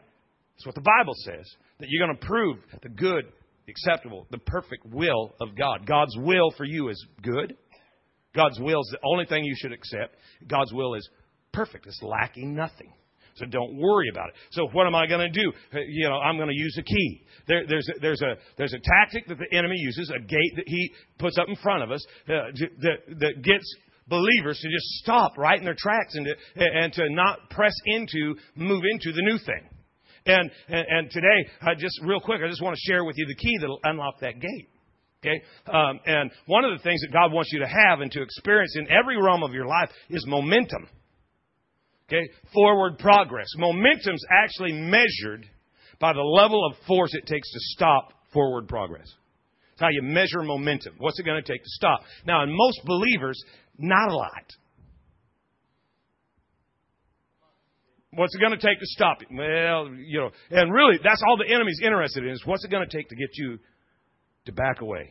That's 0.54 0.66
what 0.66 0.74
the 0.74 0.82
Bible 0.82 1.14
says. 1.24 1.50
That 1.80 1.86
you're 1.88 2.06
going 2.06 2.18
to 2.18 2.26
prove 2.26 2.58
the 2.82 2.90
good, 2.90 3.24
acceptable, 3.68 4.26
the 4.30 4.38
perfect 4.38 4.84
will 4.84 5.34
of 5.40 5.56
God. 5.56 5.86
God's 5.86 6.14
will 6.18 6.50
for 6.56 6.64
you 6.64 6.90
is 6.90 7.06
good. 7.22 7.56
God's 8.34 8.60
will 8.60 8.80
is 8.80 8.88
the 8.92 8.98
only 9.04 9.24
thing 9.24 9.44
you 9.44 9.54
should 9.56 9.72
accept. 9.72 10.14
God's 10.46 10.72
will 10.72 10.94
is 10.94 11.08
perfect. 11.52 11.86
It's 11.86 12.02
lacking 12.02 12.54
nothing. 12.54 12.92
So 13.34 13.46
don't 13.46 13.76
worry 13.76 14.08
about 14.10 14.28
it. 14.28 14.34
So 14.50 14.68
what 14.72 14.86
am 14.86 14.94
I 14.94 15.06
going 15.06 15.32
to 15.32 15.40
do? 15.40 15.52
Uh, 15.74 15.78
you 15.86 16.08
know, 16.08 16.16
I'm 16.16 16.36
going 16.36 16.48
to 16.48 16.54
use 16.54 16.76
a 16.78 16.82
key. 16.82 17.22
There, 17.48 17.64
there's, 17.66 17.88
a, 17.88 18.00
there's, 18.00 18.22
a, 18.22 18.34
there's 18.56 18.74
a 18.74 18.78
tactic 18.78 19.26
that 19.28 19.38
the 19.38 19.56
enemy 19.56 19.76
uses, 19.76 20.10
a 20.14 20.20
gate 20.20 20.52
that 20.56 20.64
he 20.66 20.92
puts 21.18 21.38
up 21.38 21.48
in 21.48 21.56
front 21.56 21.82
of 21.82 21.90
us 21.90 22.04
uh, 22.28 22.52
that, 22.82 23.18
that 23.18 23.42
gets 23.42 23.64
believers 24.08 24.58
to 24.60 24.68
just 24.68 24.86
stop 25.02 25.38
right 25.38 25.58
in 25.58 25.64
their 25.64 25.76
tracks 25.76 26.14
and 26.14 26.26
to, 26.26 26.34
and 26.56 26.92
to 26.92 27.08
not 27.10 27.50
press 27.50 27.74
into, 27.86 28.34
move 28.54 28.82
into 28.90 29.12
the 29.12 29.22
new 29.22 29.38
thing. 29.38 29.68
And, 30.26 30.50
and, 30.68 30.86
and 30.88 31.10
today, 31.10 31.48
I 31.62 31.74
just 31.74 31.98
real 32.04 32.20
quick, 32.20 32.40
I 32.44 32.48
just 32.48 32.62
want 32.62 32.76
to 32.76 32.92
share 32.92 33.04
with 33.04 33.16
you 33.16 33.26
the 33.26 33.34
key 33.34 33.58
that'll 33.60 33.80
unlock 33.82 34.20
that 34.20 34.40
gate. 34.40 34.68
Okay? 35.24 35.42
Um, 35.66 36.00
and 36.04 36.30
one 36.46 36.64
of 36.64 36.76
the 36.76 36.82
things 36.82 37.00
that 37.02 37.12
God 37.12 37.32
wants 37.32 37.50
you 37.52 37.60
to 37.60 37.68
have 37.68 38.00
and 38.00 38.10
to 38.12 38.22
experience 38.22 38.76
in 38.76 38.88
every 38.90 39.20
realm 39.20 39.42
of 39.42 39.52
your 39.52 39.66
life 39.66 39.90
is 40.10 40.24
momentum. 40.26 40.88
Okay? 42.12 42.28
Forward 42.52 42.98
progress. 42.98 43.46
Momentum's 43.56 44.24
actually 44.30 44.72
measured 44.72 45.48
by 45.98 46.12
the 46.12 46.20
level 46.20 46.66
of 46.66 46.76
force 46.86 47.14
it 47.14 47.26
takes 47.26 47.50
to 47.50 47.58
stop 47.74 48.12
forward 48.32 48.68
progress. 48.68 49.06
It's 49.72 49.80
how 49.80 49.88
you 49.88 50.02
measure 50.02 50.42
momentum. 50.42 50.94
What's 50.98 51.18
it 51.18 51.24
going 51.24 51.42
to 51.42 51.52
take 51.52 51.62
to 51.62 51.70
stop? 51.70 52.00
Now, 52.26 52.42
in 52.42 52.50
most 52.52 52.80
believers, 52.84 53.42
not 53.78 54.10
a 54.10 54.16
lot. 54.16 54.44
What's 58.14 58.34
it 58.34 58.40
going 58.40 58.52
to 58.52 58.58
take 58.58 58.78
to 58.78 58.86
stop 58.86 59.22
it? 59.22 59.28
Well, 59.32 59.88
you 59.96 60.20
know, 60.20 60.30
and 60.50 60.70
really, 60.70 60.98
that's 61.02 61.22
all 61.26 61.38
the 61.38 61.50
enemy's 61.50 61.80
interested 61.82 62.24
in 62.24 62.30
is 62.30 62.42
what's 62.44 62.62
it 62.62 62.70
going 62.70 62.86
to 62.86 62.94
take 62.94 63.08
to 63.08 63.16
get 63.16 63.30
you 63.34 63.58
to 64.46 64.52
back 64.52 64.82
away, 64.82 65.08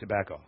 to 0.00 0.06
back 0.06 0.32
off. 0.32 0.40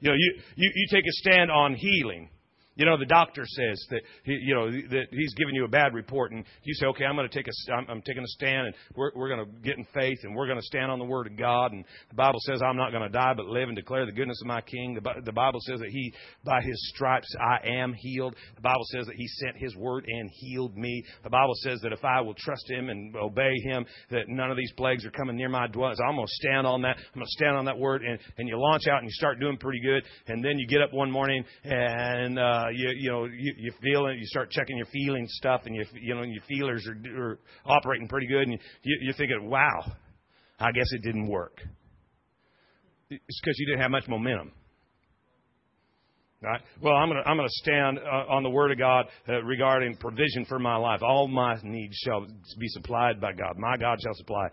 You 0.00 0.10
know, 0.10 0.16
you, 0.18 0.34
you, 0.56 0.70
you 0.74 0.86
take 0.90 1.04
a 1.04 1.12
stand 1.12 1.50
on 1.50 1.74
healing. 1.76 2.28
You 2.76 2.86
know, 2.86 2.98
the 2.98 3.06
doctor 3.06 3.44
says 3.46 3.86
that 3.90 4.02
he, 4.24 4.32
you 4.32 4.54
know 4.54 4.70
that 4.70 5.06
he's 5.10 5.34
giving 5.34 5.54
you 5.54 5.64
a 5.64 5.68
bad 5.68 5.94
report, 5.94 6.32
and 6.32 6.44
you 6.64 6.74
say, 6.74 6.86
"Okay, 6.86 7.04
I'm 7.04 7.14
going 7.14 7.28
to 7.28 7.34
take 7.34 7.46
a, 7.46 7.72
I'm, 7.72 7.86
I'm 7.88 8.02
taking 8.02 8.22
a 8.22 8.28
stand, 8.28 8.66
and 8.66 8.74
we're, 8.96 9.12
we're 9.14 9.28
going 9.28 9.46
to 9.46 9.52
get 9.62 9.78
in 9.78 9.86
faith, 9.94 10.18
and 10.24 10.34
we're 10.34 10.46
going 10.46 10.58
to 10.58 10.66
stand 10.66 10.90
on 10.90 10.98
the 10.98 11.04
word 11.04 11.26
of 11.26 11.36
God." 11.36 11.72
And 11.72 11.84
the 12.08 12.16
Bible 12.16 12.40
says, 12.40 12.62
"I'm 12.62 12.76
not 12.76 12.90
going 12.90 13.02
to 13.02 13.08
die, 13.08 13.32
but 13.36 13.46
live 13.46 13.68
and 13.68 13.76
declare 13.76 14.06
the 14.06 14.12
goodness 14.12 14.40
of 14.42 14.48
my 14.48 14.60
King." 14.60 14.94
The, 14.94 15.22
the 15.24 15.32
Bible 15.32 15.60
says 15.60 15.80
that 15.80 15.90
He, 15.90 16.12
by 16.44 16.60
His 16.62 16.90
stripes, 16.94 17.32
I 17.40 17.68
am 17.80 17.94
healed. 17.96 18.34
The 18.56 18.62
Bible 18.62 18.84
says 18.92 19.06
that 19.06 19.16
He 19.16 19.26
sent 19.28 19.56
His 19.56 19.76
word 19.76 20.04
and 20.08 20.28
healed 20.32 20.76
me. 20.76 21.04
The 21.22 21.30
Bible 21.30 21.54
says 21.62 21.80
that 21.82 21.92
if 21.92 22.04
I 22.04 22.20
will 22.22 22.34
trust 22.34 22.68
Him 22.68 22.88
and 22.88 23.14
obey 23.16 23.54
Him, 23.64 23.86
that 24.10 24.28
none 24.28 24.50
of 24.50 24.56
these 24.56 24.72
plagues 24.76 25.04
are 25.06 25.12
coming 25.12 25.36
near 25.36 25.48
my 25.48 25.68
dwelling. 25.68 25.94
So 25.96 26.04
I'm 26.04 26.16
going 26.16 26.26
to 26.26 26.32
stand 26.34 26.66
on 26.66 26.82
that. 26.82 26.96
I'm 26.96 27.14
going 27.14 27.26
to 27.26 27.30
stand 27.30 27.56
on 27.56 27.64
that 27.66 27.78
word, 27.78 28.02
and 28.02 28.18
and 28.38 28.48
you 28.48 28.58
launch 28.58 28.88
out 28.88 28.98
and 28.98 29.06
you 29.06 29.12
start 29.12 29.38
doing 29.38 29.58
pretty 29.58 29.80
good, 29.80 30.02
and 30.26 30.44
then 30.44 30.58
you 30.58 30.66
get 30.66 30.82
up 30.82 30.92
one 30.92 31.10
morning 31.10 31.44
and 31.62 32.38
uh, 32.38 32.63
uh, 32.64 32.68
you 32.70 32.90
you 32.96 33.10
know 33.10 33.24
you, 33.24 33.54
you 33.58 33.72
feel 33.82 34.06
it. 34.06 34.16
You 34.16 34.26
start 34.26 34.50
checking 34.50 34.76
your 34.76 34.86
feeling 34.86 35.26
stuff, 35.28 35.62
and 35.66 35.74
you 35.74 35.84
you 36.00 36.14
know 36.14 36.22
your 36.22 36.42
feelers 36.48 36.86
are, 36.88 37.22
are 37.22 37.38
operating 37.66 38.08
pretty 38.08 38.26
good, 38.26 38.48
and 38.48 38.58
you, 38.82 38.98
you're 39.02 39.14
thinking, 39.14 39.48
"Wow, 39.48 39.92
I 40.58 40.72
guess 40.72 40.86
it 40.92 41.02
didn't 41.02 41.28
work." 41.28 41.60
It's 43.10 43.40
because 43.40 43.56
you 43.58 43.66
didn't 43.66 43.82
have 43.82 43.90
much 43.90 44.08
momentum. 44.08 44.52
Right? 46.42 46.60
Well, 46.82 46.94
I'm 46.94 47.08
going 47.08 47.22
to 47.22 47.28
I'm 47.28 47.36
going 47.36 47.48
to 47.48 47.54
stand 47.62 47.98
uh, 47.98 48.32
on 48.32 48.42
the 48.42 48.50
Word 48.50 48.70
of 48.70 48.78
God 48.78 49.06
uh, 49.28 49.42
regarding 49.44 49.96
provision 49.96 50.44
for 50.46 50.58
my 50.58 50.76
life. 50.76 51.00
All 51.02 51.26
my 51.26 51.56
needs 51.62 51.96
shall 52.04 52.26
be 52.58 52.68
supplied 52.68 53.20
by 53.20 53.32
God. 53.32 53.56
My 53.56 53.76
God 53.78 53.98
shall 54.02 54.14
supply 54.14 54.48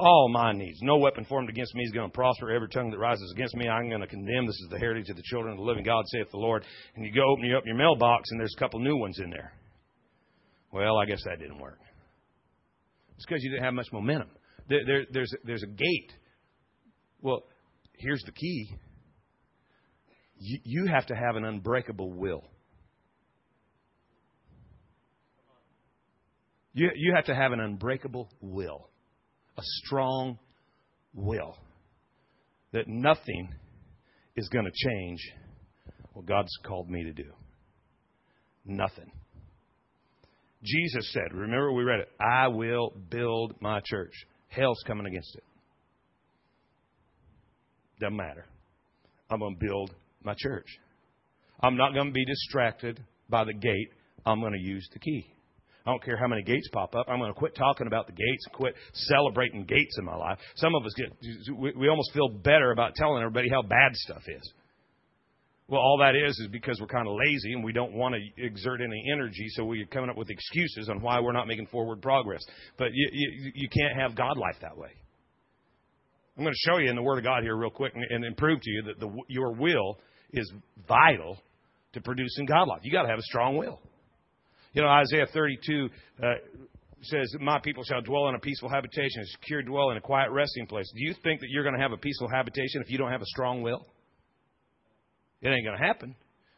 all 0.00 0.28
my 0.28 0.52
needs. 0.52 0.78
No 0.82 0.96
weapon 0.96 1.24
formed 1.24 1.48
against 1.48 1.74
me 1.74 1.84
is 1.84 1.92
going 1.92 2.08
to 2.10 2.14
prosper. 2.14 2.50
Every 2.50 2.68
tongue 2.68 2.90
that 2.90 2.98
rises 2.98 3.32
against 3.34 3.54
me, 3.54 3.68
I'm 3.68 3.88
going 3.88 4.00
to 4.00 4.06
condemn. 4.06 4.46
This 4.46 4.60
is 4.60 4.68
the 4.70 4.78
heritage 4.78 5.10
of 5.10 5.16
the 5.16 5.22
children 5.26 5.52
of 5.52 5.58
the 5.58 5.64
living 5.64 5.84
God, 5.84 6.04
saith 6.08 6.30
the 6.30 6.38
Lord. 6.38 6.64
And 6.96 7.04
you 7.04 7.12
go 7.12 7.28
open 7.30 7.44
you 7.44 7.56
up 7.56 7.66
your 7.66 7.76
mailbox, 7.76 8.30
and 8.30 8.40
there's 8.40 8.54
a 8.56 8.60
couple 8.60 8.80
new 8.80 8.96
ones 8.96 9.18
in 9.22 9.30
there. 9.30 9.52
Well, 10.72 10.96
I 10.98 11.04
guess 11.04 11.22
that 11.24 11.38
didn't 11.38 11.58
work. 11.58 11.78
It's 13.16 13.26
because 13.26 13.42
you 13.42 13.50
didn't 13.50 13.64
have 13.64 13.74
much 13.74 13.88
momentum. 13.92 14.30
There, 14.68 14.80
there, 14.86 15.06
there's, 15.12 15.34
there's 15.44 15.62
a 15.62 15.66
gate. 15.66 16.12
Well, 17.20 17.44
here's 17.98 18.22
the 18.24 18.32
key 18.32 18.70
you, 20.40 20.58
you 20.64 20.86
have 20.86 21.06
to 21.06 21.14
have 21.14 21.36
an 21.36 21.44
unbreakable 21.44 22.12
will. 22.12 22.42
You, 26.72 26.88
you 26.94 27.14
have 27.14 27.26
to 27.26 27.34
have 27.34 27.52
an 27.52 27.60
unbreakable 27.60 28.30
will, 28.40 28.88
a 29.60 29.62
strong 29.84 30.38
will 31.12 31.54
that 32.72 32.88
nothing 32.88 33.52
is 34.36 34.48
going 34.48 34.64
to 34.64 34.88
change 34.88 35.20
what 36.14 36.24
God's 36.24 36.56
called 36.64 36.88
me 36.88 37.04
to 37.04 37.12
do. 37.12 37.30
Nothing. 38.64 39.10
Jesus 40.62 41.12
said, 41.12 41.34
remember 41.34 41.72
we 41.72 41.82
read 41.82 42.00
it, 42.00 42.08
I 42.20 42.48
will 42.48 42.92
build 43.10 43.54
my 43.60 43.80
church. 43.84 44.12
Hell's 44.48 44.82
coming 44.86 45.06
against 45.06 45.34
it. 45.36 45.44
Doesn't 48.00 48.16
matter. 48.16 48.46
I'm 49.30 49.40
going 49.40 49.56
to 49.58 49.66
build 49.66 49.94
my 50.22 50.34
church. 50.38 50.66
I'm 51.60 51.76
not 51.76 51.92
going 51.92 52.06
to 52.06 52.12
be 52.12 52.24
distracted 52.24 53.02
by 53.28 53.44
the 53.44 53.52
gate. 53.52 53.90
I'm 54.24 54.40
going 54.40 54.54
to 54.54 54.58
use 54.58 54.88
the 54.92 54.98
key. 54.98 55.26
I 55.86 55.90
don't 55.90 56.02
care 56.02 56.16
how 56.16 56.26
many 56.26 56.42
gates 56.42 56.68
pop 56.72 56.94
up. 56.94 57.06
I'm 57.08 57.18
going 57.18 57.32
to 57.32 57.38
quit 57.38 57.54
talking 57.54 57.86
about 57.86 58.06
the 58.06 58.12
gates 58.12 58.44
and 58.46 58.54
quit 58.54 58.74
celebrating 58.92 59.64
gates 59.64 59.96
in 59.98 60.04
my 60.04 60.16
life. 60.16 60.38
Some 60.56 60.74
of 60.74 60.84
us 60.84 60.92
get, 60.94 61.16
we, 61.56 61.88
almost 61.88 62.12
feel 62.12 62.28
better 62.28 62.70
about 62.72 62.94
telling 62.94 63.22
everybody 63.22 63.48
how 63.48 63.62
bad 63.62 63.94
stuff 63.94 64.22
is. 64.26 64.52
Well, 65.68 65.80
all 65.80 65.98
that 66.00 66.16
is 66.16 66.38
is 66.38 66.48
because 66.50 66.78
we're 66.80 66.88
kind 66.88 67.06
of 67.06 67.14
lazy 67.14 67.52
and 67.52 67.64
we 67.64 67.72
don't 67.72 67.92
want 67.92 68.14
to 68.14 68.44
exert 68.44 68.80
any 68.80 69.04
energy, 69.12 69.46
so 69.50 69.64
we're 69.64 69.86
coming 69.86 70.10
up 70.10 70.16
with 70.16 70.28
excuses 70.28 70.88
on 70.88 71.00
why 71.00 71.20
we're 71.20 71.32
not 71.32 71.46
making 71.46 71.68
forward 71.68 72.02
progress. 72.02 72.42
But 72.76 72.88
you, 72.92 73.08
you, 73.12 73.52
you 73.54 73.68
can't 73.68 73.98
have 73.98 74.16
God 74.16 74.36
life 74.36 74.56
that 74.62 74.76
way. 74.76 74.90
I'm 76.36 76.44
going 76.44 76.54
to 76.54 76.70
show 76.70 76.78
you 76.78 76.90
in 76.90 76.96
the 76.96 77.02
Word 77.02 77.18
of 77.18 77.24
God 77.24 77.42
here 77.42 77.56
real 77.56 77.70
quick 77.70 77.92
and, 77.94 78.24
and 78.24 78.36
prove 78.36 78.60
to 78.60 78.70
you 78.70 78.82
that 78.86 78.98
the, 78.98 79.10
your 79.28 79.52
will 79.52 79.98
is 80.32 80.50
vital 80.88 81.38
to 81.92 82.00
producing 82.00 82.46
God 82.46 82.66
life. 82.68 82.80
You 82.82 82.90
got 82.92 83.02
to 83.02 83.08
have 83.08 83.18
a 83.18 83.22
strong 83.22 83.56
will. 83.56 83.80
You 84.72 84.82
know, 84.82 84.88
Isaiah 84.88 85.26
32 85.32 85.88
uh, 86.22 86.26
says, 87.02 87.34
"My 87.40 87.58
people 87.58 87.82
shall 87.84 88.02
dwell 88.02 88.28
in 88.28 88.34
a 88.34 88.38
peaceful 88.38 88.68
habitation, 88.68 89.22
a 89.22 89.26
secure 89.26 89.62
dwell 89.62 89.90
in 89.90 89.96
a 89.96 90.00
quiet 90.00 90.30
resting 90.30 90.66
place." 90.66 90.90
Do 90.94 91.04
you 91.04 91.14
think 91.22 91.40
that 91.40 91.48
you're 91.50 91.64
going 91.64 91.74
to 91.74 91.80
have 91.80 91.92
a 91.92 91.96
peaceful 91.96 92.28
habitation 92.28 92.82
if 92.82 92.90
you 92.90 92.98
don't 92.98 93.10
have 93.10 93.22
a 93.22 93.26
strong 93.26 93.62
will? 93.62 93.86
It 95.42 95.48
ain't 95.48 95.64
going 95.64 95.78
to 95.78 95.84
happen 95.84 96.14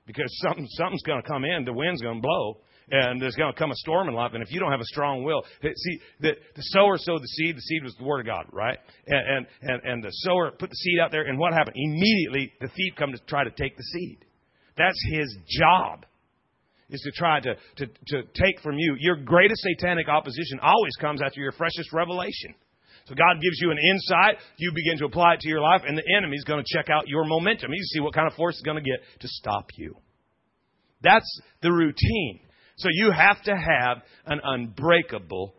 because 0.07 0.27
something 0.43 0.67
something's 0.71 1.03
going 1.03 1.23
to 1.23 1.29
come 1.29 1.45
in, 1.45 1.65
the 1.65 1.73
wind's 1.73 2.03
going 2.03 2.17
to 2.17 2.23
blow, 2.23 2.59
and 2.91 3.21
there's 3.21 3.37
going 3.37 3.53
to 3.53 3.59
come 3.59 3.71
a 3.71 3.77
storm 3.77 4.09
in 4.09 4.15
life. 4.15 4.33
And 4.35 4.43
if 4.43 4.51
you 4.53 4.61
don't 4.61 4.71
have 4.71 4.81
a 4.81 4.87
strong 4.87 5.23
will, 5.23 5.43
see, 5.63 5.99
the, 6.21 6.33
the 6.57 6.63
sower 6.63 6.99
sowed 6.99 7.23
the 7.23 7.29
seed. 7.29 7.57
The 7.57 7.61
seed 7.61 7.83
was 7.85 7.95
the 7.99 8.05
word 8.05 8.21
of 8.21 8.27
God, 8.27 8.47
right? 8.53 8.79
And, 9.07 9.37
and, 9.37 9.47
and, 9.63 9.83
and 9.85 10.05
the 10.05 10.11
sower 10.11 10.51
put 10.51 10.71
the 10.71 10.77
seed 10.77 10.99
out 11.01 11.11
there, 11.11 11.23
and 11.23 11.39
what 11.39 11.53
happened? 11.53 11.77
Immediately, 11.77 12.53
the 12.61 12.69
thief 12.69 12.95
comes 12.97 13.19
to 13.19 13.27
try 13.27 13.45
to 13.45 13.51
take 13.51 13.77
the 13.77 13.85
seed. 13.85 14.25
That's 14.77 14.99
his 15.11 15.37
job, 15.49 16.05
is 16.93 17.01
to 17.01 17.11
try 17.11 17.41
to, 17.41 17.55
to, 17.77 17.87
to 17.87 18.23
take 18.35 18.61
from 18.63 18.79
you. 18.79 18.97
Your 18.99 19.17
greatest 19.17 19.63
satanic 19.63 20.09
opposition 20.09 20.61
always 20.63 20.95
comes 21.01 21.21
after 21.23 21.41
your 21.41 21.53
freshest 21.53 21.93
revelation. 21.93 22.55
So 23.07 23.15
God 23.15 23.41
gives 23.43 23.59
you 23.61 23.73
an 23.73 23.79
insight, 23.79 24.37
you 24.59 24.71
begin 24.75 24.99
to 24.99 25.07
apply 25.07 25.35
it 25.35 25.41
to 25.41 25.49
your 25.49 25.61
life, 25.61 25.83
and 25.87 25.99
the 25.99 26.05
enemy's 26.17 26.45
going 26.45 26.63
to 26.65 26.77
check 26.77 26.89
out 26.89 27.09
your 27.09 27.25
momentum. 27.25 27.73
He's 27.73 27.91
see 27.93 28.01
what 28.01 28.15
kind 28.15 28.29
of 28.29 28.35
force 28.35 28.55
is 28.55 28.63
going 28.63 28.83
to 28.83 28.89
get 28.89 29.01
to 29.21 29.29
stop 29.29 29.67
you. 29.77 29.97
That's 31.03 31.41
the 31.63 31.73
routine. 31.73 32.41
So 32.77 32.89
you 32.93 33.11
have 33.11 33.43
to 33.43 33.57
have 33.57 34.03
an 34.27 34.41
unbreakable 34.43 35.55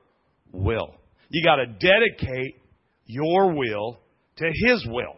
will. 0.52 0.96
You 1.30 1.44
got 1.44 1.58
to 1.58 1.66
dedicate 1.66 2.56
your 3.06 3.54
will 3.54 4.00
to 4.38 4.46
His 4.46 4.88
will. 4.90 5.18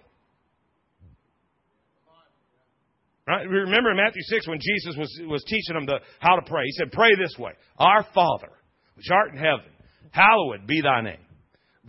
Right? 3.27 3.47
Remember 3.47 3.91
in 3.91 3.97
Matthew 3.97 4.21
6 4.21 4.47
when 4.47 4.59
Jesus 4.61 4.95
was, 4.97 5.21
was 5.27 5.43
teaching 5.45 5.73
them 5.73 5.85
the, 5.85 5.99
how 6.19 6.35
to 6.35 6.43
pray, 6.43 6.63
he 6.65 6.71
said, 6.73 6.91
Pray 6.91 7.09
this 7.15 7.35
way 7.39 7.53
Our 7.77 8.05
Father, 8.13 8.51
which 8.95 9.07
art 9.11 9.31
in 9.33 9.37
heaven, 9.37 9.71
hallowed 10.11 10.67
be 10.67 10.81
thy 10.81 11.01
name. 11.01 11.25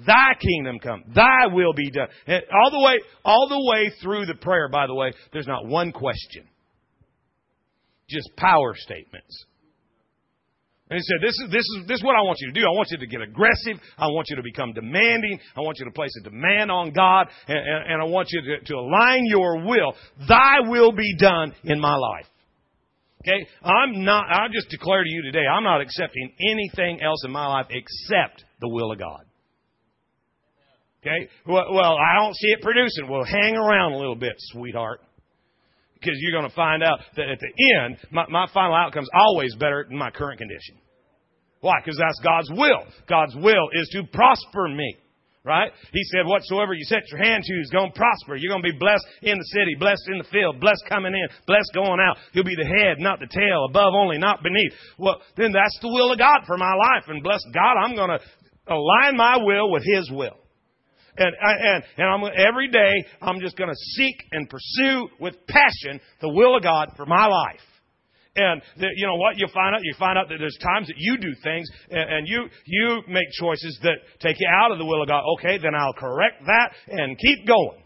Thy 0.07 0.35
kingdom 0.41 0.79
come, 0.79 1.05
thy 1.15 1.47
will 1.53 1.73
be 1.73 1.91
done. 1.91 2.09
And 2.27 2.43
all 2.53 2.71
the 2.71 2.85
way, 2.85 3.01
all 3.25 3.49
the 3.49 3.73
way 3.73 3.93
through 4.03 4.27
the 4.27 4.35
prayer, 4.35 4.69
by 4.69 4.87
the 4.87 4.95
way, 4.95 5.13
there's 5.33 5.47
not 5.47 5.67
one 5.67 5.93
question. 5.93 6.47
Just 8.09 8.31
power 8.37 8.75
statements. 8.77 9.47
And 10.89 10.99
he 10.99 11.03
said, 11.03 11.19
this 11.21 11.35
is, 11.35 11.51
this, 11.51 11.67
is, 11.67 11.87
this 11.89 11.99
is 11.99 12.05
what 12.05 12.15
I 12.15 12.23
want 12.23 12.39
you 12.41 12.53
to 12.53 12.61
do. 12.61 12.65
I 12.65 12.71
want 12.71 12.89
you 12.93 12.99
to 12.99 13.07
get 13.07 13.21
aggressive. 13.21 13.83
I 13.99 14.07
want 14.07 14.29
you 14.31 14.37
to 14.37 14.43
become 14.43 14.73
demanding. 14.73 15.41
I 15.57 15.61
want 15.61 15.79
you 15.81 15.85
to 15.85 15.91
place 15.91 16.13
a 16.21 16.23
demand 16.23 16.71
on 16.71 16.93
God. 16.93 17.27
And, 17.49 17.59
and, 17.59 17.93
and 17.93 18.03
I 18.03 18.05
want 18.05 18.29
you 18.31 18.41
to, 18.43 18.65
to 18.65 18.75
align 18.75 19.23
your 19.27 19.67
will. 19.67 19.95
Thy 20.29 20.61
will 20.61 20.93
be 20.93 21.17
done 21.19 21.55
in 21.65 21.81
my 21.81 21.97
life. 21.97 22.27
Okay? 23.23 23.49
I'm 23.65 24.05
not, 24.05 24.27
I 24.31 24.47
just 24.53 24.69
declare 24.69 25.03
to 25.03 25.11
you 25.11 25.23
today, 25.23 25.45
I'm 25.45 25.65
not 25.65 25.81
accepting 25.81 26.33
anything 26.49 27.03
else 27.03 27.25
in 27.25 27.33
my 27.33 27.49
life 27.49 27.67
except 27.71 28.45
the 28.61 28.69
will 28.69 28.93
of 28.93 29.01
God. 29.01 29.25
Okay? 31.03 31.29
Well, 31.49 31.67
well 31.73 31.97
I 31.97 32.23
don't 32.23 32.35
see 32.37 32.49
it 32.49 32.63
producing. 32.63 33.09
Well, 33.11 33.25
hang 33.25 33.57
around 33.57 33.95
a 33.95 33.99
little 33.99 34.15
bit, 34.15 34.35
sweetheart 34.53 35.01
because 35.99 36.17
you're 36.21 36.33
going 36.39 36.49
to 36.49 36.55
find 36.55 36.83
out 36.83 37.01
that 37.17 37.29
at 37.29 37.41
the 37.41 37.53
end, 37.77 37.99
my, 38.11 38.27
my 38.29 38.47
final 38.53 38.75
outcome 38.75 39.05
is 39.05 39.11
always 39.15 39.55
better 39.57 39.85
than 39.89 39.99
my 39.99 40.11
current 40.11 40.39
condition. 40.39 40.77
Why? 41.61 41.81
Because 41.83 41.99
that's 41.99 42.21
God's 42.23 42.51
will. 42.51 42.85
God's 43.09 43.35
will 43.35 43.69
is 43.73 43.89
to 43.93 44.05
prosper 44.13 44.69
me. 44.69 44.97
Right? 45.43 45.71
He 45.93 46.03
said, 46.11 46.27
whatsoever 46.27 46.75
you 46.75 46.83
set 46.85 47.07
your 47.09 47.23
hand 47.23 47.45
to 47.45 47.55
is 47.61 47.71
going 47.71 47.93
to 47.93 47.97
prosper. 47.97 48.35
You're 48.35 48.51
going 48.51 48.65
to 48.65 48.73
be 48.73 48.79
blessed 48.79 49.07
in 49.23 49.39
the 49.39 49.45
city, 49.55 49.77
blessed 49.79 50.03
in 50.11 50.19
the 50.19 50.25
field, 50.25 50.59
blessed 50.59 50.83
coming 50.89 51.15
in, 51.15 51.29
blessed 51.47 51.71
going 51.73 52.01
out. 52.01 52.17
You'll 52.33 52.45
be 52.45 52.57
the 52.59 52.67
head, 52.67 52.99
not 52.99 53.21
the 53.21 53.31
tail, 53.31 53.67
above 53.71 53.95
only, 53.95 54.19
not 54.19 54.43
beneath. 54.43 54.73
Well, 54.99 55.23
then 55.37 55.53
that's 55.53 55.79
the 55.81 55.87
will 55.87 56.11
of 56.11 56.19
God 56.19 56.41
for 56.49 56.59
my 56.59 56.75
life. 56.75 57.05
And 57.07 57.23
bless 57.23 57.39
God, 57.55 57.79
I'm 57.79 57.95
going 57.95 58.11
to 58.11 58.19
align 58.67 59.17
my 59.17 59.39
will 59.39 59.71
with 59.71 59.85
His 59.85 60.11
will. 60.11 60.35
And, 61.19 61.35
and, 61.41 61.85
and 61.97 62.07
I'm, 62.07 62.23
every 62.37 62.69
day, 62.69 62.93
I'm 63.23 63.41
just 63.41 63.57
going 63.57 63.71
to 63.71 63.77
seek 63.97 64.17
and 64.33 64.49
pursue 64.49 65.09
with 65.19 65.35
passion 65.47 66.01
the 66.21 66.29
will 66.29 66.57
of 66.57 66.63
God 66.63 66.93
for 66.97 67.07
my 67.07 67.27
life. 67.27 67.61
And 68.37 68.61
the, 68.77 68.89
you 68.95 69.07
know 69.07 69.17
what? 69.17 69.39
You 69.39 69.47
find 69.53 69.75
out 69.75 69.81
you 69.83 69.95
find 69.99 70.19
out 70.19 70.29
that 70.29 70.37
there's 70.39 70.59
times 70.61 70.89
that 70.89 70.97
you 70.99 71.17
do 71.17 71.33
things 71.43 71.67
and, 71.91 72.13
and 72.13 72.29
you 72.29 72.45
you 72.67 73.01
make 73.09 73.25
choices 73.41 73.79
that 73.83 73.97
take 74.21 74.37
you 74.39 74.47
out 74.61 74.73
of 74.73 74.79
the 74.79 74.85
will 74.85 75.01
of 75.01 75.09
God. 75.09 75.23
Okay, 75.39 75.57
then 75.57 75.75
I'll 75.75 75.95
correct 75.95 76.45
that 76.45 76.73
and 76.89 77.17
keep 77.19 77.47
going. 77.47 77.81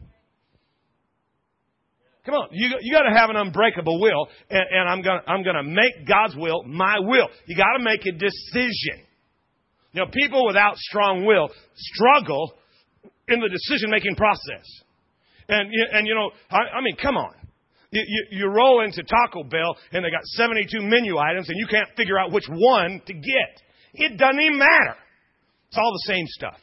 Come 2.26 2.34
on, 2.34 2.48
you 2.50 2.68
you 2.80 2.92
got 2.92 3.08
to 3.08 3.16
have 3.16 3.30
an 3.30 3.36
unbreakable 3.36 4.00
will, 4.00 4.26
and, 4.50 4.64
and 4.70 4.88
I'm 4.88 5.02
gonna 5.02 5.22
I'm 5.28 5.44
gonna 5.44 5.62
make 5.62 6.06
God's 6.06 6.34
will 6.34 6.64
my 6.64 6.98
will. 6.98 7.28
You 7.46 7.56
got 7.56 7.78
to 7.78 7.84
make 7.84 8.04
a 8.06 8.12
decision. 8.12 9.06
You 9.92 10.02
know, 10.02 10.10
people 10.12 10.46
without 10.46 10.76
strong 10.76 11.24
will 11.26 11.48
struggle 11.76 12.54
in 13.30 13.40
the 13.40 13.48
decision 13.48 13.90
making 13.90 14.16
process. 14.16 14.66
And, 15.48 15.68
and 15.92 16.06
you 16.06 16.14
know, 16.14 16.30
I, 16.50 16.78
I 16.78 16.80
mean, 16.82 16.96
come 17.00 17.16
on. 17.16 17.34
You, 17.90 18.04
you, 18.06 18.38
you, 18.38 18.46
roll 18.46 18.84
into 18.84 19.02
Taco 19.02 19.42
Bell 19.42 19.76
and 19.90 20.04
they 20.04 20.10
got 20.10 20.22
72 20.24 20.80
menu 20.80 21.18
items 21.18 21.48
and 21.48 21.58
you 21.58 21.66
can't 21.66 21.88
figure 21.96 22.18
out 22.18 22.30
which 22.30 22.46
one 22.48 23.02
to 23.04 23.12
get. 23.12 23.62
It 23.94 24.16
doesn't 24.16 24.40
even 24.40 24.58
matter. 24.58 24.94
It's 25.68 25.76
all 25.76 25.92
the 25.92 26.12
same 26.12 26.24
stuff. 26.28 26.58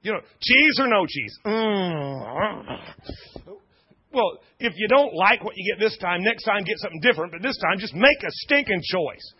You 0.00 0.12
know, 0.12 0.20
cheese 0.40 0.78
or 0.78 0.86
no 0.86 1.04
cheese? 1.06 1.38
Mm. 1.44 2.78
Well, 4.12 4.38
if 4.58 4.72
you 4.76 4.88
don't 4.88 5.12
like 5.14 5.44
what 5.44 5.54
you 5.56 5.74
get 5.74 5.84
this 5.84 5.98
time, 5.98 6.22
next 6.22 6.44
time 6.44 6.64
get 6.64 6.78
something 6.78 7.00
different, 7.00 7.32
but 7.32 7.42
this 7.42 7.58
time 7.58 7.78
just 7.78 7.94
make 7.94 8.22
a 8.22 8.30
stinking 8.30 8.80
choice 8.82 9.34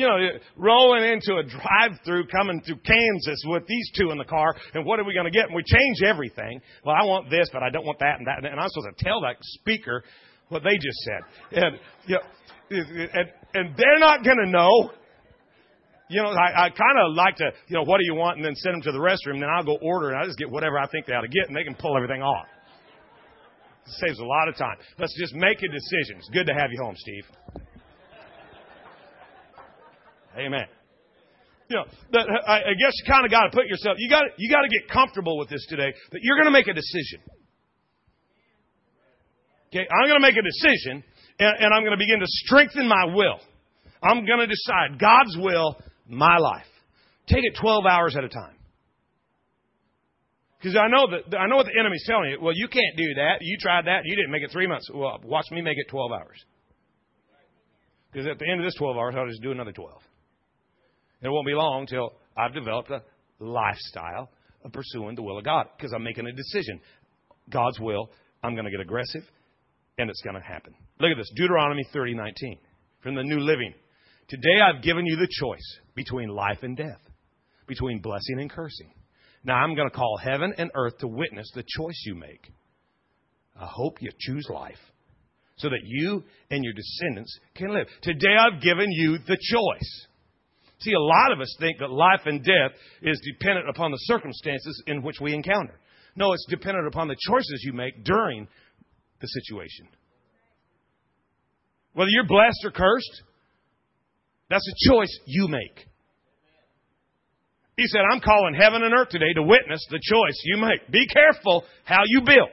you 0.00 0.06
know, 0.06 0.16
rolling 0.56 1.04
into 1.04 1.36
a 1.36 1.44
drive-through 1.44 2.26
coming 2.28 2.62
through 2.64 2.80
Kansas 2.80 3.44
with 3.44 3.66
these 3.66 3.90
two 3.94 4.10
in 4.10 4.16
the 4.16 4.24
car, 4.24 4.56
and 4.72 4.86
what 4.86 4.98
are 4.98 5.04
we 5.04 5.12
going 5.12 5.26
to 5.26 5.30
get? 5.30 5.46
And 5.46 5.54
we 5.54 5.62
change 5.62 6.00
everything. 6.02 6.62
Well, 6.84 6.96
I 6.96 7.04
want 7.04 7.28
this, 7.28 7.50
but 7.52 7.62
I 7.62 7.68
don't 7.68 7.84
want 7.84 7.98
that 7.98 8.16
and 8.16 8.26
that. 8.26 8.38
And 8.40 8.58
I'm 8.58 8.68
supposed 8.70 8.96
to 8.96 9.04
tell 9.04 9.20
that 9.20 9.36
speaker, 9.60 10.02
what 10.48 10.64
they 10.64 10.74
just 10.80 10.98
said. 11.04 11.62
And, 11.62 11.78
you 12.06 12.16
know, 12.16 12.22
and, 12.70 13.28
and 13.54 13.76
they're 13.76 13.98
not 13.98 14.24
going 14.24 14.38
to 14.38 14.50
know. 14.50 14.90
You 16.08 16.22
know, 16.22 16.30
I, 16.30 16.66
I 16.66 16.68
kind 16.70 16.98
of 16.98 17.14
like 17.14 17.36
to, 17.36 17.52
you 17.68 17.76
know, 17.76 17.84
what 17.84 17.98
do 17.98 18.04
you 18.04 18.14
want? 18.14 18.38
And 18.38 18.44
then 18.44 18.56
send 18.56 18.74
them 18.74 18.82
to 18.82 18.92
the 18.92 18.98
restroom. 18.98 19.38
Then 19.38 19.48
I'll 19.54 19.64
go 19.64 19.78
order 19.80 20.10
and 20.10 20.18
I 20.18 20.24
just 20.24 20.38
get 20.38 20.50
whatever 20.50 20.78
I 20.78 20.88
think 20.88 21.06
they 21.06 21.12
ought 21.12 21.20
to 21.20 21.28
get 21.28 21.46
and 21.46 21.54
they 21.54 21.62
can 21.62 21.76
pull 21.76 21.94
everything 21.94 22.22
off. 22.22 22.46
It 23.86 23.92
saves 24.06 24.18
a 24.18 24.24
lot 24.24 24.48
of 24.48 24.56
time. 24.56 24.76
Let's 24.98 25.14
just 25.20 25.34
make 25.34 25.58
a 25.62 25.68
decision. 25.68 26.18
It's 26.18 26.30
good 26.30 26.46
to 26.46 26.54
have 26.54 26.72
you 26.72 26.82
home, 26.82 26.96
Steve. 26.96 27.24
Amen. 30.36 30.66
You 31.68 31.76
know, 31.76 31.84
I, 32.46 32.74
I 32.74 32.74
guess 32.74 32.92
you 32.98 33.06
kind 33.06 33.24
of 33.24 33.30
got 33.30 33.46
to 33.46 33.50
put 33.54 33.66
yourself. 33.66 33.96
You 33.98 34.10
got 34.10 34.24
you 34.38 34.50
got 34.50 34.62
to 34.62 34.68
get 34.68 34.90
comfortable 34.90 35.38
with 35.38 35.48
this 35.48 35.64
today. 35.68 35.94
That 36.10 36.18
you're 36.22 36.36
going 36.36 36.50
to 36.50 36.52
make 36.52 36.66
a 36.66 36.74
decision. 36.74 37.22
Okay, 39.70 39.86
I'm 39.86 40.08
going 40.08 40.20
to 40.20 40.26
make 40.26 40.34
a 40.34 40.42
decision, 40.42 41.04
and, 41.38 41.56
and 41.62 41.72
I'm 41.72 41.82
going 41.82 41.94
to 41.94 42.02
begin 42.02 42.18
to 42.18 42.26
strengthen 42.26 42.88
my 42.88 43.14
will. 43.14 43.38
I'm 44.02 44.26
going 44.26 44.40
to 44.40 44.48
decide 44.48 44.98
God's 44.98 45.36
will, 45.38 45.76
my 46.08 46.38
life. 46.38 46.66
Take 47.28 47.44
it 47.44 47.54
12 47.60 47.86
hours 47.86 48.16
at 48.16 48.24
a 48.24 48.28
time. 48.28 48.56
Because 50.58 50.76
I 50.76 50.88
know 50.88 51.06
that 51.06 51.38
I 51.38 51.46
know 51.46 51.56
what 51.56 51.66
the 51.66 51.78
enemy's 51.78 52.04
telling 52.04 52.30
you. 52.30 52.38
Well, 52.42 52.52
you 52.54 52.66
can't 52.66 52.96
do 52.96 53.14
that. 53.14 53.38
You 53.40 53.56
tried 53.60 53.86
that. 53.86 54.02
You 54.04 54.16
didn't 54.16 54.32
make 54.32 54.42
it 54.42 54.50
three 54.50 54.66
months. 54.66 54.90
Well, 54.92 55.20
watch 55.22 55.46
me 55.52 55.62
make 55.62 55.78
it 55.78 55.86
12 55.88 56.10
hours. 56.12 56.44
Because 58.12 58.26
at 58.26 58.38
the 58.40 58.50
end 58.50 58.60
of 58.60 58.66
this 58.66 58.74
12 58.74 58.96
hours, 58.96 59.14
I'll 59.16 59.28
just 59.28 59.40
do 59.40 59.52
another 59.52 59.72
12. 59.72 60.02
It 61.22 61.28
won't 61.28 61.46
be 61.46 61.54
long 61.54 61.86
till 61.86 62.12
I've 62.36 62.54
developed 62.54 62.90
a 62.90 63.02
lifestyle 63.38 64.30
of 64.64 64.72
pursuing 64.72 65.16
the 65.16 65.22
will 65.22 65.38
of 65.38 65.44
God. 65.44 65.66
Because 65.76 65.92
I'm 65.94 66.02
making 66.02 66.26
a 66.26 66.32
decision. 66.32 66.80
God's 67.50 67.78
will. 67.80 68.10
I'm 68.42 68.54
going 68.54 68.64
to 68.64 68.70
get 68.70 68.80
aggressive 68.80 69.22
and 69.98 70.08
it's 70.08 70.22
going 70.22 70.36
to 70.36 70.42
happen. 70.42 70.74
Look 70.98 71.10
at 71.10 71.16
this 71.16 71.30
Deuteronomy 71.36 71.82
30 71.92 72.14
19 72.14 72.58
from 73.02 73.14
the 73.14 73.22
New 73.22 73.40
Living. 73.40 73.74
Today 74.28 74.60
I've 74.62 74.82
given 74.82 75.04
you 75.04 75.16
the 75.16 75.28
choice 75.30 75.78
between 75.94 76.28
life 76.28 76.58
and 76.62 76.76
death, 76.76 77.00
between 77.66 78.00
blessing 78.00 78.40
and 78.40 78.50
cursing. 78.50 78.92
Now 79.44 79.56
I'm 79.56 79.74
going 79.74 79.90
to 79.90 79.96
call 79.96 80.18
heaven 80.22 80.54
and 80.56 80.70
earth 80.74 80.98
to 80.98 81.08
witness 81.08 81.50
the 81.54 81.64
choice 81.66 82.02
you 82.06 82.14
make. 82.14 82.50
I 83.58 83.66
hope 83.66 84.00
you 84.00 84.10
choose 84.18 84.46
life 84.52 84.78
so 85.56 85.68
that 85.68 85.80
you 85.84 86.22
and 86.50 86.64
your 86.64 86.72
descendants 86.72 87.38
can 87.54 87.72
live. 87.74 87.86
Today 88.02 88.34
I've 88.38 88.62
given 88.62 88.86
you 88.90 89.18
the 89.26 89.36
choice. 89.36 90.06
See, 90.80 90.92
a 90.92 91.00
lot 91.00 91.32
of 91.32 91.40
us 91.40 91.54
think 91.60 91.78
that 91.78 91.90
life 91.90 92.22
and 92.24 92.42
death 92.42 92.72
is 93.02 93.20
dependent 93.24 93.68
upon 93.68 93.90
the 93.90 93.98
circumstances 93.98 94.82
in 94.86 95.02
which 95.02 95.20
we 95.20 95.34
encounter. 95.34 95.78
No, 96.16 96.32
it's 96.32 96.46
dependent 96.48 96.86
upon 96.86 97.08
the 97.08 97.16
choices 97.28 97.62
you 97.64 97.72
make 97.72 98.02
during 98.02 98.48
the 99.20 99.26
situation. 99.26 99.88
Whether 101.92 102.10
you're 102.10 102.26
blessed 102.26 102.64
or 102.64 102.70
cursed, 102.70 103.22
that's 104.48 104.66
a 104.66 104.90
choice 104.90 105.18
you 105.26 105.48
make. 105.48 105.86
He 107.76 107.86
said, 107.86 108.00
I'm 108.10 108.20
calling 108.20 108.54
heaven 108.54 108.82
and 108.82 108.94
earth 108.94 109.08
today 109.10 109.32
to 109.34 109.42
witness 109.42 109.86
the 109.90 110.00
choice 110.02 110.42
you 110.44 110.58
make. 110.58 110.90
Be 110.90 111.06
careful 111.06 111.64
how 111.84 112.02
you 112.06 112.20
build. 112.20 112.50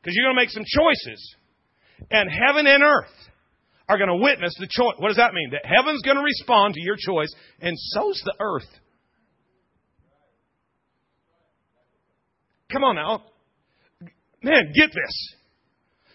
Because 0.00 0.14
you're 0.14 0.26
going 0.26 0.36
to 0.36 0.42
make 0.42 0.50
some 0.50 0.64
choices. 0.64 1.36
And 2.10 2.28
heaven 2.30 2.66
and 2.66 2.82
earth 2.82 3.12
are 3.88 3.98
going 3.98 4.08
to 4.08 4.16
witness 4.16 4.54
the 4.58 4.68
choice. 4.68 4.94
What 4.98 5.08
does 5.08 5.18
that 5.18 5.34
mean? 5.34 5.50
That 5.52 5.64
heaven's 5.64 6.02
going 6.02 6.16
to 6.16 6.22
respond 6.22 6.74
to 6.74 6.80
your 6.80 6.96
choice, 6.98 7.32
and 7.60 7.74
so's 7.76 8.20
the 8.24 8.34
earth. 8.40 8.68
Come 12.72 12.82
on 12.84 12.96
now. 12.96 13.22
Man, 14.42 14.72
get 14.74 14.90
this. 14.90 15.34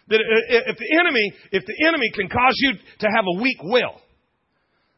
That 0.08 0.20
if 0.50 0.78
the 0.78 0.98
enemy, 1.00 1.34
if 1.52 1.66
the 1.66 1.88
enemy 1.88 2.10
can 2.14 2.28
cause 2.28 2.56
you 2.58 2.74
to 3.00 3.08
have 3.08 3.26
a 3.26 3.42
weak 3.42 3.58
will, 3.62 4.02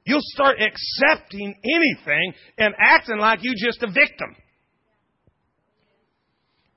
you'll 0.06 0.20
start 0.22 0.58
accepting 0.60 1.54
anything 1.64 2.34
and 2.58 2.74
acting 2.80 3.18
like 3.18 3.40
you're 3.42 3.54
just 3.58 3.84
a 3.84 3.88
victim. 3.88 4.36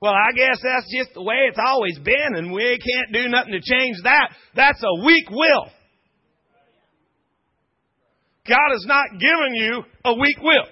Well, 0.01 0.13
I 0.13 0.33
guess 0.35 0.59
that's 0.61 0.93
just 0.93 1.13
the 1.13 1.23
way 1.23 1.47
it's 1.49 1.57
always 1.57 1.97
been, 1.99 2.35
and 2.35 2.51
we 2.51 2.77
can't 2.77 3.13
do 3.13 3.29
nothing 3.29 3.53
to 3.53 3.61
change 3.61 3.95
that. 4.03 4.31
That's 4.55 4.83
a 4.83 5.05
weak 5.05 5.29
will. 5.29 5.71
God 8.47 8.69
has 8.71 8.85
not 8.87 9.05
given 9.11 9.55
you 9.55 9.83
a 10.05 10.13
weak 10.13 10.37
will. 10.41 10.65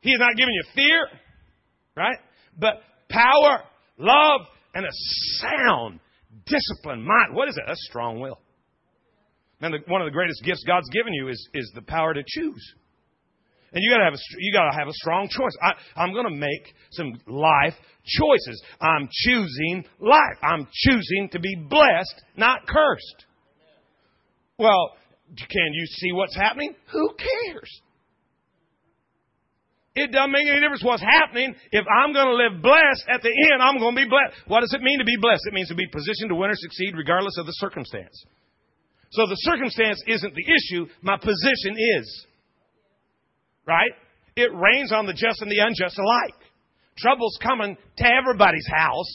He 0.00 0.10
has 0.10 0.20
not 0.20 0.36
given 0.36 0.52
you 0.52 0.62
fear, 0.74 1.08
right? 1.96 2.18
But 2.58 2.82
power, 3.08 3.62
love, 3.98 4.40
and 4.74 4.84
a 4.84 4.90
sound 5.40 6.00
disciplined 6.46 7.04
mind. 7.04 7.34
What 7.34 7.48
is 7.48 7.56
it? 7.56 7.70
A 7.70 7.76
strong 7.76 8.20
will. 8.20 8.38
And 9.60 9.72
the, 9.72 9.78
one 9.86 10.02
of 10.02 10.06
the 10.06 10.12
greatest 10.12 10.42
gifts 10.44 10.64
God's 10.66 10.88
given 10.90 11.14
you 11.14 11.28
is, 11.28 11.48
is 11.54 11.70
the 11.74 11.82
power 11.82 12.12
to 12.12 12.22
choose. 12.26 12.74
And 13.72 13.82
you 13.82 13.90
gotta 13.90 14.04
have 14.04 14.14
a, 14.14 14.18
you 14.38 14.52
gotta 14.52 14.76
have 14.76 14.88
a 14.88 14.92
strong 14.92 15.28
choice. 15.28 15.56
I, 15.60 15.72
I'm 16.00 16.14
gonna 16.14 16.30
make 16.30 16.74
some 16.92 17.12
life 17.26 17.74
choices. 18.04 18.62
I'm 18.80 19.08
choosing 19.10 19.84
life. 19.98 20.38
I'm 20.42 20.68
choosing 20.72 21.28
to 21.32 21.40
be 21.40 21.56
blessed, 21.68 22.22
not 22.36 22.66
cursed. 22.68 23.26
Well, 24.58 24.96
can 25.36 25.72
you 25.72 25.86
see 25.86 26.12
what's 26.12 26.36
happening? 26.36 26.74
Who 26.92 27.10
cares? 27.16 27.80
It 29.94 30.10
doesn't 30.10 30.32
make 30.32 30.48
any 30.50 30.60
difference 30.60 30.82
what's 30.82 31.02
happening. 31.02 31.54
If 31.70 31.86
I'm 31.86 32.12
going 32.12 32.26
to 32.26 32.34
live 32.34 32.60
blessed, 32.60 33.04
at 33.06 33.22
the 33.22 33.30
end, 33.30 33.62
I'm 33.62 33.78
going 33.78 33.94
to 33.94 34.02
be 34.02 34.10
blessed. 34.10 34.34
What 34.48 34.60
does 34.60 34.74
it 34.74 34.82
mean 34.82 34.98
to 34.98 35.04
be 35.04 35.16
blessed? 35.20 35.46
It 35.46 35.54
means 35.54 35.68
to 35.68 35.78
be 35.78 35.86
positioned 35.86 36.30
to 36.30 36.34
win 36.34 36.50
or 36.50 36.56
succeed 36.56 36.94
regardless 36.96 37.38
of 37.38 37.46
the 37.46 37.54
circumstance. 37.62 38.24
So 39.12 39.26
the 39.26 39.38
circumstance 39.46 40.02
isn't 40.08 40.34
the 40.34 40.42
issue, 40.42 40.86
my 41.00 41.16
position 41.16 41.78
is. 41.98 42.26
Right? 43.66 43.92
It 44.34 44.50
rains 44.52 44.92
on 44.92 45.06
the 45.06 45.14
just 45.14 45.40
and 45.40 45.50
the 45.50 45.62
unjust 45.62 45.96
alike. 45.96 46.42
Trouble's 46.98 47.38
coming 47.40 47.76
to 47.98 48.04
everybody's 48.04 48.66
house. 48.66 49.12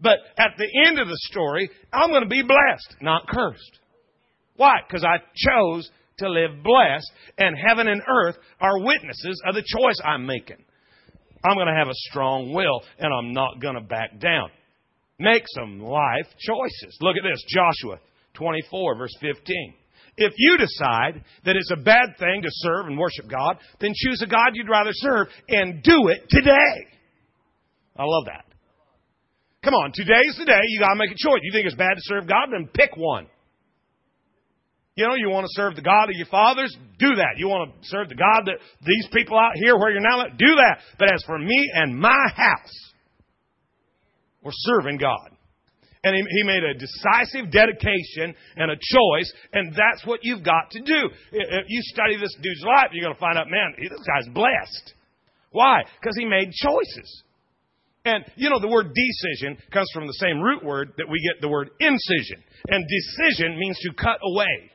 But 0.00 0.18
at 0.36 0.58
the 0.58 0.68
end 0.86 0.98
of 0.98 1.06
the 1.06 1.18
story, 1.30 1.70
I'm 1.92 2.10
going 2.10 2.24
to 2.24 2.28
be 2.28 2.42
blessed, 2.42 2.96
not 3.00 3.28
cursed. 3.28 3.78
Why? 4.56 4.76
Because 4.86 5.04
I 5.04 5.18
chose 5.34 5.90
to 6.18 6.30
live 6.30 6.62
blessed, 6.62 7.10
and 7.38 7.56
heaven 7.56 7.88
and 7.88 8.02
earth 8.08 8.36
are 8.60 8.78
witnesses 8.78 9.40
of 9.46 9.54
the 9.54 9.64
choice 9.66 10.00
I'm 10.04 10.26
making. 10.26 10.64
I'm 11.44 11.56
going 11.56 11.68
to 11.68 11.78
have 11.78 11.88
a 11.88 12.02
strong 12.10 12.52
will, 12.52 12.82
and 12.98 13.12
I'm 13.12 13.32
not 13.32 13.60
going 13.60 13.74
to 13.74 13.82
back 13.82 14.18
down. 14.18 14.48
Make 15.18 15.44
some 15.48 15.80
life 15.80 16.26
choices. 16.38 16.98
Look 17.00 17.16
at 17.16 17.22
this 17.22 17.44
Joshua 17.48 18.00
24, 18.34 18.96
verse 18.96 19.14
15. 19.20 19.74
If 20.18 20.32
you 20.38 20.56
decide 20.56 21.22
that 21.44 21.56
it's 21.56 21.70
a 21.70 21.82
bad 21.82 22.16
thing 22.18 22.42
to 22.42 22.48
serve 22.50 22.86
and 22.86 22.98
worship 22.98 23.28
God, 23.30 23.58
then 23.80 23.92
choose 23.94 24.22
a 24.22 24.26
God 24.26 24.52
you'd 24.54 24.68
rather 24.68 24.92
serve 24.92 25.28
and 25.48 25.82
do 25.82 26.08
it 26.08 26.24
today. 26.30 26.88
I 27.96 28.04
love 28.04 28.24
that. 28.26 28.44
Come 29.62 29.74
on, 29.74 29.92
today's 29.92 30.36
the 30.38 30.46
day 30.46 30.60
you 30.68 30.80
got 30.80 30.94
to 30.94 30.98
make 30.98 31.10
a 31.10 31.18
choice. 31.18 31.40
You 31.42 31.52
think 31.52 31.66
it's 31.66 31.74
bad 31.74 31.94
to 31.94 32.02
serve 32.02 32.28
God? 32.28 32.48
Then 32.50 32.68
pick 32.72 32.96
one. 32.96 33.26
You 34.96 35.06
know, 35.06 35.14
you 35.14 35.28
want 35.28 35.44
to 35.44 35.52
serve 35.52 35.76
the 35.76 35.82
God 35.82 36.04
of 36.04 36.16
your 36.16 36.26
fathers? 36.26 36.74
Do 36.98 37.16
that. 37.16 37.36
You 37.36 37.48
want 37.48 37.70
to 37.70 37.88
serve 37.88 38.08
the 38.08 38.16
God 38.16 38.48
that 38.48 38.56
these 38.80 39.06
people 39.12 39.38
out 39.38 39.52
here 39.54 39.76
where 39.76 39.92
you're 39.92 40.00
now 40.00 40.22
at? 40.22 40.38
Do 40.38 40.56
that. 40.56 40.80
But 40.98 41.12
as 41.12 41.22
for 41.26 41.38
me 41.38 41.70
and 41.74 42.00
my 42.00 42.26
house, 42.34 42.72
we're 44.42 44.56
serving 44.56 44.96
God. 44.96 45.36
And 46.02 46.16
he, 46.16 46.22
he 46.22 46.42
made 46.44 46.64
a 46.64 46.72
decisive 46.72 47.50
dedication 47.52 48.34
and 48.56 48.70
a 48.70 48.76
choice, 48.76 49.32
and 49.52 49.74
that's 49.74 50.06
what 50.06 50.20
you've 50.22 50.44
got 50.44 50.70
to 50.70 50.80
do. 50.80 51.10
If 51.32 51.64
you 51.68 51.82
study 51.82 52.16
this 52.16 52.34
dude's 52.40 52.64
life, 52.64 52.88
you're 52.92 53.04
going 53.04 53.14
to 53.16 53.20
find 53.20 53.36
out, 53.36 53.50
man, 53.50 53.74
this 53.76 53.90
guy's 53.90 54.32
blessed. 54.32 54.94
Why? 55.50 55.82
Because 56.00 56.16
he 56.16 56.24
made 56.24 56.52
choices. 56.52 57.22
And, 58.06 58.24
you 58.36 58.48
know, 58.48 58.60
the 58.60 58.68
word 58.68 58.94
decision 58.94 59.58
comes 59.72 59.90
from 59.92 60.06
the 60.06 60.14
same 60.14 60.40
root 60.40 60.64
word 60.64 60.92
that 60.96 61.08
we 61.10 61.18
get 61.20 61.42
the 61.42 61.48
word 61.48 61.70
incision. 61.80 62.42
And 62.68 62.86
decision 62.86 63.58
means 63.58 63.76
to 63.80 63.92
cut 63.92 64.20
away. 64.22 64.70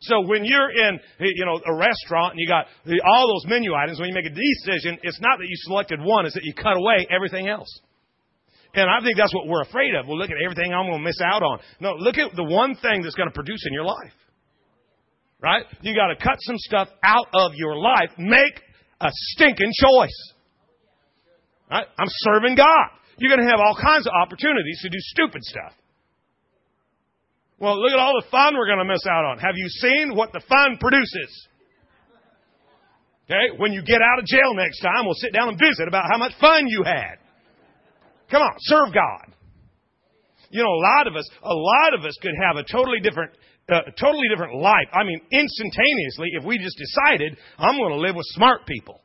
So 0.00 0.20
when 0.26 0.44
you're 0.44 0.70
in, 0.70 1.00
eh, 1.20 1.32
you 1.34 1.44
know, 1.44 1.60
a 1.64 1.74
restaurant 1.74 2.32
and 2.34 2.40
you 2.40 2.46
got 2.46 2.66
all 3.04 3.26
those 3.26 3.50
menu 3.50 3.74
items, 3.74 3.98
when 3.98 4.08
you 4.08 4.14
make 4.14 4.26
a 4.26 4.34
decision, 4.34 4.98
it's 5.02 5.20
not 5.20 5.38
that 5.38 5.46
you 5.48 5.56
selected 5.66 6.00
one, 6.00 6.26
it's 6.26 6.34
that 6.34 6.44
you 6.44 6.54
cut 6.54 6.76
away 6.76 7.06
everything 7.10 7.48
else. 7.48 7.68
And 8.74 8.88
I 8.88 9.02
think 9.02 9.16
that's 9.16 9.34
what 9.34 9.48
we're 9.48 9.62
afraid 9.62 9.94
of. 9.94 10.06
Well, 10.06 10.18
look 10.18 10.30
at 10.30 10.36
everything 10.42 10.72
I'm 10.72 10.86
going 10.86 10.98
to 10.98 11.04
miss 11.04 11.20
out 11.24 11.42
on. 11.42 11.58
No, 11.80 11.94
look 11.94 12.18
at 12.18 12.36
the 12.36 12.44
one 12.44 12.76
thing 12.76 13.02
that's 13.02 13.14
going 13.14 13.28
to 13.28 13.34
produce 13.34 13.64
in 13.66 13.72
your 13.72 13.84
life. 13.84 14.14
Right? 15.40 15.64
You 15.80 15.94
got 15.94 16.08
to 16.08 16.16
cut 16.16 16.36
some 16.40 16.56
stuff 16.58 16.88
out 17.02 17.26
of 17.32 17.52
your 17.54 17.76
life. 17.76 18.10
Make 18.18 18.60
a 19.00 19.08
stinking 19.10 19.72
choice. 19.72 20.34
Right? 21.70 21.86
I'm 21.98 22.08
serving 22.08 22.56
God. 22.56 22.88
You're 23.18 23.34
going 23.34 23.46
to 23.46 23.50
have 23.50 23.60
all 23.60 23.76
kinds 23.80 24.06
of 24.06 24.12
opportunities 24.14 24.80
to 24.82 24.88
do 24.90 24.98
stupid 24.98 25.42
stuff. 25.42 25.72
Well, 27.58 27.80
look 27.80 27.92
at 27.92 27.98
all 27.98 28.14
the 28.14 28.30
fun 28.30 28.54
we're 28.54 28.66
going 28.66 28.78
to 28.78 28.86
miss 28.86 29.04
out 29.10 29.24
on. 29.24 29.38
Have 29.38 29.56
you 29.56 29.68
seen 29.68 30.14
what 30.14 30.32
the 30.32 30.40
fun 30.48 30.78
produces? 30.78 31.48
Okay, 33.26 33.58
when 33.58 33.72
you 33.72 33.82
get 33.82 34.00
out 34.00 34.18
of 34.18 34.24
jail 34.24 34.54
next 34.54 34.80
time, 34.80 35.04
we'll 35.04 35.18
sit 35.18 35.34
down 35.34 35.48
and 35.48 35.58
visit 35.58 35.86
about 35.86 36.04
how 36.10 36.18
much 36.18 36.32
fun 36.40 36.66
you 36.66 36.82
had. 36.84 37.18
Come 38.30 38.42
on, 38.42 38.54
serve 38.58 38.94
God. 38.94 39.34
You 40.50 40.62
know, 40.62 40.70
a 40.70 40.82
lot 40.96 41.06
of 41.08 41.16
us, 41.16 41.28
a 41.42 41.52
lot 41.52 41.98
of 41.98 42.04
us 42.06 42.16
could 42.22 42.32
have 42.40 42.56
a 42.56 42.62
totally 42.62 43.00
different, 43.00 43.32
uh, 43.68 43.90
totally 44.00 44.28
different 44.30 44.54
life. 44.56 44.88
I 44.92 45.04
mean, 45.04 45.20
instantaneously, 45.30 46.28
if 46.40 46.44
we 46.44 46.58
just 46.58 46.78
decided, 46.78 47.36
I'm 47.58 47.76
going 47.76 47.92
to 47.92 48.00
live 48.00 48.16
with 48.16 48.24
smart 48.28 48.66
people. 48.66 49.02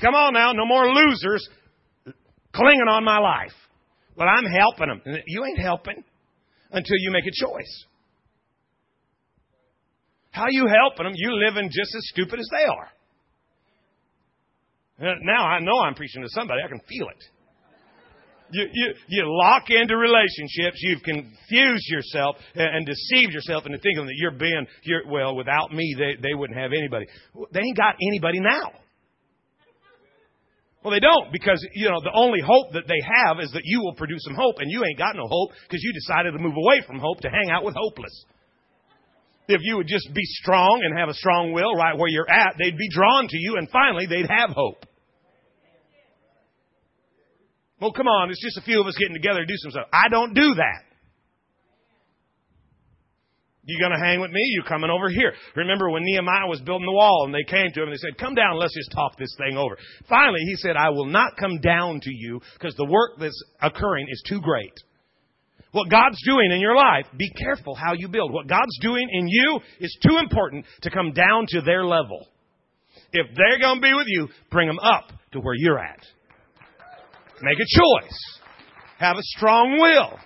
Come 0.00 0.14
on 0.14 0.34
now, 0.34 0.52
no 0.52 0.66
more 0.66 0.86
losers 0.92 1.48
clinging 2.54 2.88
on 2.88 3.04
my 3.04 3.18
life. 3.18 3.52
Well, 4.16 4.28
I'm 4.28 4.46
helping 4.46 4.88
them. 4.88 5.02
You 5.26 5.44
ain't 5.44 5.58
helping 5.58 6.04
until 6.70 6.96
you 6.98 7.10
make 7.10 7.24
a 7.26 7.44
choice. 7.44 7.84
How 10.30 10.46
you 10.48 10.66
helping 10.66 11.04
them? 11.04 11.14
You 11.14 11.34
living 11.34 11.68
just 11.70 11.94
as 11.94 12.08
stupid 12.08 12.38
as 12.38 12.48
they 12.50 12.64
are. 12.64 12.88
Uh, 15.00 15.14
now 15.22 15.46
I 15.46 15.58
know 15.60 15.78
I'm 15.84 15.94
preaching 15.94 16.22
to 16.22 16.28
somebody. 16.30 16.60
I 16.64 16.68
can 16.68 16.80
feel 16.88 17.08
it. 17.08 17.24
You, 18.52 18.66
you, 18.72 18.94
you 19.08 19.24
lock 19.26 19.64
into 19.70 19.96
relationships. 19.96 20.78
You've 20.80 21.02
confused 21.02 21.88
yourself 21.88 22.36
and 22.54 22.86
deceived 22.86 23.32
yourself 23.32 23.66
into 23.66 23.78
thinking 23.78 24.06
that 24.06 24.14
you're 24.16 24.38
being, 24.38 24.66
you're, 24.82 25.02
well, 25.08 25.34
without 25.34 25.72
me, 25.72 25.96
they, 25.98 26.20
they 26.20 26.34
wouldn't 26.34 26.58
have 26.58 26.72
anybody. 26.72 27.06
They 27.52 27.60
ain't 27.60 27.76
got 27.76 27.96
anybody 28.10 28.38
now. 28.40 28.70
Well, 30.84 30.92
they 30.92 31.00
don't 31.00 31.32
because, 31.32 31.64
you 31.72 31.88
know, 31.88 31.98
the 32.04 32.12
only 32.12 32.40
hope 32.44 32.74
that 32.74 32.86
they 32.86 33.00
have 33.00 33.40
is 33.40 33.50
that 33.52 33.62
you 33.64 33.80
will 33.80 33.94
produce 33.94 34.22
some 34.24 34.34
hope 34.34 34.56
and 34.58 34.70
you 34.70 34.84
ain't 34.84 34.98
got 34.98 35.16
no 35.16 35.26
hope 35.26 35.56
because 35.66 35.82
you 35.82 35.94
decided 35.94 36.32
to 36.32 36.38
move 36.38 36.52
away 36.54 36.84
from 36.86 36.98
hope 36.98 37.20
to 37.22 37.30
hang 37.30 37.50
out 37.50 37.64
with 37.64 37.74
hopeless. 37.74 38.12
If 39.48 39.62
you 39.64 39.76
would 39.76 39.88
just 39.88 40.12
be 40.12 40.24
strong 40.44 40.82
and 40.84 40.98
have 40.98 41.08
a 41.08 41.14
strong 41.14 41.52
will 41.52 41.74
right 41.74 41.96
where 41.96 42.08
you're 42.08 42.30
at, 42.30 42.56
they'd 42.58 42.76
be 42.76 42.88
drawn 42.90 43.28
to 43.28 43.38
you 43.38 43.56
and 43.56 43.68
finally 43.70 44.04
they'd 44.04 44.28
have 44.28 44.50
hope. 44.50 44.84
Well, 47.80 47.92
come 47.92 48.06
on, 48.06 48.30
it's 48.30 48.42
just 48.42 48.58
a 48.58 48.62
few 48.62 48.80
of 48.80 48.86
us 48.86 48.94
getting 49.00 49.14
together 49.14 49.40
to 49.40 49.46
do 49.46 49.56
some 49.56 49.70
stuff. 49.70 49.88
I 49.90 50.10
don't 50.10 50.34
do 50.34 50.54
that. 50.54 50.93
You 53.66 53.80
gonna 53.80 53.98
hang 53.98 54.20
with 54.20 54.30
me? 54.30 54.40
You 54.40 54.62
coming 54.62 54.90
over 54.90 55.08
here? 55.08 55.32
Remember 55.56 55.88
when 55.90 56.04
Nehemiah 56.04 56.46
was 56.46 56.60
building 56.60 56.86
the 56.86 56.92
wall 56.92 57.24
and 57.24 57.34
they 57.34 57.44
came 57.44 57.72
to 57.72 57.80
him 57.80 57.88
and 57.88 57.92
they 57.92 57.98
said, 57.98 58.18
"Come 58.18 58.34
down, 58.34 58.58
let's 58.58 58.74
just 58.74 58.92
talk 58.92 59.16
this 59.16 59.34
thing 59.38 59.56
over." 59.56 59.78
Finally, 60.08 60.40
he 60.44 60.54
said, 60.56 60.76
"I 60.76 60.90
will 60.90 61.06
not 61.06 61.36
come 61.36 61.58
down 61.60 62.00
to 62.00 62.10
you 62.12 62.40
because 62.54 62.74
the 62.74 62.84
work 62.84 63.12
that's 63.18 63.42
occurring 63.62 64.06
is 64.10 64.22
too 64.28 64.40
great." 64.40 64.74
What 65.72 65.88
God's 65.88 66.20
doing 66.24 66.52
in 66.52 66.60
your 66.60 66.76
life, 66.76 67.06
be 67.16 67.30
careful 67.30 67.74
how 67.74 67.94
you 67.94 68.06
build. 68.08 68.32
What 68.32 68.46
God's 68.46 68.78
doing 68.80 69.08
in 69.10 69.26
you 69.26 69.60
is 69.80 69.98
too 70.06 70.18
important 70.18 70.66
to 70.82 70.90
come 70.90 71.12
down 71.12 71.46
to 71.48 71.62
their 71.62 71.84
level. 71.84 72.28
If 73.12 73.34
they're 73.34 73.58
going 73.58 73.76
to 73.76 73.80
be 73.80 73.92
with 73.92 74.06
you, 74.06 74.28
bring 74.50 74.68
them 74.68 74.78
up 74.78 75.12
to 75.32 75.40
where 75.40 75.54
you're 75.56 75.80
at. 75.80 75.98
Make 77.42 77.58
a 77.58 77.66
choice. 77.66 78.40
Have 78.98 79.16
a 79.16 79.22
strong 79.22 79.78
will. 79.80 80.16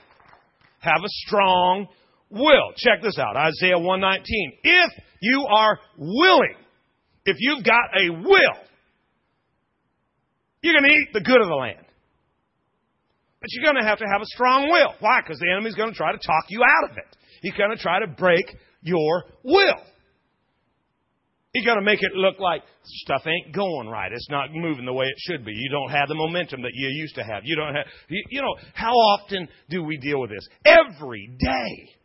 Have 0.81 1.03
a 1.03 1.09
strong 1.09 1.89
will. 2.31 2.73
Check 2.77 3.03
this 3.03 3.19
out. 3.19 3.37
Isaiah 3.37 3.79
119. 3.79 4.53
If 4.63 4.93
you 5.21 5.47
are 5.51 5.79
willing, 5.97 6.57
if 7.25 7.37
you've 7.39 7.65
got 7.65 7.91
a 8.01 8.11
will, 8.11 8.59
you're 10.63 10.75
going 10.75 10.91
to 10.91 10.97
eat 10.97 11.09
the 11.13 11.21
good 11.21 11.41
of 11.41 11.49
the 11.49 11.55
land. 11.55 11.85
But 13.41 13.51
you're 13.53 13.65
going 13.73 13.83
to 13.83 13.89
have 13.89 13.99
to 13.99 14.07
have 14.11 14.21
a 14.21 14.27
strong 14.27 14.69
will. 14.69 14.95
Why? 15.01 15.21
Because 15.21 15.39
the 15.39 15.51
enemy's 15.53 15.75
going 15.75 15.91
to 15.93 15.97
try 15.97 16.13
to 16.13 16.19
talk 16.19 16.45
you 16.49 16.63
out 16.65 16.91
of 16.91 16.97
it. 16.97 17.17
He's 17.43 17.55
going 17.55 17.71
to 17.71 17.81
try 17.81 18.01
to 18.01 18.09
break 18.09 18.45
your 18.83 19.25
will. 19.45 19.81
He's 21.53 21.65
going 21.65 21.79
to 21.79 21.85
make 21.85 22.03
it 22.03 22.13
look 22.15 22.39
like 22.41 22.63
stuff 22.85 23.23
ain't 23.27 23.55
going 23.55 23.89
right. 23.89 24.13
It's 24.13 24.29
not 24.29 24.51
moving 24.53 24.85
the 24.85 24.93
way 24.93 25.07
it 25.07 25.17
should 25.19 25.45
be. 25.45 25.53
You 25.53 25.71
don't 25.71 25.91
have 25.91 26.09
the 26.09 26.15
momentum 26.15 26.63
that 26.63 26.73
you 26.75 26.89
used 26.89 27.15
to 27.15 27.23
have. 27.23 27.43
You 27.45 27.57
don't 27.57 27.75
have, 27.75 27.87
you, 28.09 28.23
you 28.31 28.43
know, 28.43 28.55
how 28.75 28.93
often 28.93 29.49
do 29.71 29.83
we 29.83 29.97
deal 29.97 30.21
with 30.21 30.31
this? 30.31 30.47
Every 30.65 31.31
day. 31.39 31.98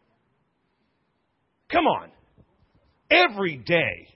Come 1.73 1.85
on. 1.85 2.11
Every 3.09 3.57
day. 3.57 4.07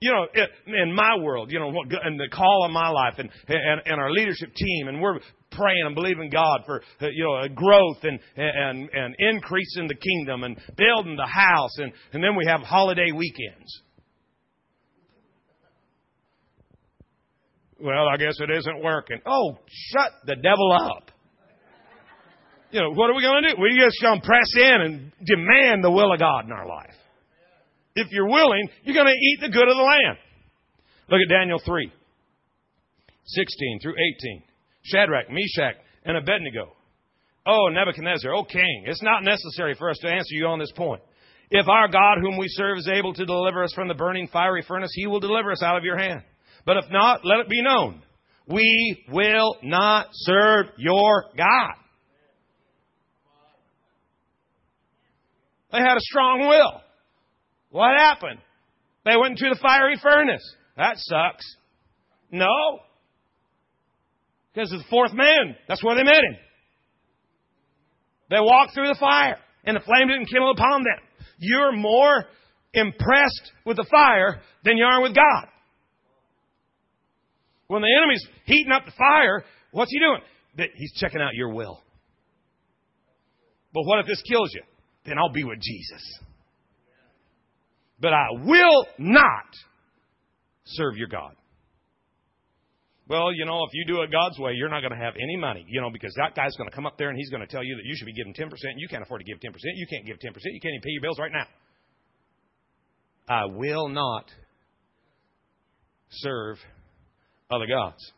You 0.00 0.12
know, 0.12 0.26
in 0.66 0.94
my 0.94 1.18
world, 1.20 1.52
you 1.52 1.58
know, 1.58 1.68
and 2.02 2.18
the 2.18 2.28
call 2.32 2.64
of 2.64 2.72
my 2.72 2.88
life 2.88 3.16
and, 3.18 3.28
and, 3.48 3.82
and 3.84 4.00
our 4.00 4.10
leadership 4.10 4.54
team, 4.54 4.88
and 4.88 4.98
we're 4.98 5.18
praying 5.50 5.82
and 5.84 5.94
believing 5.94 6.30
God 6.30 6.60
for, 6.64 6.80
uh, 7.02 7.08
you 7.12 7.24
know, 7.24 7.54
growth 7.54 7.98
and, 8.04 8.18
and, 8.34 8.88
and 8.90 9.14
increase 9.18 9.76
in 9.78 9.88
the 9.88 9.94
kingdom 9.94 10.44
and 10.44 10.56
building 10.78 11.16
the 11.16 11.26
house. 11.26 11.76
And, 11.76 11.92
and 12.14 12.24
then 12.24 12.34
we 12.34 12.46
have 12.46 12.60
holiday 12.60 13.12
weekends. 13.14 13.82
Well, 17.78 18.08
I 18.08 18.16
guess 18.16 18.40
it 18.40 18.50
isn't 18.50 18.82
working. 18.82 19.20
Oh, 19.26 19.58
shut 19.68 20.12
the 20.24 20.36
devil 20.36 20.72
up. 20.72 21.10
You 22.70 22.80
know, 22.80 22.92
what 22.92 23.10
are 23.10 23.14
we 23.14 23.22
going 23.22 23.42
to 23.42 23.50
do? 23.50 23.54
We're 23.58 23.84
just 23.84 24.00
going 24.00 24.20
to 24.20 24.26
press 24.26 24.46
in 24.56 24.80
and 24.80 25.12
demand 25.24 25.82
the 25.82 25.90
will 25.90 26.12
of 26.12 26.18
God 26.18 26.44
in 26.44 26.52
our 26.52 26.66
life. 26.66 26.94
If 27.96 28.08
you're 28.12 28.28
willing, 28.28 28.68
you're 28.84 28.94
going 28.94 29.06
to 29.06 29.12
eat 29.12 29.38
the 29.40 29.50
good 29.50 29.68
of 29.68 29.76
the 29.76 29.82
land. 29.82 30.18
Look 31.08 31.20
at 31.20 31.28
Daniel 31.28 31.60
3, 31.64 31.92
16 33.24 33.78
through 33.82 33.94
18. 33.94 34.42
Shadrach, 34.82 35.26
Meshach, 35.28 35.76
and 36.04 36.16
Abednego. 36.16 36.72
Oh, 37.44 37.68
Nebuchadnezzar, 37.68 38.32
oh 38.32 38.44
king, 38.44 38.84
it's 38.86 39.02
not 39.02 39.24
necessary 39.24 39.74
for 39.74 39.90
us 39.90 39.98
to 40.02 40.08
answer 40.08 40.34
you 40.34 40.46
on 40.46 40.58
this 40.58 40.72
point. 40.76 41.02
If 41.50 41.68
our 41.68 41.88
God, 41.88 42.18
whom 42.20 42.36
we 42.36 42.46
serve, 42.48 42.78
is 42.78 42.88
able 42.88 43.12
to 43.14 43.26
deliver 43.26 43.64
us 43.64 43.72
from 43.74 43.88
the 43.88 43.94
burning 43.94 44.28
fiery 44.28 44.62
furnace, 44.66 44.92
he 44.94 45.08
will 45.08 45.18
deliver 45.18 45.50
us 45.50 45.62
out 45.62 45.76
of 45.76 45.84
your 45.84 45.98
hand. 45.98 46.22
But 46.64 46.76
if 46.76 46.84
not, 46.90 47.24
let 47.24 47.40
it 47.40 47.48
be 47.48 47.62
known. 47.62 48.02
We 48.46 49.04
will 49.10 49.56
not 49.62 50.08
serve 50.12 50.66
your 50.78 51.24
God. 51.36 51.74
They 55.72 55.78
had 55.78 55.96
a 55.96 56.00
strong 56.00 56.40
will. 56.48 56.80
What 57.70 57.96
happened? 57.96 58.40
They 59.04 59.16
went 59.16 59.40
into 59.40 59.54
the 59.54 59.60
fiery 59.60 59.98
furnace. 60.02 60.42
That 60.76 60.94
sucks. 60.96 61.44
No. 62.30 62.80
Because 64.52 64.72
of 64.72 64.78
the 64.78 64.84
fourth 64.90 65.12
man. 65.12 65.56
That's 65.68 65.82
where 65.82 65.96
they 65.96 66.02
met 66.02 66.14
him. 66.14 66.36
They 68.30 68.40
walked 68.40 68.74
through 68.74 68.88
the 68.88 68.98
fire, 68.98 69.38
and 69.64 69.76
the 69.76 69.80
flame 69.80 70.08
didn't 70.08 70.26
kindle 70.26 70.52
upon 70.52 70.82
them. 70.82 71.26
You're 71.38 71.72
more 71.72 72.26
impressed 72.72 73.52
with 73.64 73.76
the 73.76 73.86
fire 73.90 74.40
than 74.64 74.76
you 74.76 74.84
are 74.84 75.02
with 75.02 75.14
God. 75.14 75.48
When 77.66 77.82
the 77.82 77.88
enemy's 77.96 78.24
heating 78.44 78.72
up 78.72 78.84
the 78.84 78.92
fire, 78.92 79.44
what's 79.72 79.90
he 79.90 79.98
doing? 79.98 80.70
He's 80.76 80.92
checking 80.94 81.20
out 81.20 81.34
your 81.34 81.52
will. 81.52 81.80
But 83.72 83.82
what 83.84 84.00
if 84.00 84.06
this 84.06 84.22
kills 84.28 84.50
you? 84.52 84.62
Then 85.04 85.18
I'll 85.18 85.32
be 85.32 85.44
with 85.44 85.60
Jesus. 85.60 86.18
But 88.00 88.12
I 88.12 88.26
will 88.32 88.86
not 88.98 89.46
serve 90.64 90.96
your 90.96 91.08
God. 91.08 91.34
Well, 93.08 93.32
you 93.32 93.44
know, 93.44 93.64
if 93.64 93.70
you 93.72 93.84
do 93.86 94.02
it 94.02 94.12
God's 94.12 94.38
way, 94.38 94.52
you're 94.54 94.68
not 94.68 94.80
going 94.80 94.92
to 94.92 95.04
have 95.04 95.14
any 95.16 95.36
money, 95.36 95.66
you 95.68 95.80
know, 95.80 95.90
because 95.90 96.14
that 96.16 96.36
guy's 96.36 96.54
going 96.56 96.70
to 96.70 96.74
come 96.74 96.86
up 96.86 96.96
there 96.96 97.08
and 97.08 97.18
he's 97.18 97.28
going 97.28 97.40
to 97.40 97.46
tell 97.46 97.64
you 97.64 97.74
that 97.74 97.84
you 97.84 97.96
should 97.96 98.06
be 98.06 98.12
giving 98.12 98.32
10%. 98.32 98.48
You 98.76 98.86
can't 98.88 99.02
afford 99.02 99.20
to 99.20 99.24
give 99.24 99.40
10%. 99.40 99.52
You 99.74 99.86
can't 99.90 100.06
give 100.06 100.16
10%. 100.16 100.20
You 100.44 100.60
can't 100.60 100.74
even 100.74 100.82
pay 100.82 100.90
your 100.90 101.02
bills 101.02 101.18
right 101.18 101.32
now. 101.32 101.46
I 103.28 103.46
will 103.46 103.88
not 103.88 104.30
serve 106.10 106.58
other 107.50 107.66
gods. 107.66 108.12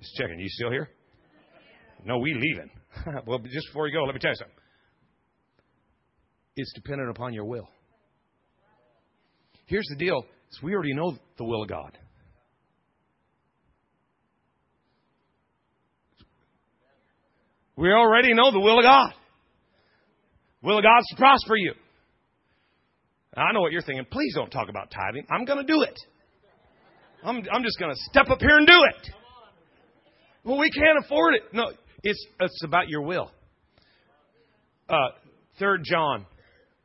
Just 0.00 0.14
checking. 0.16 0.38
You 0.38 0.48
still 0.48 0.70
here? 0.70 0.88
No, 2.04 2.18
we 2.18 2.34
leaving. 2.34 2.70
well, 3.26 3.38
just 3.38 3.66
before 3.68 3.88
you 3.88 3.94
go, 3.94 4.04
let 4.04 4.14
me 4.14 4.20
tell 4.20 4.30
you 4.30 4.36
something. 4.36 4.56
It's 6.56 6.72
dependent 6.74 7.10
upon 7.10 7.34
your 7.34 7.44
will. 7.44 7.68
Here's 9.66 9.86
the 9.90 9.96
deal: 9.96 10.24
is 10.50 10.62
we 10.62 10.74
already 10.74 10.94
know 10.94 11.16
the 11.36 11.44
will 11.44 11.62
of 11.62 11.68
God. 11.68 11.96
We 17.76 17.92
already 17.92 18.34
know 18.34 18.50
the 18.50 18.58
will 18.58 18.78
of 18.78 18.84
God. 18.84 19.12
Will 20.62 20.78
of 20.78 20.82
God's 20.82 21.06
to 21.10 21.16
prosper 21.16 21.54
you. 21.54 21.74
I 23.36 23.52
know 23.52 23.60
what 23.60 23.70
you're 23.70 23.82
thinking. 23.82 24.04
Please 24.10 24.34
don't 24.34 24.50
talk 24.50 24.68
about 24.68 24.90
tithing. 24.90 25.24
I'm 25.30 25.44
going 25.44 25.64
to 25.64 25.72
do 25.72 25.82
it. 25.82 25.96
I'm, 27.22 27.36
I'm 27.52 27.62
just 27.62 27.78
going 27.78 27.92
to 27.92 28.00
step 28.10 28.30
up 28.30 28.40
here 28.40 28.56
and 28.56 28.66
do 28.66 28.84
it. 28.96 29.10
Well, 30.44 30.58
we 30.58 30.70
can't 30.70 31.04
afford 31.04 31.34
it. 31.34 31.42
No, 31.52 31.70
it's, 32.02 32.26
it's 32.40 32.64
about 32.64 32.88
your 32.88 33.02
will. 33.02 33.30
Uh, 34.88 35.08
Third 35.58 35.82
John, 35.84 36.24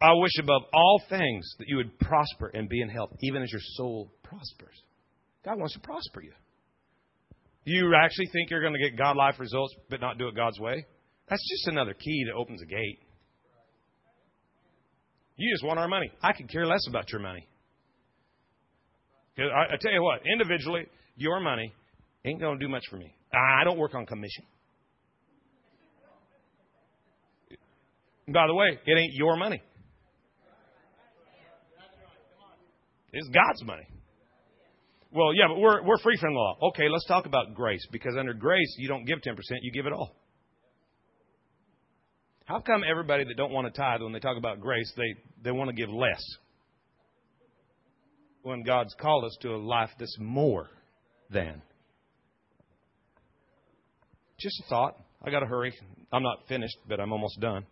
I 0.01 0.13
wish 0.13 0.31
above 0.39 0.63
all 0.73 1.01
things 1.09 1.55
that 1.59 1.67
you 1.67 1.77
would 1.77 1.97
prosper 1.99 2.51
and 2.53 2.67
be 2.67 2.81
in 2.81 2.89
health, 2.89 3.11
even 3.21 3.41
as 3.41 3.51
your 3.51 3.61
soul 3.75 4.11
prospers. 4.23 4.75
God 5.45 5.59
wants 5.59 5.73
to 5.73 5.79
prosper 5.79 6.21
you. 6.21 6.33
You 7.65 7.93
actually 7.95 8.27
think 8.33 8.49
you're 8.49 8.61
going 8.61 8.73
to 8.73 8.89
get 8.89 8.97
God 8.97 9.15
life 9.15 9.39
results, 9.39 9.73
but 9.89 10.01
not 10.01 10.17
do 10.17 10.27
it 10.27 10.35
God's 10.35 10.59
way? 10.59 10.85
That's 11.29 11.49
just 11.49 11.67
another 11.67 11.93
key 11.93 12.25
that 12.27 12.33
opens 12.33 12.61
a 12.61 12.65
gate. 12.65 12.99
You 15.37 15.53
just 15.53 15.65
want 15.65 15.79
our 15.79 15.87
money. 15.87 16.11
I 16.21 16.33
could 16.33 16.49
care 16.49 16.65
less 16.65 16.85
about 16.89 17.11
your 17.11 17.21
money. 17.21 17.47
I, 19.37 19.73
I 19.73 19.77
tell 19.79 19.91
you 19.91 20.03
what, 20.03 20.21
individually, 20.31 20.87
your 21.15 21.39
money 21.39 21.73
ain't 22.25 22.39
going 22.39 22.59
to 22.59 22.65
do 22.65 22.69
much 22.69 22.83
for 22.89 22.97
me. 22.97 23.15
I 23.33 23.63
don't 23.63 23.77
work 23.77 23.95
on 23.95 24.05
commission. 24.05 24.43
By 28.27 28.47
the 28.47 28.53
way, 28.53 28.79
it 28.85 28.97
ain't 28.97 29.13
your 29.13 29.35
money. 29.35 29.61
It's 33.11 33.27
God's 33.27 33.63
money. 33.63 33.87
Well, 35.11 35.35
yeah, 35.35 35.47
but 35.47 35.59
we're 35.59 35.83
we're 35.83 35.99
free 35.99 36.17
from 36.19 36.33
the 36.33 36.39
law. 36.39 36.57
Okay, 36.69 36.89
let's 36.89 37.05
talk 37.05 37.27
about 37.27 37.53
grace 37.53 37.85
because 37.91 38.15
under 38.17 38.33
grace 38.33 38.75
you 38.79 38.87
don't 38.87 39.05
give 39.05 39.21
ten 39.21 39.35
percent, 39.35 39.59
you 39.61 39.71
give 39.71 39.85
it 39.85 39.93
all. 39.93 40.15
How 42.45 42.59
come 42.59 42.83
everybody 42.89 43.23
that 43.23 43.37
don't 43.37 43.51
want 43.51 43.73
to 43.73 43.79
tithe 43.79 44.01
when 44.01 44.11
they 44.11 44.19
talk 44.19 44.37
about 44.37 44.59
grace, 44.59 44.91
they, 44.97 45.15
they 45.43 45.51
want 45.51 45.69
to 45.69 45.75
give 45.75 45.89
less? 45.89 46.21
When 48.41 48.63
God's 48.63 48.93
called 48.99 49.23
us 49.23 49.37
to 49.41 49.49
a 49.51 49.57
life 49.57 49.91
that's 49.97 50.17
more 50.19 50.69
than. 51.29 51.61
Just 54.39 54.61
a 54.65 54.69
thought. 54.69 54.97
I 55.23 55.31
got 55.31 55.39
to 55.39 55.45
hurry. 55.45 55.73
I'm 56.11 56.23
not 56.23 56.39
finished, 56.49 56.75
but 56.89 56.99
I'm 56.99 57.13
almost 57.13 57.39
done. 57.39 57.65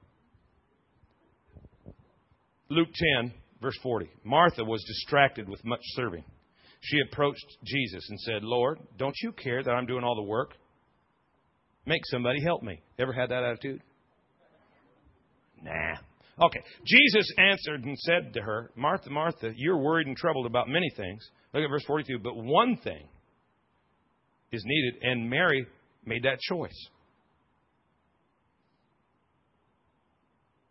Luke 2.72 2.88
10, 3.19 3.34
verse 3.61 3.78
40. 3.84 4.09
Martha 4.24 4.63
was 4.63 4.82
distracted 4.88 5.49
with 5.49 5.63
much 5.65 5.82
serving. 5.93 6.24
She 6.80 6.99
approached 7.05 7.45
Jesus 7.65 8.07
and 8.09 8.17
said, 8.22 8.43
Lord, 8.43 8.80
don't 8.97 9.15
you 9.22 9.34
care 9.34 9.61
that 9.61 9.69
I'm 9.69 9.86
doing 9.86 10.05
all 10.05 10.15
the 10.15 10.22
work? 10.22 10.53
Make 11.86 11.99
somebody 12.05 12.41
help 12.41 12.63
me. 12.63 12.82
Ever 12.97 13.11
had 13.11 13.30
that 13.30 13.43
attitude? 13.43 13.82
Nah. 15.61 15.97
Okay. 16.41 16.61
Jesus 16.86 17.30
answered 17.38 17.84
and 17.84 17.97
said 17.99 18.34
to 18.36 18.41
her, 18.41 18.72
Martha, 18.78 19.09
Martha, 19.09 19.51
you're 19.53 19.78
worried 19.78 20.07
and 20.07 20.15
troubled 20.15 20.45
about 20.45 20.69
many 20.69 20.89
things. 20.95 21.22
Look 21.53 21.65
at 21.65 21.69
verse 21.69 21.84
42. 21.86 22.19
But 22.19 22.38
one 22.38 22.78
thing 22.78 23.05
is 24.53 24.63
needed, 24.65 25.03
and 25.03 25.30
Mary 25.30 25.67
made 26.05 26.24
that 26.24 26.39
choice. 26.39 26.88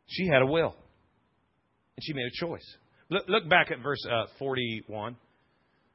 She 0.06 0.28
had 0.28 0.40
a 0.40 0.46
will, 0.46 0.74
and 1.96 2.04
she 2.04 2.12
made 2.12 2.26
a 2.26 2.46
choice. 2.46 2.64
Look, 3.10 3.28
look 3.28 3.48
back 3.48 3.70
at 3.70 3.82
verse 3.82 4.04
uh, 4.10 4.26
41. 4.38 5.16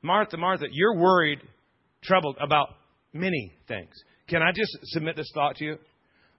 Martha, 0.01 0.37
Martha, 0.37 0.65
you're 0.71 0.97
worried, 0.97 1.39
troubled 2.03 2.37
about 2.39 2.69
many 3.13 3.53
things. 3.67 3.91
Can 4.27 4.41
I 4.41 4.51
just 4.51 4.71
submit 4.83 5.15
this 5.15 5.29
thought 5.33 5.55
to 5.57 5.65
you? 5.65 5.77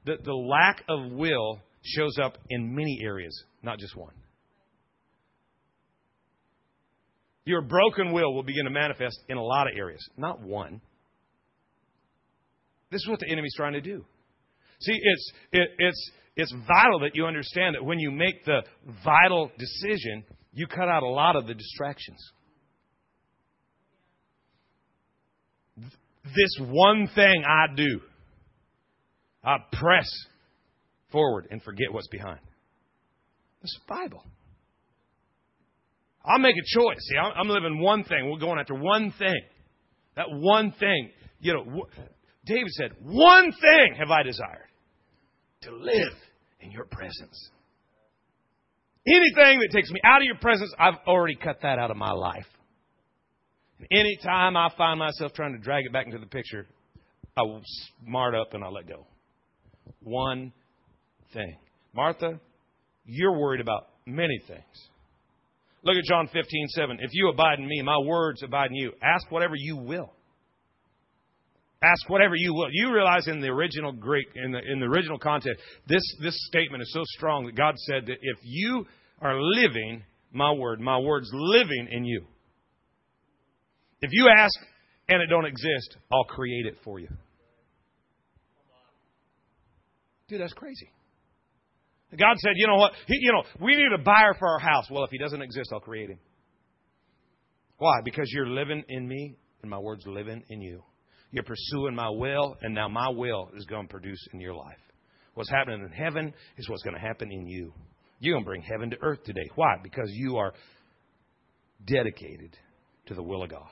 That 0.04 0.24
the 0.24 0.34
lack 0.34 0.84
of 0.88 1.12
will 1.12 1.61
shows 1.82 2.16
up 2.22 2.38
in 2.48 2.74
many 2.74 3.00
areas, 3.02 3.44
not 3.62 3.78
just 3.78 3.96
one. 3.96 4.14
Your 7.44 7.62
broken 7.62 8.12
will 8.12 8.34
will 8.34 8.42
begin 8.42 8.64
to 8.64 8.70
manifest 8.70 9.18
in 9.28 9.36
a 9.36 9.42
lot 9.42 9.68
of 9.68 9.76
areas, 9.76 10.07
not 10.16 10.40
one. 10.40 10.80
This 12.90 13.00
is 13.02 13.09
what 13.09 13.20
the 13.20 13.28
enemy's 13.30 13.54
trying 13.57 13.74
to 13.74 13.80
do. 13.80 14.04
See, 14.80 14.98
it's, 15.00 15.32
it, 15.52 15.68
it's, 15.78 16.11
it's 16.37 16.53
vital 16.53 17.01
that 17.01 17.14
you 17.14 17.24
understand 17.24 17.74
that 17.74 17.84
when 17.84 17.99
you 17.99 18.11
make 18.11 18.45
the 18.45 18.62
vital 19.03 19.51
decision, 19.59 20.24
you 20.53 20.66
cut 20.66 20.89
out 20.89 21.03
a 21.03 21.09
lot 21.09 21.34
of 21.34 21.47
the 21.47 21.55
distractions. 21.55 22.18
This 25.78 26.59
one 26.61 27.09
thing 27.14 27.45
I 27.47 27.74
do, 27.74 28.01
I 29.43 29.57
press 29.72 30.09
forward 31.11 31.49
and 31.51 31.62
forget 31.62 31.91
what's 31.91 32.09
behind. 32.09 32.41
It's 33.62 33.78
the 33.87 33.95
Bible. 33.95 34.22
I'll 36.24 36.41
make 36.41 36.57
a 36.57 36.78
choice. 36.78 36.99
See, 36.99 37.16
I'm 37.16 37.49
living 37.49 37.80
one 37.80 38.05
thing. 38.05 38.30
We're 38.30 38.41
going 38.41 38.59
after 38.59 38.74
one 38.74 39.14
thing. 39.18 39.41
That 40.16 40.26
one 40.28 40.72
thing. 40.78 41.11
You 41.41 41.55
know, 41.55 41.87
David 42.45 42.70
said, 42.70 42.91
One 43.01 43.53
thing 43.53 43.95
have 43.99 44.11
I 44.11 44.22
desired 44.22 44.65
to 45.62 45.74
live 45.74 46.12
in 46.61 46.70
your 46.70 46.84
presence. 46.84 47.50
Anything 49.07 49.61
that 49.61 49.68
takes 49.72 49.90
me 49.90 50.00
out 50.04 50.20
of 50.20 50.24
your 50.24 50.38
presence, 50.38 50.72
I've 50.78 50.98
already 51.07 51.36
cut 51.36 51.59
that 51.62 51.78
out 51.78 51.90
of 51.90 51.96
my 51.96 52.11
life. 52.11 52.46
And 53.78 53.86
anytime 53.90 54.57
I 54.57 54.70
find 54.76 54.98
myself 54.98 55.32
trying 55.32 55.52
to 55.52 55.59
drag 55.59 55.86
it 55.86 55.92
back 55.92 56.07
into 56.07 56.18
the 56.18 56.26
picture, 56.26 56.66
I 57.36 57.42
will 57.42 57.62
smart 58.04 58.34
up 58.34 58.54
and 58.54 58.64
I'll 58.64 58.72
let 58.72 58.88
go. 58.88 59.07
One 60.02 60.52
thing. 61.32 61.57
Martha, 61.94 62.40
you're 63.04 63.38
worried 63.38 63.61
about 63.61 63.88
many 64.07 64.40
things. 64.48 64.88
Look 65.82 65.96
at 65.96 66.04
John 66.04 66.28
15, 66.32 66.68
7. 66.68 66.98
If 67.00 67.11
you 67.12 67.28
abide 67.28 67.61
in 67.61 67.68
me, 67.68 67.80
my 67.82 67.98
words 67.98 68.42
abide 68.42 68.70
in 68.70 68.76
you. 68.76 68.92
Ask 69.02 69.30
whatever 69.30 69.54
you 69.57 69.76
will. 69.76 70.12
Ask 71.87 72.09
whatever 72.09 72.34
you 72.34 72.53
will. 72.53 72.68
You 72.72 72.93
realize 72.93 73.28
in 73.28 73.41
the 73.41 73.49
original 73.49 73.93
Greek, 73.93 74.26
in 74.34 74.51
the, 74.51 74.59
in 74.59 74.80
the 74.80 74.87
original 74.87 75.18
context, 75.18 75.62
this, 75.87 76.03
this 76.20 76.37
statement 76.49 76.82
is 76.82 76.93
so 76.93 77.03
strong 77.05 77.47
that 77.47 77.55
God 77.55 77.74
said 77.78 78.07
that 78.07 78.16
if 78.20 78.39
you 78.43 78.87
are 79.20 79.41
living 79.41 80.03
my 80.32 80.53
word, 80.53 80.80
my 80.80 80.99
word's 80.99 81.30
living 81.32 81.89
in 81.91 82.05
you. 82.05 82.24
If 84.01 84.11
you 84.12 84.28
ask 84.37 84.53
and 85.09 85.22
it 85.22 85.28
don't 85.28 85.47
exist, 85.47 85.97
I'll 86.12 86.24
create 86.24 86.66
it 86.66 86.76
for 86.82 86.99
you. 86.99 87.09
Dude, 90.28 90.41
that's 90.41 90.53
crazy. 90.55 90.91
God 92.18 92.37
said, 92.39 92.53
you 92.57 92.66
know 92.66 92.76
what? 92.76 92.93
He, 93.07 93.18
you 93.20 93.32
know, 93.32 93.43
we 93.61 93.76
need 93.76 93.93
a 93.95 94.03
buyer 94.03 94.34
for 94.39 94.49
our 94.49 94.59
house. 94.59 94.87
Well, 94.91 95.05
if 95.05 95.11
he 95.11 95.18
doesn't 95.18 95.43
exist, 95.43 95.70
I'll 95.72 95.80
create 95.80 96.11
him. 96.11 96.18
Why? 97.78 98.01
Because 98.05 98.28
you're 98.32 98.49
living 98.49 98.82
in 98.89 99.07
me 99.07 99.37
and 99.62 99.70
my 99.70 99.78
word's 99.78 100.07
living 100.07 100.43
in 100.49 100.61
you. 100.61 100.82
You're 101.37 101.45
pursuing 101.45 101.95
my 101.95 102.09
will, 102.09 102.57
and 102.62 102.74
now 102.74 102.89
my 102.89 103.11
will 103.11 103.51
is 103.55 103.66
going 103.66 103.87
to 103.87 103.93
produce 103.93 104.26
in 104.32 104.41
your 104.41 104.55
life. 104.55 104.78
What's 105.34 105.51
happening 105.51 105.82
in 105.82 105.93
heaven 105.93 106.32
is 106.57 106.66
what's 106.66 106.82
going 106.82 106.97
to 106.97 107.01
happen 107.01 107.30
in 107.30 107.47
you. 107.47 107.74
You're 108.20 108.32
going 108.37 108.45
to 108.45 108.49
bring 108.49 108.62
heaven 108.62 108.89
to 108.89 108.97
earth 109.03 109.22
today. 109.22 109.47
Why? 109.55 109.74
Because 109.82 110.09
you 110.12 110.39
are 110.39 110.55
dedicated 111.87 112.57
to 113.09 113.14
the 113.14 113.22
will 113.22 113.43
of 113.43 113.51
God. 113.51 113.68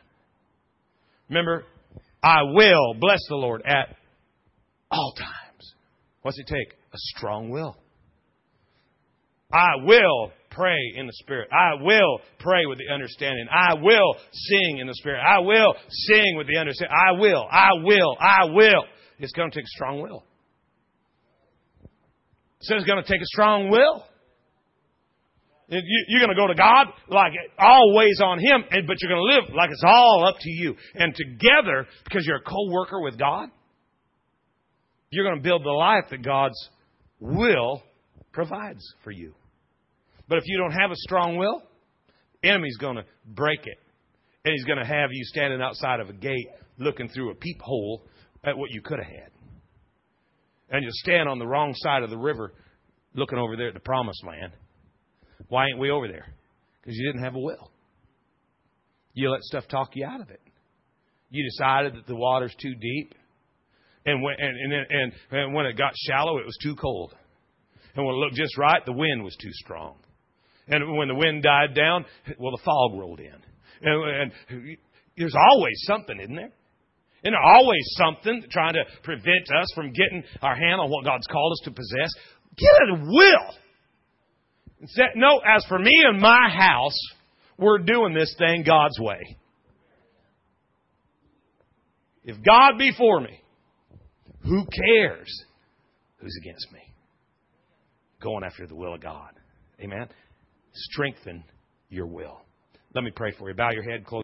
Remember, 1.31 1.65
I 2.23 2.43
will 2.43 2.97
bless 3.01 3.21
the 3.31 3.37
Lord 3.37 3.63
at 3.65 3.97
all 4.91 5.15
times. 5.17 5.73
What's 6.21 6.39
it 6.39 6.47
take? 6.47 6.71
A 6.71 6.99
strong 7.17 7.49
will. 7.49 7.79
I 9.51 9.77
will 9.83 10.33
pray 10.55 10.79
in 10.97 11.07
the 11.07 11.13
Spirit. 11.15 11.49
I 11.53 11.83
will 11.83 12.21
pray 12.39 12.67
with 12.67 12.79
the 12.79 12.93
understanding. 12.93 13.47
I 13.51 13.75
will 13.75 14.17
sing 14.33 14.79
in 14.79 14.87
the 14.87 14.95
Spirit. 14.95 15.21
I 15.21 15.41
will 15.41 15.75
sing 15.89 16.37
with 16.37 16.47
the 16.47 16.59
understanding. 16.59 16.97
I 16.97 17.13
will, 17.21 17.47
I 17.51 17.71
will, 17.83 18.17
I 18.21 18.45
will. 18.47 18.85
It's 19.19 19.33
going 19.33 19.51
to 19.51 19.55
take 19.55 19.65
a 19.65 19.75
strong 19.77 20.01
will. 20.01 20.25
It 21.85 22.67
says 22.67 22.77
it's 22.79 22.91
going 22.91 23.03
to 23.03 23.11
take 23.11 23.21
a 23.21 23.27
strong 23.27 23.71
will. 23.71 24.05
You're 25.69 26.21
going 26.21 26.35
to 26.35 26.41
go 26.41 26.47
to 26.47 26.55
God 26.55 26.89
like 27.09 27.33
always 27.59 28.21
on 28.23 28.39
Him, 28.39 28.65
but 28.71 28.97
you're 29.01 29.11
going 29.11 29.31
to 29.31 29.37
live 29.37 29.55
like 29.55 29.71
it's 29.71 29.83
all 29.85 30.27
up 30.29 30.37
to 30.41 30.51
you. 30.51 30.77
And 30.95 31.15
together, 31.15 31.87
because 32.05 32.25
you're 32.27 32.37
a 32.37 32.43
co-worker 32.43 33.01
with 33.01 33.19
God, 33.19 33.49
you're 35.11 35.25
going 35.25 35.37
to 35.37 35.43
build 35.43 35.65
the 35.65 35.71
life 35.71 36.05
that 36.11 36.23
God's 36.23 36.71
will 37.19 37.83
provides 38.33 38.85
for 39.03 39.11
you. 39.11 39.35
But 40.29 40.39
if 40.39 40.45
you 40.47 40.59
don't 40.59 40.73
have 40.73 40.91
a 40.91 40.97
strong 40.97 41.37
will, 41.37 41.63
enemy's 42.43 42.77
going 42.79 42.97
to 42.97 43.05
break 43.27 43.67
it. 43.67 43.79
And 44.45 44.53
he's 44.53 44.65
going 44.65 44.79
to 44.79 44.87
have 44.87 45.11
you 45.13 45.25
standing 45.25 45.61
outside 45.61 46.01
of 46.01 46.09
a 46.09 46.13
gate 46.13 46.49
looking 46.79 47.09
through 47.09 47.31
a 47.31 47.35
peephole 47.35 48.03
at 48.45 48.57
what 48.57 48.71
you 48.71 48.83
could 48.83 48.99
have 48.99 49.09
had. 49.09 49.31
And 50.71 50.83
you'll 50.83 50.93
stand 50.95 51.29
on 51.29 51.39
the 51.39 51.47
wrong 51.47 51.73
side 51.77 52.03
of 52.03 52.11
the 52.11 52.19
river 52.19 52.53
looking 53.15 53.39
over 53.39 53.57
there 53.57 53.69
at 53.69 53.75
the 53.75 53.81
promised 53.81 54.25
land. 54.27 54.53
Why 55.49 55.67
ain't 55.67 55.79
we 55.79 55.91
over 55.91 56.09
there? 56.09 56.35
Because 56.81 56.97
you 56.97 57.07
didn't 57.07 57.25
have 57.25 57.35
a 57.35 57.41
will. 57.41 57.71
You 59.15 59.31
let 59.31 59.43
stuff 59.43 59.69
talk 59.69 59.91
you 59.95 60.05
out 60.05 60.21
of 60.21 60.31
it. 60.31 60.41
You 61.31 61.45
decided 61.45 61.95
that 61.95 62.07
the 62.07 62.17
water's 62.17 62.55
too 62.61 62.75
deep. 62.75 63.15
And 64.07 64.23
when, 64.23 64.35
and, 64.39 64.73
and, 64.73 64.87
and, 64.91 65.13
and 65.31 65.55
when 65.55 65.67
it 65.67 65.79
got 65.79 65.93
shallow, 66.07 66.39
it 66.39 66.45
was 66.45 66.59
too 66.63 66.77
cold. 66.77 67.15
And 67.95 68.05
when 68.05 68.15
it 68.15 68.19
looked 68.19 68.35
just 68.35 68.59
right, 68.59 68.85
the 68.85 68.93
wind 68.93 69.23
was 69.23 69.37
too 69.41 69.53
strong. 69.53 69.97
And 70.69 70.97
when 70.97 71.09
the 71.09 71.15
wind 71.15 71.43
died 71.43 71.75
down, 71.75 72.05
well, 72.39 72.53
the 72.53 72.63
fog 72.65 72.99
rolled 72.99 73.21
in. 73.21 73.35
And, 73.83 74.33
and 74.49 74.77
there's 75.17 75.35
always 75.51 75.75
something, 75.87 76.19
isn't 76.21 76.35
there? 76.35 76.53
And 77.25 77.35
always 77.35 77.83
something 77.97 78.45
trying 78.51 78.75
to 78.75 78.85
prevent 79.03 79.51
us 79.57 79.67
from 79.75 79.93
getting 79.93 80.25
our 80.43 80.55
hand 80.55 80.81
on 80.81 80.91
what 80.91 81.05
God's 81.05 81.27
called 81.27 81.53
us 81.53 81.61
to 81.65 81.71
possess. 81.71 82.11
Get 82.57 82.69
a 82.91 83.03
will. 83.03 83.55
And 84.81 84.91
say, 84.91 85.03
no, 85.17 85.39
as 85.39 85.65
for 85.67 85.79
me 85.79 85.93
and 86.07 86.21
my 86.21 86.49
house, 86.51 86.99
we're 87.59 87.79
doing 87.79 88.15
this 88.15 88.35
thing 88.39 88.63
God's 88.67 88.99
way. 89.01 89.37
If 92.25 92.43
God 92.43 92.79
be 92.79 92.93
for 92.97 93.21
me, 93.21 93.41
who 94.43 94.67
cares 94.67 95.45
who's 96.19 96.37
against 96.43 96.73
me? 96.73 96.81
Going 98.23 98.45
after 98.45 98.67
the 98.67 98.75
will 98.75 98.95
of 98.95 99.03
God. 99.03 99.31
Amen 99.81 100.09
strengthen 100.75 101.45
your 101.89 102.07
will. 102.07 102.41
Let 102.95 103.05
me 103.05 103.11
pray 103.11 103.33
for 103.39 103.49
you. 103.49 103.55
Bow 103.55 103.71
your 103.71 103.83
head, 103.83 104.05
close. 104.05 104.13